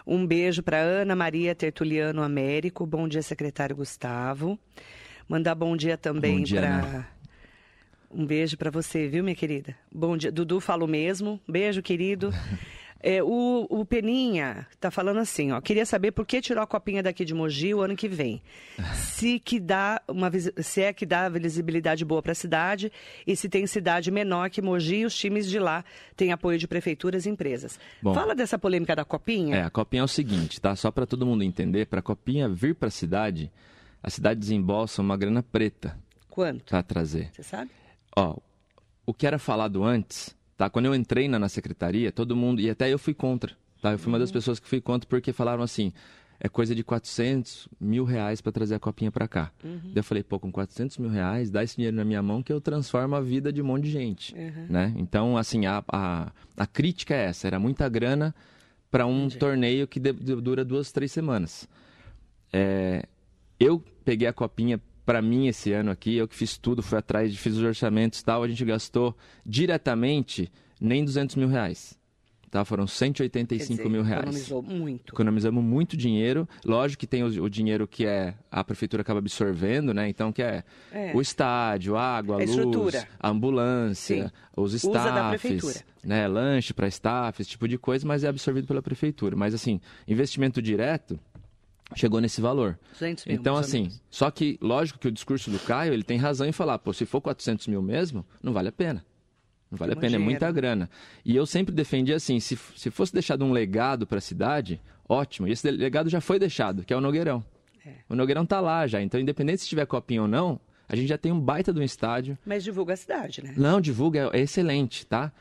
Um 0.06 0.26
beijo 0.26 0.62
para 0.62 0.78
Ana 0.78 1.16
Maria 1.16 1.54
Tertuliano 1.56 2.22
Américo. 2.22 2.86
Bom 2.86 3.08
dia, 3.08 3.22
secretário 3.24 3.76
Gustavo. 3.76 4.58
Mandar 5.28 5.56
bom 5.56 5.76
dia 5.76 5.98
também 5.98 6.46
para. 6.46 7.10
Um 8.10 8.26
beijo 8.26 8.58
para 8.58 8.72
você, 8.72 9.08
viu, 9.08 9.24
minha 9.24 9.36
querida? 9.36 9.76
Bom 9.92 10.16
dia. 10.16 10.32
Dudu 10.32 10.60
fala 10.60 10.84
o 10.86 10.88
mesmo. 10.88 11.40
Beijo, 11.48 11.82
querido. 11.82 12.32
É, 13.00 13.22
o, 13.22 13.68
o 13.70 13.86
Peninha 13.86 14.66
tá 14.80 14.90
falando 14.90 15.20
assim, 15.20 15.52
ó. 15.52 15.62
Queria 15.62 15.86
saber 15.86 16.12
por 16.12 16.26
que 16.26 16.42
tirou 16.42 16.64
a 16.64 16.68
copinha 16.68 17.04
daqui 17.04 17.24
de 17.24 17.34
Mogi 17.34 17.74
o 17.74 17.82
ano 17.82 17.96
que 17.96 18.08
vem. 18.08 18.42
Se, 18.96 19.40
que 19.40 19.60
dá 19.60 20.02
uma, 20.08 20.32
se 20.62 20.82
é 20.82 20.94
que 20.94 21.06
dá 21.06 21.30
visibilidade 21.30 22.04
boa 22.04 22.22
para 22.22 22.32
a 22.32 22.36
cidade 22.36 22.92
e 23.26 23.36
se 23.36 23.48
tem 23.48 23.66
cidade 23.68 24.12
menor 24.12 24.50
que 24.50 24.62
Mogi 24.62 24.98
e 24.98 25.06
os 25.06 25.16
times 25.16 25.48
de 25.48 25.60
lá 25.60 25.84
têm 26.16 26.32
apoio 26.32 26.58
de 26.58 26.68
prefeituras 26.68 27.26
e 27.26 27.30
empresas. 27.30 27.80
Bom. 28.02 28.14
Fala 28.14 28.34
dessa 28.36 28.58
polêmica 28.58 28.96
da 28.96 29.06
copinha. 29.06 29.58
É, 29.58 29.64
a 29.64 29.70
copinha 29.70 30.02
é 30.02 30.04
o 30.04 30.08
seguinte, 30.08 30.60
tá? 30.60 30.76
Só 30.76 30.92
para 30.92 31.06
todo 31.06 31.26
mundo 31.26 31.44
entender, 31.44 31.88
para 31.88 32.00
a 32.00 32.04
copinha 32.04 32.50
vir 32.50 32.76
para 32.76 32.88
a 32.88 32.92
cidade, 32.92 33.52
a 34.02 34.10
cidade 34.10 34.40
desembolsa 34.40 35.02
uma 35.02 35.16
grana 35.18 35.44
preta 35.44 35.98
Quanto? 36.30 36.66
para 36.66 36.84
trazer. 36.84 37.30
Você 37.34 37.44
sabe? 37.44 37.72
Ó, 38.20 38.38
o 39.06 39.14
que 39.14 39.28
era 39.28 39.38
falado 39.38 39.84
antes, 39.84 40.36
tá? 40.58 40.70
Quando 40.70 40.86
eu 40.88 40.96
entrei 40.96 41.28
na, 41.28 41.38
na 41.38 41.48
secretaria, 41.50 42.12
todo 42.12 42.36
mundo, 42.36 42.60
e 42.60 42.70
até 42.70 42.92
eu 42.92 42.98
fui 42.98 43.14
contra, 43.14 43.56
tá? 43.82 43.92
Eu 43.92 44.00
fui 44.00 44.10
uma 44.12 44.18
das 44.20 44.32
pessoas 44.32 44.60
que 44.60 44.68
fui 44.68 44.82
contra 44.82 45.08
porque 45.08 45.32
falaram 45.32 45.62
assim, 45.62 45.94
é 46.40 46.50
coisa 46.50 46.74
de 46.76 46.84
400 46.84 47.68
mil 47.80 48.04
reais 48.06 48.42
para 48.42 48.52
trazer 48.52 48.76
a 48.76 48.80
copinha 48.80 49.12
para 49.12 49.28
cá. 49.28 49.52
Daí 49.64 49.92
eu 49.98 50.04
falei, 50.04 50.24
pô, 50.24 50.40
com 50.40 50.52
400 50.52 50.98
mil 50.98 51.10
reais, 51.12 51.50
dá 51.52 51.64
esse 51.64 51.76
dinheiro 51.76 51.96
na 51.96 52.04
minha 52.06 52.22
mão 52.24 52.42
que 52.42 52.52
eu 52.52 52.60
transformo 52.60 53.16
a 53.16 53.22
vida 53.22 53.54
de 53.54 53.62
um 53.62 53.66
monte 53.66 53.84
de 53.84 53.92
gente, 53.92 54.36
né? 54.70 54.94
Então, 54.98 55.38
assim, 55.38 55.66
a, 55.68 55.84
a, 55.88 56.32
a 56.58 56.66
crítica 56.68 57.14
é 57.16 57.26
essa, 57.26 57.46
era 57.48 57.60
muita 57.60 57.88
grana 57.88 58.34
para 58.90 59.06
um 59.06 59.28
torneio 59.40 59.88
que 59.88 60.00
de- 60.00 60.14
de- 60.14 60.36
dura 60.42 60.66
duas, 60.66 60.92
três 60.92 61.12
semanas. 61.12 61.68
É, 62.52 63.04
eu 63.60 63.84
peguei 64.06 64.28
a 64.28 64.34
copinha 64.34 64.80
para 65.08 65.22
mim 65.22 65.48
esse 65.48 65.72
ano 65.72 65.90
aqui, 65.90 66.18
eu 66.18 66.28
que 66.28 66.36
fiz 66.36 66.58
tudo, 66.58 66.84
fui 66.84 66.98
atrás, 66.98 67.34
fiz 67.38 67.56
os 67.56 67.64
orçamentos 67.64 68.20
e 68.20 68.26
tal, 68.26 68.44
a 68.44 68.48
gente 68.50 68.66
gastou 68.66 69.16
diretamente 69.46 70.52
nem 70.82 71.04
200 71.06 71.38
mil 71.38 71.48
reais. 71.48 71.98
Tá? 72.52 72.64
Foram 72.64 72.86
Quer 72.86 72.92
185 72.94 73.78
dizer, 73.78 73.90
mil 73.90 74.04
reais. 74.04 74.22
Economizou 74.24 74.62
muito. 74.62 75.14
Economizamos 75.14 75.64
muito 75.64 75.98
dinheiro. 75.98 76.48
Lógico 76.66 77.02
que 77.02 77.08
tem 77.08 77.24
o, 77.24 77.44
o 77.44 77.50
dinheiro 77.50 77.88
que 77.88 78.06
é 78.06 78.34
a 78.50 78.64
prefeitura 78.64 79.02
acaba 79.02 79.20
absorvendo, 79.20 79.94
né? 79.94 80.08
Então, 80.10 80.32
que 80.32 80.42
é, 80.42 80.64
É. 80.92 81.12
o 81.14 81.22
estádio, 81.22 81.98
água, 81.98 82.36
a 82.42 82.46
luz, 82.46 83.06
a 83.20 83.30
ambulância, 83.30 84.28
Sim. 84.28 84.32
os 84.56 84.74
staffs, 84.74 85.84
né? 86.04 86.26
Lanche 86.28 86.74
para 86.74 86.88
staff, 86.88 87.42
esse 87.42 87.52
tipo 87.52 87.68
de 87.68 87.78
coisa, 87.78 88.08
mas 88.08 88.24
é 88.24 88.30
absorvido 88.30 88.66
pela 88.66 88.82
prefeitura. 88.82 89.36
Mas, 89.36 89.54
assim, 89.54 89.82
investimento 90.08 90.62
direto 90.62 91.20
chegou 91.96 92.20
nesse 92.22 92.42
valor. 92.42 92.78
200 92.94 93.26
mil, 93.26 93.36
Então, 93.36 93.56
assim, 93.56 93.82
menos. 93.84 94.02
só 94.10 94.30
que, 94.30 94.58
lógico 94.62 95.00
que 95.00 95.08
o 95.08 95.12
discurso 95.12 95.50
do 95.50 95.60
Caio, 95.60 95.94
ele 95.94 96.04
tem 96.04 96.18
razão 96.18 96.48
em 96.48 96.52
falar, 96.52 96.78
pô, 96.80 96.92
se 96.94 97.06
for 97.06 97.22
400 97.22 97.68
mil 97.68 97.82
mesmo, 97.82 98.26
não 98.42 98.54
vale 98.54 98.70
a 98.70 98.72
pena. 98.72 99.06
Não 99.70 99.78
vale 99.78 99.92
É 99.92 99.96
a 99.96 99.98
pena, 99.98 100.16
é 100.16 100.20
muito 100.20 100.26
muita 100.32 100.46
dinheiro. 100.48 100.56
grana. 100.56 100.90
E 101.26 101.36
eu 101.36 101.46
sempre 101.46 101.74
defendi 101.76 102.14
assim, 102.14 102.40
se, 102.40 102.58
se 102.76 102.90
fosse 102.90 103.12
deixado 103.14 103.44
um 103.44 103.52
legado 103.52 104.08
para 104.08 104.18
a 104.18 104.22
cidade, 104.22 104.80
ótimo. 105.08 105.48
E 105.48 105.52
esse 105.52 105.70
legado 105.70 106.10
já 106.10 106.22
foi 106.22 106.40
deixado, 106.40 106.84
que 106.86 106.94
é 106.94 106.98
o 106.98 107.02
Nogueirão. 107.02 107.44
É. 107.86 107.92
O 108.10 108.16
Nogueirão 108.16 108.46
tá 108.46 108.60
lá 108.62 108.86
já, 108.88 109.02
então 109.02 109.20
independente 109.20 109.62
se 109.62 109.68
tiver 109.68 109.86
copinha 109.86 110.22
ou 110.22 110.28
não, 110.28 110.60
a 110.88 110.96
gente 110.96 111.08
já 111.10 111.18
tem 111.18 111.32
um 111.34 111.40
baita 111.40 111.74
de 111.74 111.80
um 111.82 111.84
estádio. 111.84 112.38
Mas 112.46 112.64
divulga 112.64 112.94
a 112.94 112.98
cidade, 112.98 113.44
né? 113.44 113.54
Não, 113.58 113.82
divulga, 113.82 114.30
é, 114.34 114.40
é 114.40 114.42
excelente, 114.44 115.06
tá? 115.06 115.34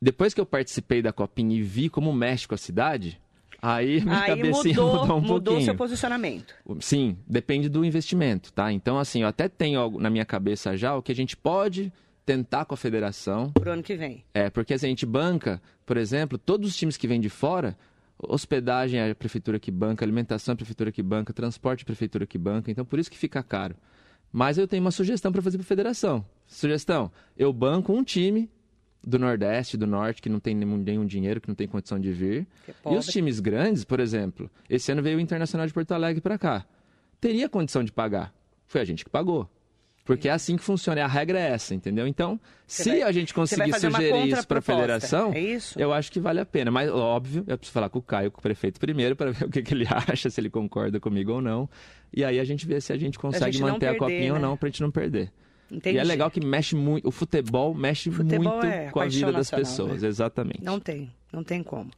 Depois 0.00 0.34
que 0.34 0.40
eu 0.40 0.44
participei 0.46 1.00
da 1.00 1.12
copinha 1.12 1.56
e 1.56 1.62
vi 1.62 1.88
como 1.88 2.12
mexe 2.12 2.46
com 2.48 2.54
a 2.54 2.58
cidade, 2.58 3.18
aí 3.62 4.02
minha 4.04 4.20
Aí 4.20 4.26
cabecinha 4.26 4.74
mudou, 4.74 5.00
mudou 5.00 5.16
um 5.16 5.20
mudou 5.20 5.40
pouquinho. 5.40 5.64
seu 5.64 5.74
posicionamento. 5.74 6.54
Sim, 6.80 7.16
depende 7.26 7.68
do 7.68 7.84
investimento, 7.84 8.52
tá? 8.52 8.72
Então, 8.72 8.98
assim, 8.98 9.22
eu 9.22 9.28
até 9.28 9.48
tenho 9.48 9.78
algo 9.78 10.00
na 10.00 10.10
minha 10.10 10.24
cabeça 10.24 10.76
já 10.76 10.94
o 10.96 11.02
que 11.02 11.12
a 11.12 11.14
gente 11.14 11.36
pode 11.36 11.92
tentar 12.26 12.64
com 12.64 12.74
a 12.74 12.76
federação. 12.76 13.50
Pro 13.52 13.70
ano 13.70 13.82
que 13.82 13.94
vem. 13.96 14.24
É, 14.34 14.50
porque 14.50 14.74
assim, 14.74 14.86
a 14.86 14.88
gente 14.88 15.06
banca, 15.06 15.62
por 15.86 15.96
exemplo, 15.96 16.36
todos 16.36 16.68
os 16.68 16.76
times 16.76 16.96
que 16.96 17.06
vêm 17.08 17.20
de 17.20 17.28
fora, 17.28 17.76
hospedagem 18.18 19.00
é 19.00 19.10
a 19.10 19.14
prefeitura 19.14 19.58
que 19.58 19.70
banca, 19.70 20.04
alimentação 20.04 20.52
é 20.52 20.54
a 20.54 20.56
prefeitura 20.56 20.92
que 20.92 21.02
banca, 21.02 21.32
transporte 21.32 21.80
é 21.80 21.84
a 21.84 21.86
prefeitura 21.86 22.26
que 22.26 22.38
banca, 22.38 22.70
então 22.70 22.84
por 22.84 22.98
isso 22.98 23.10
que 23.10 23.18
fica 23.18 23.42
caro. 23.42 23.74
Mas 24.32 24.56
eu 24.56 24.66
tenho 24.66 24.82
uma 24.82 24.90
sugestão 24.90 25.30
para 25.30 25.42
fazer 25.42 25.58
para 25.58 25.64
a 25.64 25.68
federação. 25.68 26.24
Sugestão: 26.46 27.10
eu 27.36 27.52
banco 27.52 27.92
um 27.92 28.02
time 28.02 28.48
do 29.04 29.18
Nordeste, 29.18 29.76
do 29.76 29.86
Norte, 29.86 30.22
que 30.22 30.28
não 30.28 30.38
tem 30.40 30.54
nenhum, 30.54 30.76
nenhum 30.76 31.06
dinheiro, 31.06 31.40
que 31.40 31.48
não 31.48 31.54
tem 31.54 31.66
condição 31.66 31.98
de 31.98 32.12
vir. 32.12 32.46
É 32.84 32.92
E 32.92 32.96
os 32.96 33.06
times 33.06 33.40
grandes, 33.40 33.84
por 33.84 34.00
exemplo, 34.00 34.50
esse 34.68 34.92
ano 34.92 35.02
veio 35.02 35.18
o 35.18 35.20
Internacional 35.20 35.66
de 35.66 35.72
Porto 35.72 35.92
Alegre 35.92 36.20
para 36.20 36.38
cá. 36.38 36.64
Teria 37.20 37.48
condição 37.48 37.82
de 37.84 37.92
pagar. 37.92 38.32
Foi 38.66 38.80
a 38.80 38.84
gente 38.84 39.04
que 39.04 39.10
pagou. 39.10 39.48
Porque 40.04 40.28
é 40.28 40.32
assim 40.32 40.56
que 40.56 40.64
funciona, 40.64 41.04
a 41.04 41.06
regra 41.06 41.38
é 41.38 41.50
essa, 41.52 41.74
entendeu? 41.76 42.08
Então, 42.08 42.38
Você 42.66 42.82
se 42.82 42.90
vai- 42.90 43.02
a 43.02 43.12
gente 43.12 43.32
conseguir 43.32 43.72
sugerir 43.78 44.32
isso 44.32 44.48
para 44.48 44.58
a 44.58 44.62
federação, 44.62 45.32
é 45.32 45.58
eu 45.76 45.92
acho 45.92 46.10
que 46.10 46.18
vale 46.18 46.40
a 46.40 46.46
pena. 46.46 46.72
Mas, 46.72 46.90
óbvio, 46.90 47.44
eu 47.46 47.56
preciso 47.56 47.72
falar 47.72 47.88
com 47.88 48.00
o 48.00 48.02
Caio, 48.02 48.30
com 48.32 48.40
o 48.40 48.42
prefeito 48.42 48.80
primeiro, 48.80 49.14
para 49.14 49.30
ver 49.30 49.44
o 49.46 49.50
que, 49.50 49.62
que 49.62 49.72
ele 49.72 49.86
acha, 49.88 50.28
se 50.28 50.40
ele 50.40 50.50
concorda 50.50 50.98
comigo 50.98 51.32
ou 51.32 51.40
não. 51.40 51.70
E 52.12 52.24
aí 52.24 52.40
a 52.40 52.44
gente 52.44 52.66
vê 52.66 52.80
se 52.80 52.92
a 52.92 52.96
gente 52.96 53.16
consegue 53.16 53.52
gente 53.52 53.60
não 53.62 53.74
manter 53.74 53.86
a 53.86 53.90
perder, 53.90 53.98
copinha 54.00 54.32
ou 54.34 54.38
né? 54.40 54.44
não, 54.44 54.56
para 54.56 54.66
a 54.66 54.70
gente 54.70 54.82
não 54.82 54.90
perder. 54.90 55.30
Entendi. 55.72 55.96
E 55.96 55.98
é 55.98 56.04
legal 56.04 56.30
que 56.30 56.44
mexe 56.44 56.76
muito, 56.76 57.08
o 57.08 57.10
futebol 57.10 57.74
mexe 57.74 58.10
Futebol 58.10 58.52
muito 58.52 58.66
é 58.66 58.90
com 58.90 59.00
a 59.00 59.06
vida 59.06 59.32
das 59.32 59.50
pessoas, 59.50 60.02
né? 60.02 60.08
exatamente. 60.08 60.62
Não 60.62 60.78
tem, 60.78 61.10
não 61.32 61.42
tem 61.42 61.62
como. 61.62 61.90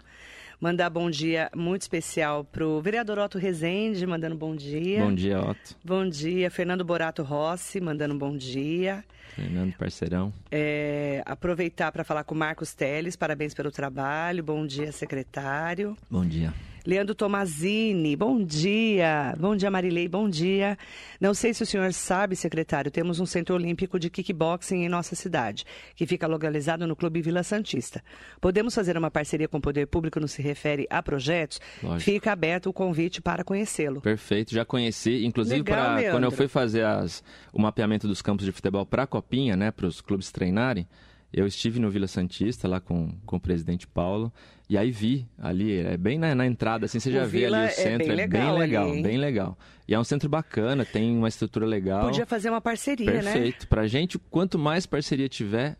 Mandar 0.60 0.88
bom 0.88 1.10
dia 1.10 1.50
muito 1.54 1.82
especial 1.82 2.44
pro 2.44 2.80
vereador 2.80 3.18
Otto 3.18 3.36
Rezende, 3.36 4.06
mandando 4.06 4.36
bom 4.36 4.54
dia. 4.54 5.00
Bom 5.00 5.12
dia, 5.12 5.40
Otto. 5.40 5.76
Bom 5.84 6.08
dia, 6.08 6.50
Fernando 6.50 6.84
Borato 6.84 7.22
Rossi, 7.22 7.80
mandando 7.80 8.14
bom 8.14 8.36
dia. 8.36 9.04
Fernando, 9.34 9.72
parceirão. 9.76 10.32
É, 10.50 11.22
aproveitar 11.26 11.90
para 11.92 12.04
falar 12.04 12.24
com 12.24 12.34
o 12.34 12.38
Marcos 12.38 12.74
Teles, 12.74 13.16
parabéns 13.16 13.52
pelo 13.54 13.70
trabalho. 13.70 14.42
Bom 14.42 14.66
dia, 14.66 14.92
secretário. 14.92 15.96
Bom 16.10 16.24
dia. 16.24 16.52
Leandro 16.86 17.14
Tomazini, 17.14 18.14
bom 18.14 18.44
dia. 18.44 19.34
Bom 19.38 19.56
dia, 19.56 19.70
Marilei, 19.70 20.06
bom 20.06 20.28
dia. 20.28 20.76
Não 21.18 21.32
sei 21.32 21.54
se 21.54 21.62
o 21.62 21.66
senhor 21.66 21.90
sabe, 21.94 22.36
secretário, 22.36 22.90
temos 22.90 23.18
um 23.20 23.24
centro 23.24 23.54
olímpico 23.54 23.98
de 23.98 24.10
kickboxing 24.10 24.84
em 24.84 24.88
nossa 24.90 25.14
cidade, 25.16 25.64
que 25.96 26.06
fica 26.06 26.26
localizado 26.26 26.86
no 26.86 26.94
Clube 26.94 27.22
Vila 27.22 27.42
Santista. 27.42 28.02
Podemos 28.38 28.74
fazer 28.74 28.98
uma 28.98 29.10
parceria 29.10 29.48
com 29.48 29.56
o 29.56 29.60
poder 29.62 29.86
público 29.86 30.20
no 30.20 30.28
se 30.28 30.42
refere 30.42 30.86
a 30.90 31.02
projetos? 31.02 31.58
Lógico. 31.82 32.02
Fica 32.02 32.32
aberto 32.32 32.66
o 32.68 32.72
convite 32.72 33.22
para 33.22 33.42
conhecê-lo. 33.42 34.02
Perfeito, 34.02 34.52
já 34.52 34.66
conheci. 34.66 35.24
Inclusive, 35.24 35.56
Legal, 35.62 35.96
pra, 35.96 36.10
quando 36.10 36.24
eu 36.24 36.30
fui 36.32 36.48
fazer 36.48 36.84
as- 36.84 37.24
o 37.50 37.62
mapeamento 37.62 38.06
dos 38.06 38.20
campos 38.20 38.44
de 38.44 38.52
futebol 38.52 38.84
para 38.84 39.04
a 39.04 39.06
Copinha, 39.14 39.54
né, 39.54 39.70
para 39.70 39.86
os 39.86 40.00
clubes 40.00 40.32
treinarem, 40.32 40.88
eu 41.32 41.46
estive 41.46 41.78
no 41.78 41.88
Vila 41.88 42.08
Santista, 42.08 42.66
lá 42.66 42.80
com, 42.80 43.12
com 43.24 43.36
o 43.36 43.40
presidente 43.40 43.86
Paulo, 43.86 44.32
e 44.68 44.76
aí 44.76 44.90
vi 44.90 45.24
ali, 45.38 45.78
é 45.78 45.96
bem 45.96 46.18
na, 46.18 46.34
na 46.34 46.44
entrada, 46.44 46.86
assim, 46.86 46.98
você 46.98 47.10
O 47.10 47.12
já 47.12 47.24
vê 47.24 47.40
Vila 47.40 47.58
ali 47.58 47.66
é 47.66 47.70
o 47.70 47.72
centro, 47.72 47.98
bem 47.98 48.10
é 48.10 48.14
legal 48.14 48.42
bem 48.42 48.50
ali, 48.50 48.58
legal, 48.58 48.88
hein? 48.88 49.02
bem 49.02 49.18
legal. 49.18 49.58
E 49.86 49.94
é 49.94 50.00
um 50.00 50.02
centro 50.02 50.28
bacana, 50.28 50.84
tem 50.84 51.16
uma 51.16 51.28
estrutura 51.28 51.64
legal. 51.64 52.06
Podia 52.06 52.26
fazer 52.26 52.50
uma 52.50 52.60
parceria, 52.60 53.06
né? 53.06 53.32
Perfeito. 53.32 53.68
Pra 53.68 53.86
gente, 53.86 54.18
quanto 54.18 54.58
mais 54.58 54.84
parceria 54.84 55.28
tiver, 55.28 55.76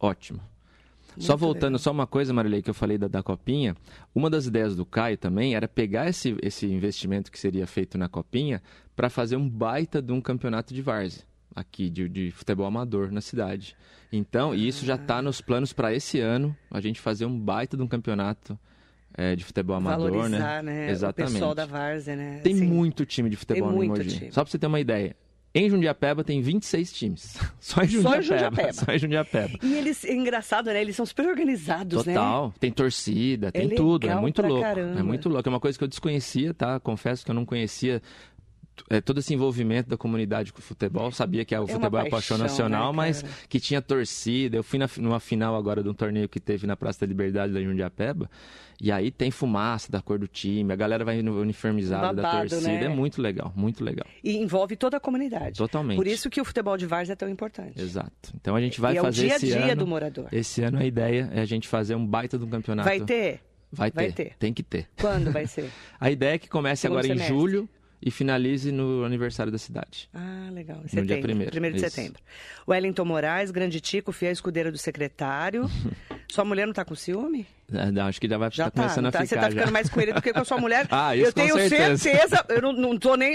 ótimo. 0.00 0.40
só 1.18 1.32
Muito 1.32 1.40
voltando, 1.40 1.64
legal. 1.72 1.78
só 1.80 1.90
uma 1.90 2.06
coisa, 2.06 2.32
Marilei, 2.32 2.62
que 2.62 2.70
eu 2.70 2.74
falei 2.74 2.96
da, 2.96 3.06
da 3.06 3.22
Copinha. 3.22 3.76
Uma 4.14 4.30
das 4.30 4.46
ideias 4.46 4.74
do 4.74 4.86
Caio 4.86 5.18
também 5.18 5.54
era 5.54 5.68
pegar 5.68 6.08
esse, 6.08 6.34
esse 6.42 6.66
investimento 6.66 7.30
que 7.30 7.38
seria 7.38 7.66
feito 7.66 7.98
na 7.98 8.08
Copinha 8.08 8.62
para 8.96 9.10
fazer 9.10 9.36
um 9.36 9.46
baita 9.46 10.00
de 10.00 10.10
um 10.10 10.22
campeonato 10.22 10.72
de 10.72 10.80
várzea 10.80 11.27
aqui, 11.58 11.88
de, 11.90 12.08
de 12.08 12.30
futebol 12.30 12.66
amador 12.66 13.10
na 13.10 13.20
cidade. 13.20 13.76
Então, 14.12 14.54
e 14.54 14.66
isso 14.66 14.84
já 14.86 14.94
está 14.94 15.20
nos 15.20 15.40
planos 15.40 15.72
para 15.72 15.92
esse 15.94 16.20
ano, 16.20 16.56
a 16.70 16.80
gente 16.80 17.00
fazer 17.00 17.26
um 17.26 17.38
baita 17.38 17.76
de 17.76 17.82
um 17.82 17.86
campeonato 17.86 18.58
eh, 19.16 19.36
de 19.36 19.44
futebol 19.44 19.76
amador, 19.76 20.10
Valorizar, 20.10 20.62
né? 20.62 20.86
né? 20.86 20.90
Exatamente. 20.90 21.30
O 21.30 21.34
pessoal 21.34 21.54
da 21.54 21.66
Várzea, 21.66 22.16
né? 22.16 22.40
Tem 22.42 22.54
Assim, 22.54 22.66
muito 22.66 23.04
time 23.04 23.28
de 23.28 23.36
futebol 23.36 23.70
no 23.70 23.84
Mogi. 23.84 24.06
time. 24.08 24.32
Só 24.32 24.42
pra 24.42 24.50
você 24.50 24.58
ter 24.58 24.66
uma 24.66 24.80
ideia. 24.80 25.14
Em 25.54 25.68
Jundiapeba 25.68 26.22
tem 26.22 26.40
26 26.42 26.92
times. 26.92 27.38
Só 27.58 27.82
em 27.82 27.88
Só 27.88 28.16
em 28.16 28.22
Jundiapeba. 28.22 28.22
Jundiapeba. 28.22 28.72
Só 28.74 28.92
em 28.92 28.98
Jundiapeba. 28.98 29.58
E 29.62 29.74
eles, 29.74 30.04
é 30.04 30.14
engraçado, 30.14 30.66
né? 30.66 30.80
Eles 30.80 30.94
são 30.94 31.06
super 31.06 31.26
organizados, 31.26 32.04
né? 32.04 32.14
Total. 32.14 32.54
Tem 32.60 32.70
torcida, 32.70 33.50
tem 33.50 33.72
É 33.72 33.74
tudo. 33.74 34.08
É 34.08 34.14
muito 34.14 34.40
louco. 34.42 34.62
caramba. 34.62 35.00
É 35.00 35.02
muito 35.02 35.28
louco. 35.28 35.48
É 35.48 35.50
uma 35.50 35.58
coisa 35.60 35.76
que 35.76 35.82
eu 35.82 35.88
desconhecia, 35.88 36.52
tá? 36.54 36.78
Confesso 36.78 37.24
que 37.24 37.30
eu 37.30 37.34
não 37.34 37.44
conhecia 37.46 38.00
é, 38.88 39.00
todo 39.00 39.18
esse 39.18 39.32
envolvimento 39.32 39.88
da 39.88 39.96
comunidade 39.96 40.52
com 40.52 40.60
o 40.60 40.62
futebol. 40.62 41.10
Sabia 41.10 41.44
que 41.44 41.54
é, 41.54 41.58
o 41.60 41.62
uma 41.64 41.68
futebol 41.68 42.00
é 42.00 42.06
a 42.06 42.10
paixão 42.10 42.38
paixão, 42.38 42.38
nacional, 42.38 42.92
né, 42.92 42.96
mas 42.96 43.24
que 43.48 43.60
tinha 43.60 43.80
torcida. 43.80 44.56
Eu 44.56 44.62
fui 44.62 44.78
na, 44.78 44.88
numa 44.98 45.20
final 45.20 45.56
agora 45.56 45.82
de 45.82 45.88
um 45.88 45.94
torneio 45.94 46.28
que 46.28 46.40
teve 46.40 46.66
na 46.66 46.76
Praça 46.76 47.00
da 47.00 47.06
Liberdade 47.06 47.52
da 47.52 47.60
Jundiapeba. 47.60 48.30
E 48.80 48.92
aí 48.92 49.10
tem 49.10 49.30
fumaça 49.30 49.90
da 49.90 50.00
cor 50.00 50.20
do 50.20 50.28
time, 50.28 50.72
a 50.72 50.76
galera 50.76 51.04
vai 51.04 51.18
uniformizada 51.20 52.14
da 52.14 52.22
Babado, 52.22 52.50
torcida. 52.50 52.70
né? 52.70 52.84
É 52.84 52.88
muito 52.88 53.20
legal, 53.20 53.52
muito 53.56 53.82
legal. 53.82 54.06
E 54.22 54.36
envolve 54.36 54.76
toda 54.76 54.96
a 54.96 55.00
comunidade. 55.00 55.58
Totalmente. 55.58 55.96
Por 55.96 56.06
isso 56.06 56.30
que 56.30 56.40
o 56.40 56.44
futebol 56.44 56.76
de 56.76 56.86
Várzea 56.86 57.14
é 57.14 57.16
tão 57.16 57.28
importante. 57.28 57.80
Exato. 57.80 58.32
Então 58.36 58.54
a 58.54 58.60
gente 58.60 58.80
vai 58.80 58.94
e 58.94 58.98
é 58.98 59.00
o 59.00 59.04
fazer 59.04 59.22
dia 59.22 59.32
a 59.32 59.36
esse 59.36 59.46
dia 59.46 59.64
ano. 59.72 59.76
do 59.76 59.86
morador. 59.86 60.28
Esse 60.30 60.62
ano 60.62 60.78
a 60.78 60.84
ideia 60.84 61.28
é 61.32 61.40
a 61.40 61.44
gente 61.44 61.66
fazer 61.66 61.96
um 61.96 62.06
baita 62.06 62.38
de 62.38 62.44
um 62.44 62.48
campeonato. 62.48 62.88
Vai 62.88 63.00
ter? 63.00 63.40
Vai 63.72 63.90
ter. 63.90 63.96
vai 63.96 64.12
ter. 64.12 64.36
Tem 64.38 64.52
que 64.52 64.62
ter. 64.62 64.88
Quando 65.00 65.30
vai 65.32 65.46
ser? 65.48 65.70
A 65.98 66.08
ideia 66.10 66.34
é 66.34 66.38
que 66.38 66.48
comece 66.48 66.82
Segundo 66.82 66.98
agora 66.98 67.08
semestre. 67.08 67.34
em 67.34 67.36
julho 67.36 67.68
e 68.00 68.10
finalize 68.10 68.70
no 68.70 69.04
aniversário 69.04 69.50
da 69.50 69.58
cidade. 69.58 70.08
Ah, 70.14 70.48
legal. 70.52 70.78
Em 70.78 70.82
No 70.82 70.88
setembro. 70.88 71.06
dia 71.08 71.20
primeiro, 71.20 71.50
Primeiro 71.50 71.76
de 71.76 71.82
isso. 71.84 71.90
setembro. 71.94 72.20
Wellington 72.68 73.04
Moraes, 73.04 73.50
grande 73.50 73.80
Tico, 73.80 74.12
fiel 74.12 74.32
escudeiro 74.32 74.70
do 74.70 74.78
secretário. 74.78 75.68
Sua 76.30 76.44
mulher 76.44 76.66
não 76.66 76.74
tá 76.74 76.84
com 76.84 76.94
ciúme? 76.94 77.46
Ah, 77.72 77.90
não, 77.90 78.06
acho 78.06 78.20
que 78.20 78.28
já 78.28 78.36
vai 78.38 78.50
Já 78.50 78.64
tá 78.64 78.70
tá, 78.70 78.82
começando 78.82 79.02
não 79.04 79.08
a 79.08 79.12
tá? 79.12 79.18
ficar 79.20 79.28
Você 79.28 79.34
tá 79.36 79.42
já. 79.42 79.50
ficando 79.50 79.72
mais 79.72 79.88
com 79.88 80.00
ele 80.00 80.12
do 80.12 80.22
que 80.22 80.32
com 80.32 80.40
a 80.40 80.44
sua 80.44 80.58
mulher. 80.58 80.86
Ah, 80.92 81.16
isso 81.16 81.26
eu 81.26 81.32
tenho 81.32 81.54
certeza. 81.56 81.96
certeza. 81.96 82.44
eu 82.50 82.62
não, 82.62 82.72
não 82.72 82.98
tô 82.98 83.14
nem. 83.16 83.34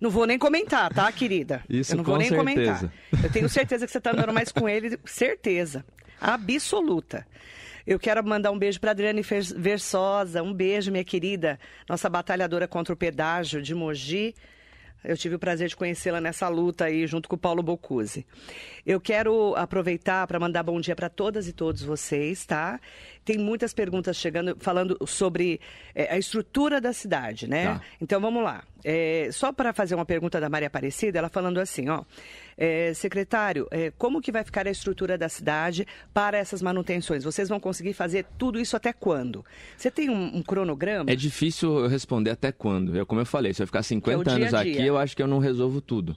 Não 0.00 0.08
vou 0.10 0.26
nem 0.26 0.38
comentar, 0.38 0.92
tá, 0.92 1.10
querida? 1.12 1.62
Isso 1.68 1.92
eu 1.92 1.96
não 1.98 2.04
vou 2.04 2.16
nem 2.16 2.28
comentar. 2.30 2.78
certeza. 2.78 2.92
Eu 3.24 3.30
tenho 3.32 3.48
certeza 3.48 3.86
que 3.86 3.92
você 3.92 4.00
tá 4.00 4.12
andando 4.12 4.32
mais 4.32 4.50
com 4.52 4.68
ele, 4.68 4.98
certeza. 5.04 5.84
Absoluta. 6.20 7.26
Eu 7.88 7.98
quero 7.98 8.22
mandar 8.22 8.50
um 8.50 8.58
beijo 8.58 8.78
para 8.78 8.90
Adriane 8.90 9.22
Versosa. 9.56 10.42
Um 10.42 10.52
beijo, 10.52 10.92
minha 10.92 11.02
querida. 11.02 11.58
Nossa 11.88 12.06
batalhadora 12.10 12.68
contra 12.68 12.92
o 12.92 12.96
pedágio 12.96 13.62
de 13.62 13.74
Mogi. 13.74 14.34
Eu 15.02 15.16
tive 15.16 15.36
o 15.36 15.38
prazer 15.38 15.68
de 15.68 15.76
conhecê-la 15.76 16.20
nessa 16.20 16.48
luta 16.48 16.84
aí, 16.84 17.06
junto 17.06 17.30
com 17.30 17.36
o 17.36 17.38
Paulo 17.38 17.62
Bocuse. 17.62 18.26
Eu 18.84 19.00
quero 19.00 19.54
aproveitar 19.56 20.26
para 20.26 20.38
mandar 20.38 20.62
bom 20.64 20.78
dia 20.78 20.94
para 20.94 21.08
todas 21.08 21.48
e 21.48 21.52
todos 21.54 21.82
vocês, 21.82 22.44
tá? 22.44 22.78
Tem 23.24 23.38
muitas 23.38 23.72
perguntas 23.72 24.18
chegando, 24.18 24.54
falando 24.60 24.98
sobre 25.06 25.58
eh, 25.94 26.12
a 26.12 26.18
estrutura 26.18 26.82
da 26.82 26.92
cidade, 26.92 27.48
né? 27.48 27.68
Tá. 27.68 27.80
Então 28.02 28.20
vamos 28.20 28.44
lá. 28.44 28.64
É, 28.84 29.30
só 29.32 29.50
para 29.50 29.72
fazer 29.72 29.94
uma 29.94 30.04
pergunta 30.04 30.38
da 30.38 30.50
Maria 30.50 30.68
Aparecida, 30.68 31.18
ela 31.18 31.30
falando 31.30 31.58
assim, 31.58 31.88
ó. 31.88 32.04
É, 32.58 32.92
secretário, 32.92 33.68
é, 33.70 33.92
como 33.96 34.20
que 34.20 34.32
vai 34.32 34.42
ficar 34.42 34.66
a 34.66 34.70
estrutura 34.70 35.16
da 35.16 35.28
cidade 35.28 35.86
para 36.12 36.36
essas 36.36 36.60
manutenções? 36.60 37.22
Vocês 37.22 37.48
vão 37.48 37.60
conseguir 37.60 37.92
fazer 37.92 38.26
tudo 38.36 38.58
isso 38.58 38.76
até 38.76 38.92
quando? 38.92 39.44
Você 39.76 39.90
tem 39.90 40.10
um, 40.10 40.38
um 40.38 40.42
cronograma? 40.42 41.08
É 41.08 41.14
difícil 41.14 41.78
eu 41.78 41.88
responder 41.88 42.30
até 42.30 42.50
quando. 42.50 42.96
Eu, 42.96 43.06
como 43.06 43.20
eu 43.20 43.26
falei, 43.26 43.54
se 43.54 43.62
eu 43.62 43.66
ficar 43.66 43.84
50 43.84 44.24
dia 44.24 44.32
a 44.32 44.36
anos 44.36 44.50
dia. 44.50 44.60
aqui, 44.60 44.84
eu 44.84 44.98
acho 44.98 45.16
que 45.16 45.22
eu 45.22 45.28
não 45.28 45.38
resolvo 45.38 45.80
tudo. 45.80 46.16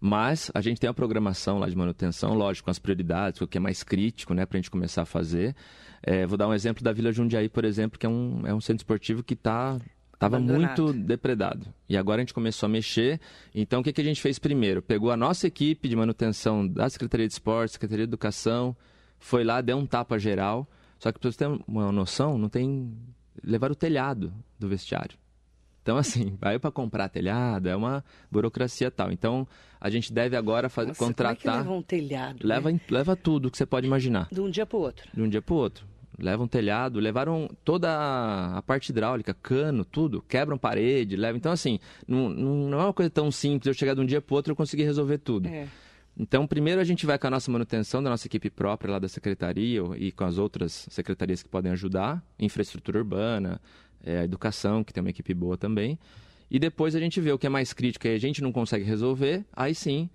Mas 0.00 0.50
a 0.52 0.60
gente 0.60 0.80
tem 0.80 0.90
a 0.90 0.94
programação 0.94 1.58
lá 1.58 1.68
de 1.68 1.76
manutenção, 1.76 2.34
lógico, 2.34 2.64
com 2.64 2.70
as 2.72 2.78
prioridades, 2.78 3.40
o 3.40 3.46
que 3.46 3.58
é 3.58 3.60
mais 3.60 3.84
crítico, 3.84 4.34
né, 4.34 4.44
para 4.44 4.56
a 4.56 4.60
gente 4.60 4.70
começar 4.70 5.02
a 5.02 5.06
fazer. 5.06 5.54
É, 6.02 6.26
vou 6.26 6.36
dar 6.36 6.48
um 6.48 6.54
exemplo 6.54 6.82
da 6.82 6.92
Vila 6.92 7.12
Jundiaí, 7.12 7.48
por 7.48 7.64
exemplo, 7.64 7.98
que 7.98 8.06
é 8.06 8.08
um, 8.08 8.42
é 8.44 8.52
um 8.52 8.60
centro 8.60 8.80
esportivo 8.80 9.22
que 9.22 9.34
está 9.34 9.78
Estava 10.26 10.38
muito 10.40 10.92
depredado. 10.92 11.66
E 11.88 11.96
agora 11.96 12.20
a 12.20 12.24
gente 12.24 12.34
começou 12.34 12.66
a 12.66 12.70
mexer. 12.70 13.20
Então, 13.54 13.80
o 13.80 13.84
que, 13.84 13.92
que 13.92 14.00
a 14.00 14.04
gente 14.04 14.20
fez 14.20 14.38
primeiro? 14.38 14.80
Pegou 14.80 15.10
a 15.10 15.16
nossa 15.16 15.46
equipe 15.46 15.88
de 15.88 15.96
manutenção 15.96 16.66
da 16.66 16.88
Secretaria 16.88 17.26
de 17.26 17.32
Esporte, 17.32 17.72
Secretaria 17.72 18.06
de 18.06 18.10
Educação, 18.10 18.76
foi 19.18 19.42
lá, 19.44 19.60
deu 19.60 19.76
um 19.76 19.86
tapa 19.86 20.18
geral. 20.18 20.68
Só 20.98 21.10
que, 21.10 21.18
para 21.18 21.30
você 21.32 21.38
ter 21.38 21.62
uma 21.66 21.90
noção, 21.90 22.38
não 22.38 22.48
tem... 22.48 22.96
Levar 23.42 23.72
o 23.72 23.74
telhado 23.74 24.32
do 24.58 24.68
vestiário. 24.68 25.16
Então, 25.82 25.96
assim, 25.96 26.36
vai 26.40 26.58
para 26.58 26.70
comprar 26.70 27.08
telhado, 27.08 27.68
é 27.68 27.74
uma 27.74 28.04
burocracia 28.30 28.90
tal. 28.90 29.10
Então, 29.10 29.48
a 29.80 29.90
gente 29.90 30.12
deve 30.12 30.36
agora 30.36 30.68
fazer, 30.68 30.88
Nossa, 30.88 30.98
Como 30.98 31.10
é 31.10 31.14
que 31.14 31.18
contratar... 31.18 31.56
leva 31.58 31.72
um 31.72 31.82
telhado? 31.82 32.46
leva, 32.46 32.70
né? 32.70 32.80
leva 32.88 33.16
tudo 33.16 33.50
que 33.50 33.56
você 33.58 33.66
pode 33.66 33.86
imaginar 33.86 34.28
De 34.30 34.40
um 34.40 34.48
dia 34.48 34.64
para 34.64 34.76
o 34.78 34.80
outro. 34.82 35.10
de 35.12 35.20
um 35.20 35.28
dia 35.28 35.42
para 35.42 35.54
o 35.54 35.56
outro. 35.56 35.84
Levam 36.18 36.46
telhado, 36.46 37.00
levaram 37.00 37.48
toda 37.64 37.88
a- 37.90 38.62
parte 38.62 38.90
hidráulica, 38.90 39.34
cano, 39.34 39.84
tudo, 39.84 40.22
quebram 40.28 40.58
parede, 40.58 41.16
levam. 41.16 41.38
Então, 41.38 41.52
assim, 41.52 41.78
não, 42.06 42.28
não 42.28 42.80
é 42.80 42.84
uma 42.84 42.92
coisa 42.92 43.10
tão 43.10 43.30
simples 43.30 43.66
eu 43.66 43.74
chegar 43.74 43.94
de 43.94 44.00
um 44.00 44.06
dia 44.06 44.20
para 44.20 44.32
o 44.32 44.36
outro 44.36 44.52
e 44.52 44.56
conseguir 44.56 44.84
resolver 44.84 45.18
tudo. 45.18 45.48
É. 45.48 45.66
Então, 46.16 46.46
primeiro 46.46 46.80
a 46.80 46.84
gente 46.84 47.06
vai 47.06 47.18
com 47.18 47.26
a 47.26 47.30
nossa 47.30 47.50
manutenção 47.50 48.02
da 48.02 48.10
nossa 48.10 48.26
equipe 48.26 48.50
própria 48.50 48.92
lá 48.92 48.98
da 48.98 49.08
secretaria 49.08 49.80
e 49.96 50.12
com 50.12 50.24
as 50.24 50.36
outras 50.36 50.86
secretarias 50.90 51.42
que 51.42 51.48
podem 51.48 51.72
ajudar, 51.72 52.22
infraestrutura 52.38 52.98
urbana, 52.98 53.58
a 54.04 54.22
educação, 54.24 54.84
que 54.84 54.92
tem 54.92 55.00
uma 55.02 55.08
equipe 55.10 55.32
boa 55.32 55.56
também. 55.56 55.98
E 56.50 56.58
depois 56.58 56.94
a 56.94 57.00
gente 57.00 57.18
vê 57.18 57.32
o 57.32 57.38
que 57.38 57.46
é 57.46 57.50
mais 57.50 57.72
crítico 57.72 58.06
e 58.06 58.10
a 58.14 58.18
gente 58.18 58.42
não 58.42 58.52
consegue 58.52 58.84
resolver, 58.84 59.42
aí 59.54 59.74
sim 59.74 60.10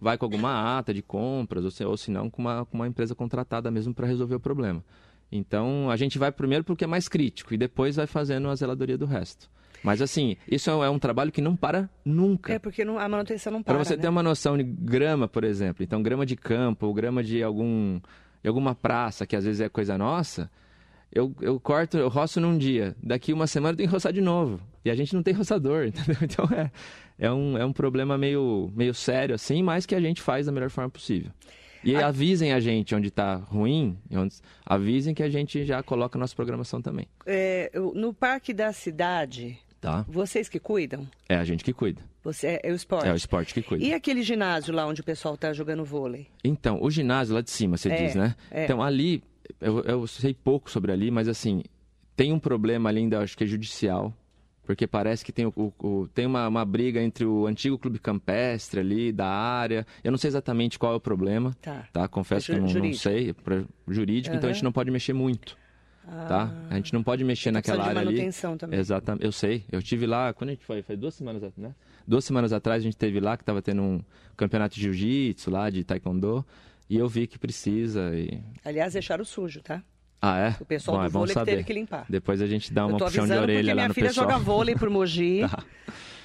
vai 0.00 0.16
com 0.16 0.24
alguma 0.24 0.78
ata 0.78 0.94
de 0.94 1.02
compras, 1.02 1.64
ou 1.64 1.70
se, 1.72 1.84
ou 1.84 1.96
se 1.96 2.12
não 2.12 2.30
com 2.30 2.40
uma, 2.42 2.64
com 2.64 2.76
uma 2.78 2.86
empresa 2.86 3.12
contratada 3.12 3.68
mesmo 3.72 3.92
para 3.92 4.06
resolver 4.06 4.36
o 4.36 4.40
problema. 4.40 4.84
Então, 5.32 5.90
a 5.90 5.96
gente 5.96 6.18
vai 6.18 6.32
primeiro 6.32 6.64
para 6.64 6.72
o 6.72 6.76
que 6.76 6.84
é 6.84 6.86
mais 6.86 7.08
crítico 7.08 7.54
e 7.54 7.56
depois 7.56 7.96
vai 7.96 8.06
fazendo 8.06 8.48
a 8.48 8.54
zeladoria 8.54 8.98
do 8.98 9.06
resto. 9.06 9.48
Mas 9.82 10.02
assim, 10.02 10.36
isso 10.46 10.70
é 10.70 10.90
um 10.90 10.98
trabalho 10.98 11.32
que 11.32 11.40
não 11.40 11.56
para 11.56 11.88
nunca. 12.04 12.52
É 12.52 12.58
porque 12.58 12.84
não- 12.84 12.98
a 12.98 13.08
manutenção 13.08 13.52
não 13.52 13.62
para. 13.62 13.74
Para 13.74 13.84
você 13.84 13.96
né? 13.96 14.02
ter 14.02 14.08
uma 14.08 14.22
noção 14.22 14.58
de 14.58 14.62
grama, 14.64 15.26
por 15.26 15.42
exemplo, 15.42 15.82
então 15.82 16.02
grama 16.02 16.26
de 16.26 16.36
campo, 16.36 16.86
ou 16.86 16.92
grama 16.92 17.22
de 17.22 17.42
algum 17.42 17.98
de 18.42 18.48
alguma 18.48 18.74
praça, 18.74 19.26
que 19.26 19.36
às 19.36 19.44
vezes 19.44 19.60
é 19.60 19.68
coisa 19.68 19.98
nossa, 19.98 20.50
eu, 21.12 21.34
eu 21.40 21.58
corto, 21.60 21.98
eu 21.98 22.08
roço 22.08 22.40
num 22.40 22.56
dia, 22.56 22.96
daqui 23.02 23.32
uma 23.32 23.46
semana 23.46 23.72
eu 23.72 23.76
tenho 23.76 23.88
que 23.88 23.94
roçar 23.94 24.12
de 24.12 24.20
novo. 24.20 24.60
E 24.84 24.90
a 24.90 24.94
gente 24.94 25.14
não 25.14 25.22
tem 25.22 25.34
roçador, 25.34 25.84
entendeu? 25.88 26.16
Então 26.22 26.46
é, 26.56 26.70
é, 27.18 27.30
um, 27.30 27.58
é 27.58 27.64
um 27.64 27.72
problema 27.72 28.16
meio, 28.16 28.70
meio 28.74 28.94
sério, 28.94 29.34
assim, 29.34 29.62
mas 29.62 29.84
que 29.86 29.94
a 29.94 30.00
gente 30.00 30.22
faz 30.22 30.46
da 30.46 30.52
melhor 30.52 30.70
forma 30.70 30.88
possível. 30.90 31.30
E 31.82 31.96
Ah. 31.96 32.08
avisem 32.08 32.52
a 32.52 32.60
gente 32.60 32.94
onde 32.94 33.08
está 33.08 33.36
ruim, 33.36 33.96
onde, 34.12 34.34
avisem 34.66 35.14
que 35.14 35.22
a 35.22 35.28
gente 35.30 35.64
já 35.64 35.82
coloca 35.82 36.18
a 36.18 36.20
nossa 36.20 36.34
programação 36.36 36.80
também. 36.82 37.06
É, 37.26 37.70
no 37.94 38.12
parque 38.12 38.52
da 38.52 38.72
cidade, 38.72 39.58
Tá? 39.80 40.04
vocês 40.08 40.48
que 40.48 40.58
cuidam? 40.58 41.08
É 41.28 41.36
a 41.36 41.44
gente 41.44 41.64
que 41.64 41.72
cuida. 41.72 42.02
Você, 42.22 42.46
é, 42.48 42.60
é 42.64 42.72
o 42.72 42.74
esporte? 42.74 43.08
É 43.08 43.12
o 43.12 43.16
esporte 43.16 43.54
que 43.54 43.62
cuida. 43.62 43.82
E 43.82 43.94
aquele 43.94 44.22
ginásio 44.22 44.74
lá 44.74 44.86
onde 44.86 45.00
o 45.00 45.04
pessoal 45.04 45.38
tá 45.38 45.54
jogando 45.54 45.82
vôlei? 45.86 46.26
Então, 46.44 46.78
o 46.82 46.90
ginásio 46.90 47.34
lá 47.34 47.40
de 47.40 47.50
cima, 47.50 47.78
você 47.78 47.90
É, 47.90 47.96
diz, 47.96 48.14
né? 48.14 48.34
é. 48.50 48.64
Então, 48.64 48.82
ali, 48.82 49.22
eu, 49.58 49.80
eu 49.84 50.06
sei 50.06 50.34
pouco 50.34 50.70
sobre 50.70 50.92
ali, 50.92 51.10
mas 51.10 51.28
assim, 51.28 51.62
tem 52.14 52.30
um 52.30 52.38
problema 52.38 52.90
ali 52.90 52.98
ainda, 52.98 53.20
acho 53.20 53.38
que 53.38 53.44
é 53.44 53.46
judicial, 53.46 54.12
porque 54.70 54.86
parece 54.86 55.24
que 55.24 55.32
tem, 55.32 55.46
o, 55.46 55.52
o, 55.56 56.06
tem 56.14 56.24
uma, 56.24 56.46
uma, 56.46 56.64
briga 56.64 57.02
entre 57.02 57.24
o 57.24 57.44
antigo 57.44 57.76
clube 57.76 57.98
campestre 57.98 58.78
ali, 58.78 59.10
da 59.10 59.26
área. 59.26 59.84
Eu 60.04 60.12
não 60.12 60.16
sei 60.16 60.28
exatamente 60.28 60.78
qual 60.78 60.92
é 60.92 60.94
o 60.96 61.00
problema, 61.00 61.52
tá? 61.60 61.88
tá? 61.92 62.06
Confesso 62.06 62.52
é 62.52 62.54
que 62.54 62.60
eu 62.60 62.64
não, 62.64 62.72
não 62.72 62.92
sei, 62.92 63.30
é 63.30 63.64
jurídico, 63.88 64.32
uhum. 64.32 64.38
então 64.38 64.48
a 64.48 64.52
gente 64.52 64.62
não 64.62 64.70
pode 64.70 64.88
mexer 64.92 65.12
muito. 65.12 65.58
Ah, 66.06 66.24
tá? 66.28 66.54
A 66.70 66.76
gente 66.76 66.92
não 66.92 67.02
pode 67.02 67.24
mexer 67.24 67.50
naquela 67.50 67.84
área 67.84 68.00
ali. 68.00 68.30
Também. 68.56 68.78
Exatamente, 68.78 69.24
eu 69.24 69.32
sei. 69.32 69.64
Eu 69.72 69.82
tive 69.82 70.06
lá, 70.06 70.32
quando 70.32 70.50
a 70.50 70.52
gente 70.52 70.64
foi, 70.64 70.82
foi 70.82 70.96
duas 70.96 71.14
semanas, 71.14 71.42
né? 71.56 71.74
Duas 72.06 72.24
semanas 72.24 72.52
atrás 72.52 72.80
a 72.80 72.84
gente 72.84 72.96
teve 72.96 73.18
lá 73.18 73.36
que 73.36 73.42
estava 73.42 73.60
tendo 73.60 73.82
um 73.82 74.00
campeonato 74.36 74.76
de 74.76 74.82
jiu-jitsu 74.82 75.50
lá, 75.50 75.68
de 75.68 75.82
taekwondo, 75.82 76.46
e 76.88 76.96
eu 76.96 77.08
vi 77.08 77.26
que 77.26 77.40
precisa. 77.40 78.12
E... 78.14 78.40
Aliás, 78.64 78.92
deixaram 78.92 79.24
sujo, 79.24 79.62
tá? 79.62 79.82
Ah, 80.22 80.38
é? 80.38 80.56
O 80.60 80.64
pessoal 80.64 80.98
bom, 80.98 81.02
do 81.02 81.06
é 81.06 81.10
vôlei 81.10 81.34
que 81.34 81.44
teve 81.44 81.64
que 81.64 81.72
limpar. 81.72 82.04
Depois 82.08 82.42
a 82.42 82.46
gente 82.46 82.72
dá 82.72 82.86
uma 82.86 82.98
puxão 82.98 83.26
de 83.26 83.32
orelha 83.32 83.74
lá 83.74 83.82
no 83.82 83.88
minha 83.88 83.94
filha 83.94 84.08
pessoal. 84.08 84.30
joga 84.30 84.38
vôlei 84.38 84.74
por 84.74 84.90
Mogi. 84.90 85.40
tá. 85.48 85.64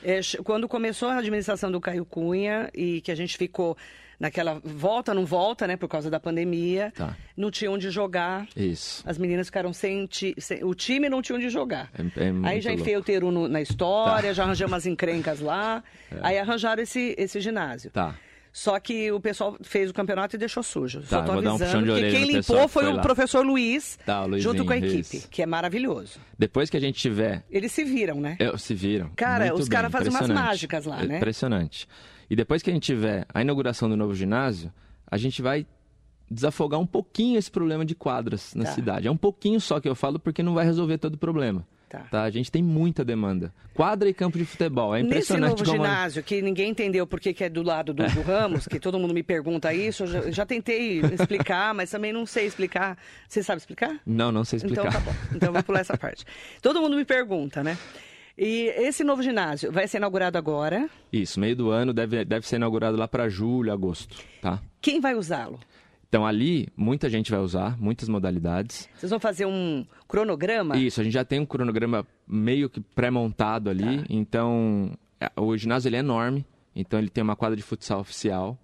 é, 0.04 0.20
quando 0.44 0.68
começou 0.68 1.10
a 1.10 1.18
administração 1.18 1.72
do 1.72 1.80
Caio 1.80 2.04
Cunha 2.06 2.70
e 2.74 3.00
que 3.02 3.12
a 3.12 3.16
gente 3.16 3.38
ficou 3.38 3.78
naquela 4.20 4.62
volta, 4.64 5.14
não 5.14 5.26
volta, 5.26 5.68
né, 5.68 5.78
por 5.78 5.88
causa 5.88 6.10
da 6.10 6.20
pandemia, 6.20 6.92
tá. 6.96 7.16
não 7.36 7.52
tinha 7.52 7.70
onde 7.72 7.90
jogar. 7.90 8.48
Isso. 8.56 9.04
As 9.06 9.18
meninas 9.18 9.48
ficaram 9.48 9.74
sem, 9.74 10.06
ti, 10.06 10.34
sem 10.38 10.64
o 10.64 10.74
time 10.74 11.10
não 11.10 11.22
tinha 11.22 11.38
onde 11.38 11.50
jogar. 11.50 11.90
É, 11.94 12.26
é 12.26 12.32
aí 12.44 12.62
já 12.62 12.72
enfiei 12.72 12.98
o 12.98 13.04
Teru 13.04 13.32
no, 13.32 13.48
na 13.48 13.62
história, 13.62 14.30
tá. 14.30 14.34
já 14.34 14.44
arranjei 14.44 14.68
umas 14.68 14.86
encrencas 14.86 15.40
lá, 15.40 15.84
é. 16.12 16.20
aí 16.22 16.40
arranjaram 16.40 16.82
esse, 16.82 17.16
esse 17.18 17.40
ginásio. 17.40 17.92
Tá. 17.92 18.16
Só 18.56 18.80
que 18.80 19.12
o 19.12 19.20
pessoal 19.20 19.58
fez 19.64 19.90
o 19.90 19.94
campeonato 19.94 20.38
e 20.38 20.40
deixou 20.40 20.64
sujo. 20.64 21.02
Tá, 21.02 21.08
Só 21.08 21.24
tô 21.24 21.32
avisando, 21.34 21.92
um 21.92 21.94
porque 21.94 22.10
quem 22.10 22.24
limpou 22.24 22.70
foi, 22.70 22.86
foi 22.86 22.94
o 22.94 23.02
professor 23.02 23.46
Luiz, 23.46 24.00
tá, 24.06 24.26
o 24.26 24.40
junto 24.40 24.64
com 24.64 24.72
a 24.72 24.78
equipe, 24.78 25.18
isso. 25.18 25.28
que 25.30 25.42
é 25.42 25.46
maravilhoso. 25.46 26.22
Depois 26.40 26.70
que 26.70 26.78
a 26.78 26.80
gente 26.80 26.98
tiver... 26.98 27.44
Eles 27.52 27.74
se 27.74 27.84
viram, 27.84 28.22
né? 28.22 28.38
Eu, 28.40 28.58
se 28.58 28.74
viram. 28.74 29.12
Cara, 29.14 29.48
Muito 29.48 29.60
os 29.60 29.68
caras 29.68 29.92
fazem 29.92 30.10
umas 30.10 30.30
mágicas 30.30 30.86
lá, 30.86 31.04
né? 31.04 31.18
Impressionante. 31.18 31.86
E 32.30 32.36
depois 32.36 32.64
que 32.64 32.70
a 32.70 32.74
gente 32.74 32.84
tiver 32.84 33.26
a 33.34 33.42
inauguração 33.42 33.90
do 33.90 33.98
novo 33.98 34.16
ginásio, 34.16 34.72
a 35.06 35.18
gente 35.18 35.42
vai 35.42 35.68
desafogar 36.32 36.80
um 36.80 36.88
pouquinho 36.88 37.38
esse 37.38 37.52
problema 37.52 37.84
de 37.84 37.94
quadras 37.94 38.56
na 38.56 38.64
tá. 38.64 38.72
cidade. 38.72 39.06
É 39.06 39.12
um 39.12 39.18
pouquinho 39.18 39.60
só 39.60 39.82
que 39.82 39.90
eu 39.90 39.96
falo 39.96 40.18
porque 40.18 40.42
não 40.42 40.54
vai 40.54 40.64
resolver 40.64 40.98
todo 40.98 41.16
o 41.16 41.18
problema. 41.18 41.68
Tá. 41.90 42.00
tá. 42.12 42.24
A 42.24 42.30
gente 42.30 42.52
tem 42.52 42.64
muita 42.64 43.06
demanda. 43.06 43.54
Quadra 43.74 44.10
e 44.10 44.14
campo 44.14 44.38
de 44.38 44.46
futebol. 44.46 44.96
É 44.96 45.02
impressionante 45.02 45.52
Nesse 45.52 45.64
novo 45.64 45.78
como... 45.78 45.86
ginásio, 45.86 46.24
que 46.24 46.42
ninguém 46.42 46.70
entendeu 46.70 47.06
por 47.06 47.20
que, 47.20 47.34
que 47.34 47.44
é 47.44 47.50
do 47.50 47.62
lado 47.62 47.94
do, 47.94 48.04
do 48.06 48.22
Ramos, 48.22 48.68
que 48.68 48.80
todo 48.80 48.98
mundo 48.98 49.14
me 49.14 49.22
pergunta 49.22 49.74
isso, 49.74 50.04
eu 50.04 50.08
já, 50.08 50.32
já, 50.32 50.46
tentei 50.46 51.02
explicar, 51.02 51.74
mas 51.74 51.92
também 51.92 52.14
não 52.14 52.26
sei 52.26 52.46
explicar. 52.46 52.98
Você 53.28 53.44
sabe 53.44 53.60
explicar? 53.60 54.00
Não, 54.06 54.32
não 54.32 54.44
sei 54.44 54.58
explicar. 54.58 54.88
Então 54.88 54.92
tá 54.92 55.00
bom. 55.00 55.16
Então 55.36 55.54
vou 55.54 55.64
pular 55.64 55.82
essa 55.82 55.98
parte. 55.98 56.26
Todo 56.62 56.82
mundo 56.82 56.96
me 56.96 57.06
pergunta, 57.06 57.64
né? 57.64 57.78
E 58.38 58.68
esse 58.78 59.04
novo 59.04 59.24
ginásio 59.24 59.72
vai 59.72 59.88
ser 59.88 59.98
inaugurado 59.98 60.38
agora? 60.38 60.90
Isso, 61.12 61.40
meio 61.40 61.56
do 61.56 61.70
ano, 61.70 61.94
deve, 61.94 62.26
deve 62.26 62.46
ser 62.46 62.58
inaugurado 62.58 62.98
lá 62.98 63.08
para 63.08 63.30
julho, 63.30 63.72
agosto, 63.72 64.18
tá? 64.42 64.62
Quem 64.82 65.00
vai 65.00 65.16
usá-lo? 65.16 65.60
Então 66.16 66.26
ali 66.26 66.70
muita 66.78 67.10
gente 67.10 67.30
vai 67.30 67.42
usar, 67.42 67.78
muitas 67.78 68.08
modalidades. 68.08 68.88
Vocês 68.96 69.10
vão 69.10 69.20
fazer 69.20 69.46
um 69.46 69.86
cronograma? 70.08 70.78
Isso, 70.78 71.02
a 71.02 71.04
gente 71.04 71.12
já 71.12 71.26
tem 71.26 71.42
um 71.42 71.46
cronograma 71.46 72.08
meio 72.26 72.70
que 72.70 72.80
pré-montado 72.80 73.70
ali. 73.70 73.98
Tá. 73.98 74.06
Então 74.10 74.92
é, 75.20 75.30
o 75.36 75.58
ginásio 75.58 75.90
ele 75.90 75.98
é 75.98 76.00
enorme, 76.00 76.46
então 76.74 76.98
ele 76.98 77.10
tem 77.10 77.22
uma 77.22 77.36
quadra 77.36 77.58
de 77.58 77.62
futsal 77.62 78.00
oficial 78.00 78.58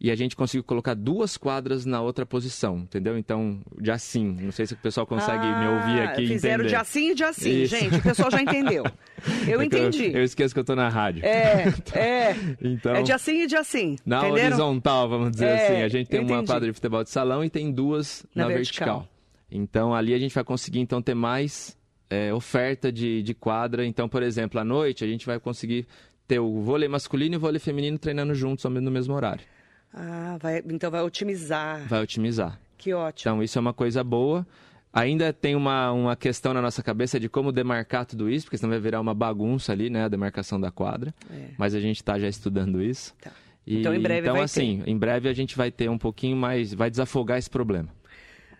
e 0.00 0.10
a 0.12 0.14
gente 0.14 0.36
conseguiu 0.36 0.62
colocar 0.62 0.94
duas 0.94 1.36
quadras 1.36 1.84
na 1.84 2.00
outra 2.00 2.24
posição, 2.24 2.78
entendeu? 2.78 3.18
Então, 3.18 3.60
de 3.80 3.90
assim, 3.90 4.36
não 4.40 4.52
sei 4.52 4.64
se 4.64 4.74
o 4.74 4.76
pessoal 4.76 5.04
consegue 5.04 5.44
ah, 5.44 5.58
me 5.58 5.66
ouvir 5.66 6.00
aqui 6.02 6.26
fizeram 6.28 6.64
entender. 6.64 6.68
de 6.68 6.76
assim 6.76 7.10
e 7.10 7.14
de 7.16 7.24
assim, 7.24 7.62
Isso. 7.62 7.76
gente, 7.76 7.96
o 7.96 8.02
pessoal 8.02 8.30
já 8.30 8.40
entendeu. 8.40 8.84
Eu 9.48 9.60
é 9.60 9.64
entendi. 9.64 10.06
Eu, 10.06 10.18
eu, 10.18 10.22
esqueço 10.22 10.54
que 10.54 10.60
eu 10.60 10.64
tô 10.64 10.76
na 10.76 10.88
rádio. 10.88 11.24
É, 11.24 11.64
é. 11.98 12.36
então, 12.62 12.94
é 12.94 13.02
de 13.02 13.12
assim 13.12 13.42
e 13.42 13.46
de 13.48 13.56
assim, 13.56 13.96
Na 14.06 14.18
entenderam? 14.18 14.46
horizontal, 14.46 15.08
vamos 15.08 15.32
dizer 15.32 15.46
é, 15.46 15.66
assim, 15.66 15.82
a 15.82 15.88
gente 15.88 16.08
tem 16.08 16.20
uma 16.20 16.44
quadra 16.44 16.68
de 16.68 16.72
futebol 16.72 17.02
de 17.02 17.10
salão 17.10 17.42
e 17.42 17.50
tem 17.50 17.72
duas 17.72 18.24
na, 18.32 18.44
na 18.44 18.48
vertical. 18.54 19.00
vertical. 19.00 19.18
Então, 19.50 19.92
ali 19.92 20.14
a 20.14 20.18
gente 20.18 20.32
vai 20.32 20.44
conseguir, 20.44 20.78
então, 20.78 21.02
ter 21.02 21.14
mais 21.14 21.76
é, 22.08 22.32
oferta 22.32 22.92
de, 22.92 23.22
de 23.24 23.34
quadra. 23.34 23.84
Então, 23.84 24.08
por 24.08 24.22
exemplo, 24.22 24.60
à 24.60 24.64
noite 24.64 25.02
a 25.02 25.08
gente 25.08 25.26
vai 25.26 25.40
conseguir 25.40 25.86
ter 26.28 26.38
o 26.38 26.60
vôlei 26.60 26.88
masculino 26.88 27.34
e 27.34 27.38
o 27.38 27.40
vôlei 27.40 27.58
feminino 27.58 27.98
treinando 27.98 28.34
juntos 28.34 28.64
no 28.64 28.90
mesmo 28.90 29.14
horário. 29.14 29.44
Ah, 29.92 30.36
vai, 30.40 30.62
então 30.68 30.90
vai 30.90 31.02
otimizar. 31.02 31.86
Vai 31.88 32.02
otimizar. 32.02 32.58
Que 32.76 32.92
ótimo. 32.92 33.32
Então 33.32 33.42
isso 33.42 33.58
é 33.58 33.60
uma 33.60 33.72
coisa 33.72 34.04
boa. 34.04 34.46
Ainda 34.92 35.32
tem 35.32 35.54
uma, 35.54 35.92
uma 35.92 36.16
questão 36.16 36.54
na 36.54 36.62
nossa 36.62 36.82
cabeça 36.82 37.20
de 37.20 37.28
como 37.28 37.52
demarcar 37.52 38.06
tudo 38.06 38.30
isso, 38.30 38.46
porque 38.46 38.56
senão 38.56 38.70
vai 38.70 38.80
virar 38.80 39.00
uma 39.00 39.14
bagunça 39.14 39.72
ali, 39.72 39.90
né? 39.90 40.04
A 40.04 40.08
demarcação 40.08 40.60
da 40.60 40.70
quadra. 40.70 41.14
É. 41.30 41.50
Mas 41.58 41.74
a 41.74 41.80
gente 41.80 41.96
está 41.96 42.18
já 42.18 42.28
estudando 42.28 42.82
isso. 42.82 43.14
Tá. 43.20 43.30
E, 43.66 43.80
então 43.80 43.94
em 43.94 44.00
breve 44.00 44.22
então, 44.22 44.34
vai 44.34 44.44
assim, 44.44 44.80
ter. 44.82 44.90
em 44.90 44.96
breve 44.96 45.28
a 45.28 45.32
gente 45.34 45.54
vai 45.54 45.70
ter 45.70 45.90
um 45.90 45.98
pouquinho 45.98 46.36
mais, 46.36 46.72
vai 46.72 46.90
desafogar 46.90 47.38
esse 47.38 47.50
problema. 47.50 47.88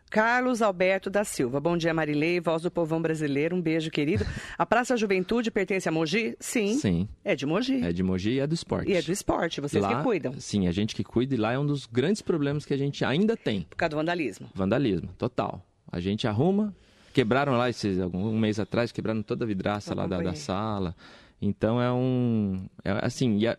Carlos 0.09 0.63
Alberto 0.63 1.11
da 1.11 1.23
Silva. 1.23 1.61
Bom 1.61 1.77
dia, 1.77 1.93
Marilei, 1.93 2.41
voz 2.41 2.63
do 2.63 2.71
povão 2.71 3.01
brasileiro. 3.01 3.55
Um 3.55 3.61
beijo, 3.61 3.91
querido. 3.91 4.25
A 4.57 4.65
Praça 4.65 4.97
Juventude 4.97 5.51
pertence 5.51 5.89
a 5.89 5.93
Mogi? 5.93 6.35
Sim. 6.41 6.75
Sim. 6.75 7.09
É 7.23 7.37
de 7.37 7.45
Mogi. 7.45 7.83
É 7.83 7.93
de 7.93 8.03
Mogi 8.03 8.31
e 8.31 8.41
é 8.41 8.47
do 8.47 8.55
esporte. 8.55 8.91
E 8.91 8.95
é 8.95 9.03
do 9.03 9.13
esporte, 9.13 9.61
vocês 9.61 9.83
lá, 9.83 9.97
que 9.97 10.03
cuidam. 10.03 10.35
Sim, 10.41 10.67
a 10.67 10.73
gente 10.73 10.95
que 10.95 11.05
cuida 11.05 11.35
e 11.35 11.39
lá 11.39 11.53
é 11.53 11.59
um 11.59 11.67
dos 11.67 11.87
grandes 11.87 12.23
problemas 12.23 12.65
que 12.65 12.73
a 12.73 12.77
gente 12.77 13.05
ainda 13.05 13.37
tem. 13.37 13.63
Por 13.63 13.77
causa 13.77 13.91
do 13.91 13.97
vandalismo. 13.97 14.49
Vandalismo, 14.55 15.09
total. 15.19 15.63
A 15.91 16.01
gente 16.01 16.27
arruma, 16.27 16.75
quebraram 17.13 17.53
lá 17.53 17.69
esses, 17.69 17.99
um 17.99 18.39
mês 18.39 18.59
atrás, 18.59 18.91
quebraram 18.91 19.23
toda 19.23 19.45
a 19.45 19.49
vidraça 19.49 19.95
lá 19.95 20.07
da, 20.07 20.21
da, 20.23 20.35
sala. 20.35 20.97
Então 21.41 21.81
é 21.81 21.93
um. 21.93 22.67
É, 22.85 23.05
assim, 23.05 23.47
a, 23.47 23.59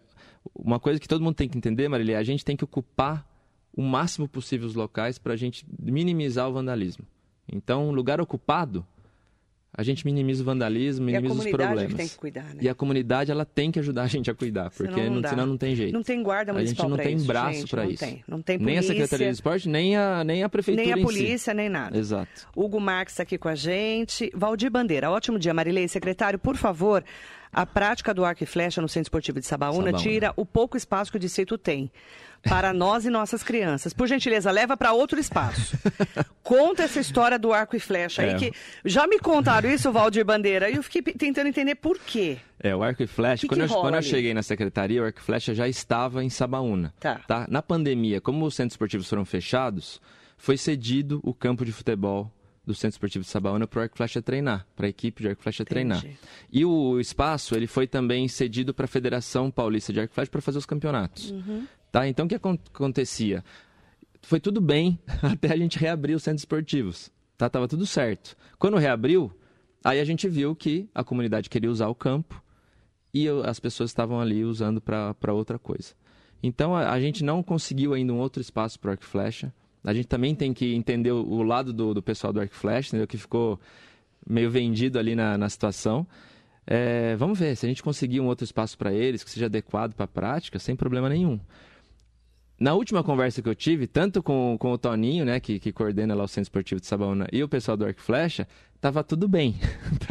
uma 0.55 0.79
coisa 0.79 0.99
que 0.99 1.07
todo 1.07 1.23
mundo 1.23 1.35
tem 1.35 1.47
que 1.47 1.57
entender, 1.57 1.87
Marília, 1.87 2.17
a 2.17 2.23
gente 2.23 2.43
tem 2.43 2.55
que 2.55 2.63
ocupar 2.63 3.28
o 3.79 3.81
máximo 3.81 4.27
possível 4.27 4.67
os 4.67 4.75
locais 4.75 5.17
para 5.17 5.31
a 5.31 5.37
gente 5.37 5.65
minimizar 5.81 6.49
o 6.49 6.51
vandalismo. 6.51 7.05
Então, 7.49 7.91
lugar 7.91 8.19
ocupado, 8.19 8.85
a 9.73 9.81
gente 9.83 10.05
minimiza 10.05 10.43
o 10.43 10.45
vandalismo, 10.45 11.05
minimiza 11.05 11.33
os 11.33 11.47
problemas. 11.47 11.85
Que 11.85 11.95
tem 11.95 12.07
que 12.09 12.17
cuidar, 12.17 12.43
né? 12.43 12.57
E 12.59 12.67
a 12.67 12.75
comunidade 12.75 13.31
ela 13.31 13.45
tem 13.45 13.71
que 13.71 13.79
ajudar 13.79 14.03
a 14.03 14.07
gente 14.07 14.29
a 14.29 14.35
cuidar, 14.35 14.69
porque 14.69 14.93
senão 14.93 15.13
não, 15.13 15.21
não, 15.21 15.29
senão 15.29 15.45
não 15.45 15.57
tem 15.57 15.77
jeito. 15.77 15.93
Não 15.93 16.03
tem 16.03 16.21
guarda 16.21 16.51
municipal 16.51 16.87
A 16.87 16.89
gente 16.89 16.97
não 16.97 17.05
tem 17.05 17.15
isso, 17.15 17.25
braço 17.25 17.67
para 17.69 17.85
isso. 17.85 18.03
Tem, 18.03 18.21
não 18.27 18.41
tem 18.41 18.59
polícia, 18.59 18.69
nem 18.69 18.77
a 18.79 18.83
Secretaria 18.83 19.27
de 19.27 19.33
Esporte, 19.33 19.69
nem 19.69 19.95
a, 19.95 20.23
nem 20.25 20.43
a 20.43 20.49
Prefeitura 20.49 20.85
Nem 20.85 21.01
a 21.01 21.05
polícia, 21.05 21.53
si. 21.53 21.57
nem 21.57 21.69
nada. 21.69 21.97
Exato. 21.97 22.49
Hugo 22.53 22.81
Marques 22.81 23.13
está 23.13 23.23
aqui 23.23 23.37
com 23.37 23.47
a 23.47 23.55
gente. 23.55 24.29
Valdir 24.35 24.69
Bandeira, 24.69 25.09
ótimo 25.09 25.39
dia, 25.39 25.53
Marilei. 25.53 25.87
Secretário, 25.87 26.37
por 26.37 26.57
favor, 26.57 27.01
a 27.51 27.65
prática 27.65 28.13
do 28.13 28.23
arco 28.23 28.43
e 28.43 28.47
flecha 28.47 28.81
no 28.81 28.87
Centro 28.87 29.07
Esportivo 29.07 29.39
de 29.39 29.45
Sabaúna, 29.45 29.91
Sabaúna. 29.91 29.97
tira 29.97 30.33
o 30.35 30.45
pouco 30.45 30.77
espaço 30.77 31.11
que 31.11 31.17
o 31.17 31.19
distrito 31.19 31.57
tem 31.57 31.91
para 32.41 32.73
nós 32.73 33.05
e 33.05 33.09
nossas 33.09 33.43
crianças. 33.43 33.93
Por 33.93 34.07
gentileza, 34.07 34.49
leva 34.51 34.77
para 34.77 34.93
outro 34.93 35.19
espaço. 35.19 35.77
Conta 36.41 36.83
essa 36.83 36.99
história 36.99 37.37
do 37.37 37.51
arco 37.51 37.75
e 37.75 37.79
flecha 37.79 38.21
é. 38.21 38.33
aí 38.33 38.39
que 38.39 38.53
já 38.85 39.05
me 39.07 39.19
contaram 39.19 39.69
isso, 39.69 39.91
Valdir 39.91 40.23
Bandeira, 40.25 40.69
e 40.69 40.75
eu 40.75 40.83
fiquei 40.83 41.01
tentando 41.01 41.47
entender 41.47 41.75
por 41.75 41.99
quê. 41.99 42.37
É, 42.59 42.75
o 42.75 42.83
arco 42.83 43.03
e 43.03 43.07
flecha, 43.07 43.47
quando, 43.47 43.61
eu, 43.61 43.67
quando 43.67 43.95
eu, 43.95 44.01
cheguei 44.01 44.33
na 44.33 44.43
secretaria, 44.43 45.01
o 45.01 45.05
arco 45.05 45.19
e 45.19 45.23
flecha 45.23 45.53
já 45.53 45.67
estava 45.67 46.23
em 46.23 46.29
Sabaúna. 46.29 46.93
Tá. 46.99 47.19
tá. 47.27 47.45
Na 47.49 47.61
pandemia, 47.61 48.21
como 48.21 48.45
os 48.45 48.55
centros 48.55 48.73
esportivos 48.73 49.09
foram 49.09 49.25
fechados, 49.25 50.01
foi 50.37 50.57
cedido 50.57 51.19
o 51.23 51.33
campo 51.33 51.65
de 51.65 51.71
futebol 51.71 52.31
do 52.71 52.75
Centro 52.75 52.95
Esportivo 52.95 53.25
de 53.25 53.31
Sabaúna 53.31 53.65
para 53.65 53.79
o 53.79 53.81
Arco 53.81 53.97
Flecha 53.97 54.21
treinar, 54.21 54.65
para 54.75 54.85
a 54.85 54.89
equipe 54.89 55.23
de 55.23 55.29
Arco 55.29 55.41
Flecha 55.41 55.65
treinar. 55.65 56.05
E 56.51 56.63
o 56.63 56.99
espaço 56.99 57.55
ele 57.55 57.65
foi 57.65 57.87
também 57.87 58.27
cedido 58.27 58.75
para 58.75 58.85
a 58.85 58.87
Federação 58.87 59.49
Paulista 59.49 59.91
de 59.91 59.99
Arco 59.99 60.13
Flecha 60.13 60.29
para 60.29 60.39
fazer 60.41 60.59
os 60.59 60.67
campeonatos. 60.67 61.31
Uhum. 61.31 61.65
Tá? 61.91 62.07
Então 62.07 62.27
o 62.27 62.29
que 62.29 62.35
acontecia? 62.35 63.43
Foi 64.21 64.39
tudo 64.39 64.61
bem 64.61 64.99
até 65.23 65.51
a 65.51 65.57
gente 65.57 65.79
reabrir 65.79 66.15
os 66.15 66.21
centros 66.21 66.41
esportivos. 66.41 67.11
Tá? 67.35 67.49
Tava 67.49 67.67
tudo 67.67 67.87
certo. 67.87 68.37
Quando 68.59 68.77
reabriu, 68.77 69.31
aí 69.83 69.99
a 69.99 70.05
gente 70.05 70.29
viu 70.29 70.55
que 70.55 70.87
a 70.93 71.03
comunidade 71.03 71.49
queria 71.49 71.71
usar 71.71 71.87
o 71.87 71.95
campo 71.95 72.39
e 73.11 73.27
as 73.45 73.59
pessoas 73.59 73.89
estavam 73.89 74.21
ali 74.21 74.45
usando 74.45 74.79
para 74.79 75.33
outra 75.33 75.57
coisa. 75.57 75.95
Então 76.43 76.75
a, 76.75 76.91
a, 76.91 76.99
gente 76.99 77.23
não 77.23 77.41
conseguiu 77.41 77.95
ainda 77.95 78.13
um 78.13 78.19
outro 78.19 78.41
espaço 78.41 78.79
para 78.79 78.89
o 78.89 78.91
Arco 78.91 79.05
Flecha. 79.05 79.51
A 79.83 79.93
gente 79.93 80.07
também 80.07 80.35
tem 80.35 80.53
que 80.53 80.75
entender 80.75 81.11
o, 81.11 81.41
lado 81.41 81.71
do, 81.71 81.93
do, 81.93 82.01
pessoal 82.01 82.33
do 82.33 82.39
Arc 82.39 82.53
Flash, 82.53 82.87
entendeu? 82.87 83.07
que 83.07 83.17
ficou 83.17 83.59
meio 84.27 84.51
vendido 84.51 84.99
ali 84.99 85.15
na, 85.15 85.37
na 85.37 85.49
situação. 85.49 86.05
É, 86.67 87.15
vamos 87.15 87.39
ver, 87.39 87.55
se 87.55 87.65
a 87.65 87.69
gente 87.69 87.81
conseguir 87.81 88.19
um 88.19 88.27
outro 88.27 88.43
espaço 88.43 88.77
para 88.77 88.93
eles, 88.93 89.23
que 89.23 89.29
seja 89.31 89.45
adequado 89.45 89.93
para 89.93 90.05
a 90.05 90.07
prática, 90.07 90.59
sem 90.59 90.75
problema 90.75 91.09
nenhum. 91.09 91.39
Na 92.59 92.73
última 92.73 93.01
conversa 93.01 93.41
que 93.41 93.47
eu 93.47 93.55
tive, 93.55 93.87
tanto 93.87 94.21
com, 94.21 94.57
com 94.59 94.73
o 94.73 94.77
Toninho, 94.77 95.23
né, 95.23 95.39
que, 95.39 95.59
que 95.59 95.71
coordena 95.71 96.13
lá 96.13 96.25
o 96.25 96.27
Centro 96.27 96.43
Esportivo 96.43 96.81
de 96.81 96.87
Sabaúna, 96.87 97.25
e 97.31 97.41
o 97.41 97.47
pessoal 97.47 97.77
do 97.77 97.85
Arc 97.85 97.99
Flecha, 98.01 98.45
tava 98.81 99.01
tudo 99.01 99.29
bem. 99.29 99.55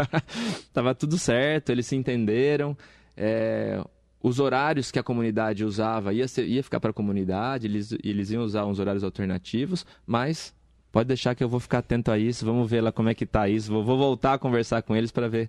tava 0.72 0.94
tudo 0.94 1.18
certo, 1.18 1.70
eles 1.70 1.86
se 1.86 1.94
entenderam. 1.94 2.76
É, 3.14 3.84
os 4.22 4.40
horários 4.40 4.90
que 4.90 4.98
a 4.98 5.02
comunidade 5.02 5.64
usava 5.64 6.12
ia, 6.12 6.26
ser, 6.26 6.46
ia 6.46 6.62
ficar 6.62 6.80
para 6.80 6.90
a 6.90 6.94
comunidade, 6.94 7.66
eles, 7.66 7.92
eles 8.02 8.30
iam 8.30 8.42
usar 8.42 8.66
uns 8.66 8.78
horários 8.78 9.04
alternativos, 9.04 9.86
mas 10.06 10.54
pode 10.90 11.08
deixar 11.08 11.34
que 11.34 11.44
eu 11.44 11.48
vou 11.48 11.60
ficar 11.60 11.78
atento 11.78 12.10
a 12.10 12.18
isso, 12.18 12.44
vamos 12.44 12.68
ver 12.68 12.80
lá 12.80 12.90
como 12.90 13.08
é 13.08 13.14
que 13.14 13.26
tá 13.26 13.48
isso, 13.48 13.72
vou, 13.72 13.84
vou 13.84 13.96
voltar 13.96 14.34
a 14.34 14.38
conversar 14.38 14.82
com 14.82 14.96
eles 14.96 15.10
para 15.10 15.28
ver 15.28 15.48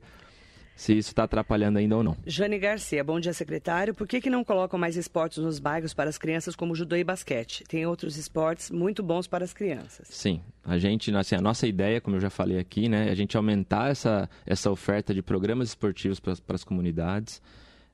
se 0.79 0.97
isso 0.97 1.09
está 1.09 1.23
atrapalhando 1.23 1.77
ainda 1.77 1.97
ou 1.97 2.01
não. 2.01 2.15
Jane 2.25 2.57
Garcia, 2.57 3.03
bom 3.03 3.19
dia, 3.19 3.33
secretário. 3.33 3.93
Por 3.93 4.07
que, 4.07 4.21
que 4.21 4.29
não 4.29 4.45
colocam 4.45 4.79
mais 4.79 4.95
esportes 4.95 5.39
nos 5.39 5.59
bairros 5.59 5.93
para 5.93 6.09
as 6.09 6.17
crianças, 6.17 6.55
como 6.55 6.73
judô 6.73 6.95
e 6.95 7.03
basquete? 7.03 7.65
Tem 7.67 7.85
outros 7.85 8.15
esportes 8.15 8.71
muito 8.71 9.03
bons 9.03 9.27
para 9.27 9.43
as 9.43 9.51
crianças. 9.51 10.07
Sim, 10.09 10.41
a 10.63 10.77
gente, 10.77 11.13
assim, 11.13 11.35
a 11.35 11.41
nossa 11.41 11.67
ideia, 11.67 11.99
como 11.99 12.15
eu 12.15 12.21
já 12.21 12.29
falei 12.29 12.57
aqui, 12.57 12.87
né, 12.87 13.09
é 13.09 13.11
a 13.11 13.15
gente 13.15 13.35
aumentar 13.35 13.91
essa, 13.91 14.29
essa 14.45 14.71
oferta 14.71 15.13
de 15.13 15.21
programas 15.21 15.67
esportivos 15.67 16.17
para, 16.17 16.33
para 16.37 16.55
as 16.55 16.63
comunidades. 16.63 17.41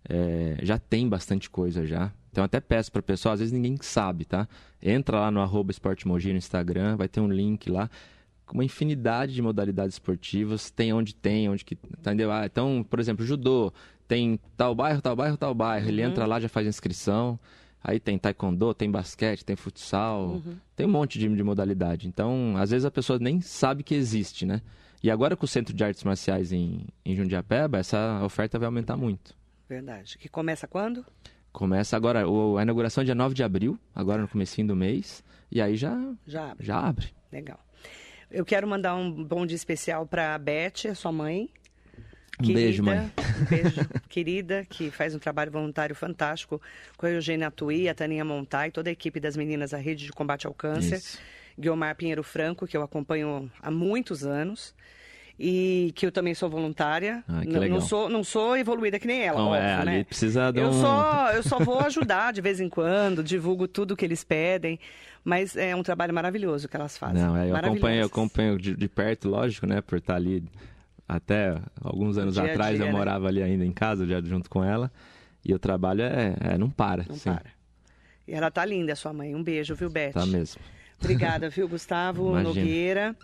É, 0.07 0.57
já 0.61 0.77
tem 0.77 1.07
bastante 1.07 1.49
coisa 1.49 1.85
já. 1.85 2.11
Então 2.31 2.43
até 2.43 2.59
peço 2.59 2.91
para 2.91 2.99
o 2.99 3.03
pessoal, 3.03 3.33
às 3.33 3.39
vezes 3.39 3.53
ninguém 3.53 3.77
sabe, 3.81 4.25
tá? 4.25 4.47
Entra 4.81 5.19
lá 5.19 5.31
no 5.31 5.41
arroba 5.41 5.71
Esportemogi 5.71 6.31
no 6.31 6.37
Instagram, 6.37 6.97
vai 6.97 7.07
ter 7.07 7.21
um 7.21 7.29
link 7.29 7.69
lá 7.69 7.89
uma 8.53 8.63
infinidade 8.63 9.33
de 9.33 9.41
modalidades 9.41 9.95
esportivas, 9.95 10.69
tem 10.69 10.93
onde 10.93 11.15
tem, 11.15 11.49
onde 11.49 11.65
que, 11.65 11.77
entendeu? 11.97 12.31
Ah, 12.31 12.45
então, 12.45 12.85
por 12.87 12.99
exemplo, 12.99 13.25
judô, 13.25 13.73
tem 14.07 14.39
tal 14.55 14.75
bairro, 14.75 15.01
tal 15.01 15.15
bairro, 15.15 15.37
tal 15.37 15.53
bairro, 15.53 15.85
uhum. 15.85 15.91
ele 15.91 16.01
entra 16.01 16.25
lá, 16.25 16.39
já 16.39 16.47
faz 16.47 16.67
inscrição, 16.67 17.39
aí 17.83 17.99
tem 17.99 18.17
taekwondo, 18.17 18.73
tem 18.73 18.89
basquete, 18.89 19.43
tem 19.43 19.55
futsal, 19.55 20.27
uhum. 20.27 20.55
tem 20.75 20.85
um 20.85 20.91
monte 20.91 21.17
de, 21.17 21.27
de 21.27 21.43
modalidade. 21.43 22.07
Então, 22.07 22.55
às 22.57 22.71
vezes 22.71 22.85
a 22.85 22.91
pessoa 22.91 23.17
nem 23.19 23.41
sabe 23.41 23.83
que 23.83 23.95
existe, 23.95 24.45
né? 24.45 24.61
E 25.03 25.11
agora 25.11 25.35
com 25.35 25.45
o 25.45 25.47
Centro 25.47 25.73
de 25.73 25.83
Artes 25.83 26.03
Marciais 26.03 26.51
em, 26.51 26.87
em 27.03 27.15
Jundiapeba, 27.15 27.77
essa 27.77 28.21
oferta 28.23 28.57
vai 28.57 28.65
aumentar 28.65 28.97
muito. 28.97 29.35
Verdade. 29.67 30.17
Que 30.17 30.29
começa 30.29 30.67
quando? 30.67 31.05
Começa 31.51 31.95
agora, 31.95 32.27
o, 32.27 32.57
a 32.57 32.63
inauguração 32.63 33.01
é 33.01 33.05
dia 33.05 33.15
9 33.15 33.33
de 33.33 33.43
abril, 33.43 33.79
agora 33.93 34.21
no 34.21 34.27
comecinho 34.27 34.67
do 34.67 34.75
mês, 34.75 35.23
e 35.49 35.61
aí 35.61 35.77
já, 35.77 35.97
já 36.27 36.51
abre. 36.51 36.65
Já 36.65 36.79
abre. 36.79 37.07
Legal. 37.31 37.59
Eu 38.29 38.43
quero 38.43 38.67
mandar 38.67 38.95
um 38.95 39.23
bom 39.23 39.45
dia 39.45 39.55
especial 39.55 40.05
para 40.05 40.35
a 40.35 40.37
Beth, 40.37 40.89
a 40.91 40.95
sua 40.95 41.11
mãe. 41.11 41.49
Um 42.39 42.43
querida, 42.43 42.59
beijo, 42.59 42.83
mãe. 42.83 42.99
Um 42.99 43.45
beijo, 43.45 43.81
querida, 44.09 44.65
que 44.69 44.91
faz 44.91 45.15
um 45.15 45.19
trabalho 45.19 45.51
voluntário 45.51 45.95
fantástico 45.95 46.61
com 46.97 47.05
a 47.05 47.11
Eugênia 47.11 47.49
Tui, 47.49 47.87
a 47.87 47.95
Taninha 47.95 48.25
Montai, 48.25 48.71
toda 48.71 48.89
a 48.89 48.91
equipe 48.91 49.19
das 49.21 49.37
meninas 49.37 49.71
da 49.71 49.77
Rede 49.77 50.05
de 50.05 50.11
Combate 50.11 50.45
ao 50.45 50.53
Câncer. 50.53 50.97
Isso. 50.97 51.19
Guilmar 51.57 51.95
Pinheiro 51.95 52.21
Franco, 52.23 52.67
que 52.67 52.75
eu 52.75 52.81
acompanho 52.81 53.49
há 53.61 53.71
muitos 53.71 54.25
anos 54.25 54.75
e 55.39 55.91
que 55.95 56.05
eu 56.05 56.11
também 56.11 56.33
sou 56.33 56.49
voluntária. 56.49 57.23
Ah, 57.27 57.39
legal. 57.39 57.69
Não 57.69 57.81
sou, 57.81 58.09
não 58.09 58.23
sou 58.23 58.57
evoluída 58.57 58.97
que 58.97 59.07
nem 59.07 59.21
ela, 59.21 59.39
não, 59.39 59.47
óbvio, 59.49 59.63
é, 59.63 59.85
né? 59.85 60.03
precisa 60.03 60.51
de 60.51 60.59
um... 60.59 60.63
eu, 60.63 60.73
só, 60.73 61.31
eu 61.31 61.43
só 61.43 61.59
vou 61.59 61.79
ajudar 61.81 62.31
de 62.31 62.41
vez 62.41 62.59
em 62.59 62.69
quando, 62.69 63.23
divulgo 63.23 63.67
tudo 63.67 63.95
que 63.95 64.05
eles 64.05 64.23
pedem. 64.23 64.79
Mas 65.23 65.57
é 65.57 65.75
um 65.75 65.81
trabalho 65.81 66.13
maravilhoso 66.13 66.67
que 66.67 66.75
elas 66.75 66.97
fazem. 66.99 67.21
Não, 67.23 67.35
é, 67.35 67.49
eu 67.49 67.55
acompanho, 67.55 68.01
eu 68.01 68.05
acompanho 68.05 68.57
de, 68.59 68.75
de, 68.75 68.87
perto, 68.87 69.27
lógico, 69.27 69.65
né? 69.65 69.81
Por 69.81 69.97
estar 69.97 70.15
ali. 70.15 70.43
Até 71.07 71.59
alguns 71.83 72.17
anos 72.17 72.35
dia 72.35 72.51
atrás 72.51 72.77
dia, 72.77 72.85
eu 72.85 72.91
né? 72.91 72.97
morava 72.97 73.27
ali 73.27 73.41
ainda 73.41 73.65
em 73.65 73.71
casa, 73.71 74.05
já 74.05 74.21
junto 74.21 74.49
com 74.49 74.63
ela. 74.63 74.91
E 75.43 75.53
o 75.53 75.59
trabalho 75.59 76.01
é, 76.03 76.35
é 76.39 76.57
não 76.57 76.69
para. 76.69 77.05
Não 77.09 77.17
para. 77.17 77.45
E 78.27 78.33
ela 78.33 78.49
tá 78.51 78.63
linda, 78.65 78.95
sua 78.95 79.13
mãe. 79.13 79.35
Um 79.35 79.43
beijo, 79.43 79.75
viu, 79.75 79.89
Beth? 79.89 80.13
Tá 80.13 80.25
mesmo. 80.25 80.61
Obrigada, 80.99 81.49
viu, 81.49 81.67
Gustavo 81.67 82.29
Imagina. 82.37 82.47
Nogueira. 82.47 83.15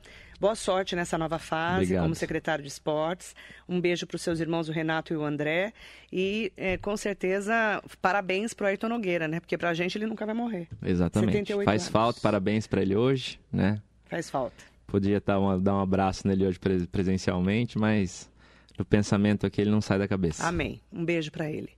Boa 0.41 0.55
sorte 0.55 0.95
nessa 0.95 1.19
nova 1.19 1.37
fase 1.37 1.83
Obrigado. 1.83 2.01
como 2.01 2.15
secretário 2.15 2.63
de 2.63 2.67
esportes. 2.67 3.35
Um 3.69 3.79
beijo 3.79 4.07
para 4.07 4.15
os 4.15 4.23
seus 4.23 4.39
irmãos, 4.39 4.67
o 4.67 4.71
Renato 4.71 5.13
e 5.13 5.15
o 5.15 5.23
André. 5.23 5.71
E, 6.11 6.51
é, 6.57 6.77
com 6.77 6.97
certeza, 6.97 7.79
parabéns 8.01 8.51
para 8.51 8.63
o 8.63 8.67
Ayrton 8.67 8.89
Nogueira, 8.89 9.27
né? 9.27 9.39
Porque 9.39 9.55
para 9.55 9.69
a 9.69 9.73
gente 9.75 9.99
ele 9.99 10.07
nunca 10.07 10.25
vai 10.25 10.33
morrer. 10.33 10.67
Exatamente. 10.83 11.53
Faz 11.63 11.83
anos. 11.83 11.87
falta, 11.89 12.19
parabéns 12.21 12.65
para 12.65 12.81
ele 12.81 12.95
hoje, 12.95 13.39
né? 13.53 13.79
Faz 14.05 14.31
falta. 14.31 14.55
Podia 14.87 15.21
tá 15.21 15.37
uma, 15.37 15.59
dar 15.59 15.75
um 15.75 15.79
abraço 15.79 16.27
nele 16.27 16.47
hoje 16.47 16.59
presencialmente, 16.91 17.77
mas 17.77 18.27
no 18.79 18.83
pensamento 18.83 19.45
aqui 19.45 19.61
ele 19.61 19.69
não 19.69 19.79
sai 19.79 19.99
da 19.99 20.07
cabeça. 20.07 20.47
Amém. 20.47 20.81
Um 20.91 21.05
beijo 21.05 21.31
para 21.31 21.51
ele. 21.51 21.69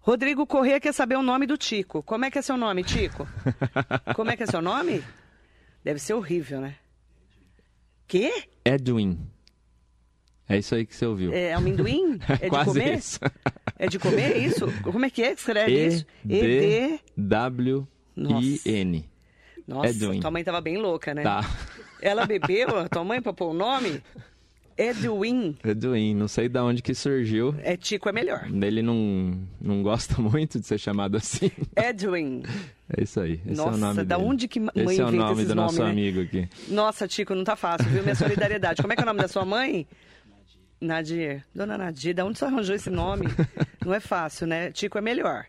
Rodrigo 0.00 0.44
Corrêa 0.44 0.80
quer 0.80 0.92
saber 0.92 1.14
o 1.14 1.22
nome 1.22 1.46
do 1.46 1.56
Tico. 1.56 2.02
Como 2.02 2.24
é 2.24 2.32
que 2.32 2.38
é 2.40 2.42
seu 2.42 2.56
nome, 2.56 2.82
Tico? 2.82 3.28
Como 4.16 4.28
é 4.28 4.36
que 4.36 4.42
é 4.42 4.46
seu 4.46 4.60
nome? 4.60 5.04
Deve 5.84 6.00
ser 6.00 6.14
horrível, 6.14 6.60
né? 6.60 6.74
Quê? 8.12 8.30
Edwin. 8.62 9.18
É 10.46 10.58
isso 10.58 10.74
aí 10.74 10.84
que 10.84 10.94
você 10.94 11.06
ouviu. 11.06 11.32
É 11.32 11.54
amendoim? 11.54 12.18
É 12.28 12.36
de 12.44 12.50
Quase 12.50 12.70
comer? 12.70 12.98
Isso. 12.98 13.20
É 13.78 13.86
de 13.86 13.98
comer 13.98 14.36
isso? 14.36 14.66
Como 14.82 15.02
é 15.06 15.08
que 15.08 15.22
é 15.22 15.34
que 15.34 15.40
escreve 15.40 15.72
e 15.72 15.86
isso? 15.86 16.06
E 16.28 16.28
D 16.28 17.00
W 17.16 17.88
I 18.18 18.60
N. 18.66 19.10
Nossa, 19.66 19.88
Edwin. 19.88 20.20
tua 20.20 20.30
mãe 20.30 20.44
tava 20.44 20.60
bem 20.60 20.76
louca, 20.76 21.14
né? 21.14 21.22
Tá. 21.22 21.40
Ela 22.02 22.26
bebeu, 22.26 22.80
a 22.80 22.86
tua 22.86 23.02
mãe, 23.02 23.22
pra 23.22 23.32
pôr 23.32 23.52
o 23.52 23.54
nome? 23.54 24.02
Edwin. 24.76 25.56
Edwin, 25.64 26.14
não 26.14 26.28
sei 26.28 26.48
de 26.48 26.58
onde 26.58 26.82
que 26.82 26.94
surgiu. 26.94 27.54
É 27.62 27.76
Tico 27.76 28.08
é 28.08 28.12
melhor. 28.12 28.46
Ele 28.50 28.82
não, 28.82 29.38
não 29.60 29.82
gosta 29.82 30.20
muito 30.22 30.58
de 30.58 30.66
ser 30.66 30.78
chamado 30.78 31.16
assim. 31.16 31.50
Edwin. 31.76 32.42
É 32.96 33.02
isso 33.02 33.20
aí. 33.20 33.40
Esse 33.46 33.56
Nossa, 33.56 33.70
é 33.70 33.74
o 33.74 33.76
nome 33.78 34.04
da 34.04 34.16
dele. 34.16 34.28
onde 34.28 34.48
que 34.48 34.60
mãe 34.60 34.70
Esse 34.74 35.00
é 35.00 35.04
o 35.04 35.12
nome 35.12 35.44
do 35.44 35.54
nosso 35.54 35.82
né? 35.82 35.90
amigo 35.90 36.20
aqui. 36.22 36.48
Nossa, 36.68 37.08
Tico, 37.08 37.34
não 37.34 37.44
tá 37.44 37.56
fácil, 37.56 37.88
viu? 37.88 38.02
Minha 38.02 38.14
solidariedade. 38.14 38.82
Como 38.82 38.92
é 38.92 38.96
que 38.96 39.02
é 39.02 39.04
o 39.04 39.06
nome 39.06 39.20
da 39.20 39.28
sua 39.28 39.44
mãe? 39.44 39.86
Nadir. 40.80 41.44
Dona 41.54 41.78
Nadir, 41.78 42.14
da 42.14 42.24
onde 42.24 42.38
você 42.38 42.44
arranjou 42.44 42.74
esse 42.74 42.90
nome? 42.90 43.26
Não 43.84 43.94
é 43.94 44.00
fácil, 44.00 44.46
né? 44.46 44.70
Tico 44.72 44.98
é 44.98 45.00
melhor. 45.00 45.46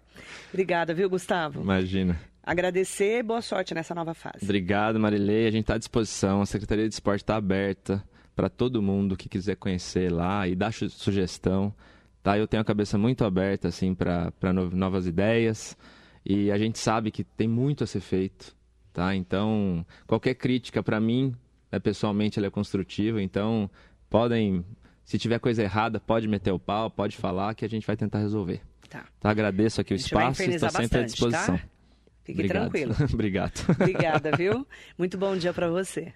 Obrigada, 0.52 0.94
viu, 0.94 1.10
Gustavo? 1.10 1.62
Imagina. 1.62 2.20
Agradecer, 2.46 3.24
boa 3.24 3.42
sorte 3.42 3.74
nessa 3.74 3.96
nova 3.96 4.14
fase. 4.14 4.44
Obrigado, 4.44 5.00
Marilei. 5.00 5.48
A 5.48 5.52
gente 5.52 5.62
está 5.62 5.76
à 5.76 5.78
disposição. 5.78 6.42
A 6.42 6.46
Secretaria 6.46 6.88
de 6.88 6.94
Esporte 6.94 7.24
está 7.24 7.36
aberta 7.36 8.04
para 8.36 8.50
todo 8.50 8.82
mundo 8.82 9.16
que 9.16 9.30
quiser 9.30 9.56
conhecer 9.56 10.12
lá 10.12 10.48
e 10.48 10.56
dar 10.56 10.74
sugestão. 10.74 11.74
Tá? 12.22 12.38
Eu 12.38 12.48
tenho 12.48 12.62
a 12.62 12.66
cabeça 12.66 12.98
muito 12.98 13.26
aberta 13.26 13.68
assim 13.68 13.94
para 13.94 14.54
novas 14.54 15.06
ideias 15.06 15.78
e 16.26 16.52
a 16.52 16.58
gente 16.58 16.80
sabe 16.80 17.12
que 17.12 17.24
tem 17.24 17.48
muito 17.48 17.84
a 17.84 17.88
ser 17.88 18.00
feito. 18.00 18.56
Tá? 18.92 19.16
Então, 19.16 19.86
qualquer 20.08 20.36
crítica 20.36 20.82
para 20.82 21.00
mim, 21.00 21.36
né, 21.72 21.80
pessoalmente, 21.80 22.40
ela 22.40 22.48
é 22.48 22.52
construtiva. 22.52 23.22
Então, 23.22 23.70
podem, 24.10 24.64
se 25.04 25.18
tiver 25.18 25.40
coisa 25.40 25.64
errada, 25.64 26.00
pode 26.00 26.28
meter 26.28 26.52
o 26.52 26.60
pau, 26.60 26.90
pode 26.90 27.18
falar 27.18 27.56
que 27.56 27.66
a 27.66 27.70
gente 27.70 27.86
vai 27.86 27.98
tentar 27.98 28.20
resolver. 28.20 28.62
Tá. 28.90 29.06
tá? 29.20 29.30
Agradeço 29.30 29.82
aqui 29.82 29.94
o 29.94 29.96
espaço 29.96 30.44
e 30.44 30.56
estou 30.56 30.70
sempre 30.70 31.00
à 31.00 31.04
disposição. 31.04 31.58
Tá? 31.58 31.64
Fique 32.24 32.40
Obrigado. 32.40 32.72
tranquilo. 32.72 32.96
Obrigado. 33.14 33.66
Obrigada, 33.70 34.32
viu? 34.38 34.66
Muito 34.98 35.18
bom 35.18 35.36
dia 35.36 35.54
para 35.54 35.70
você. 35.70 36.14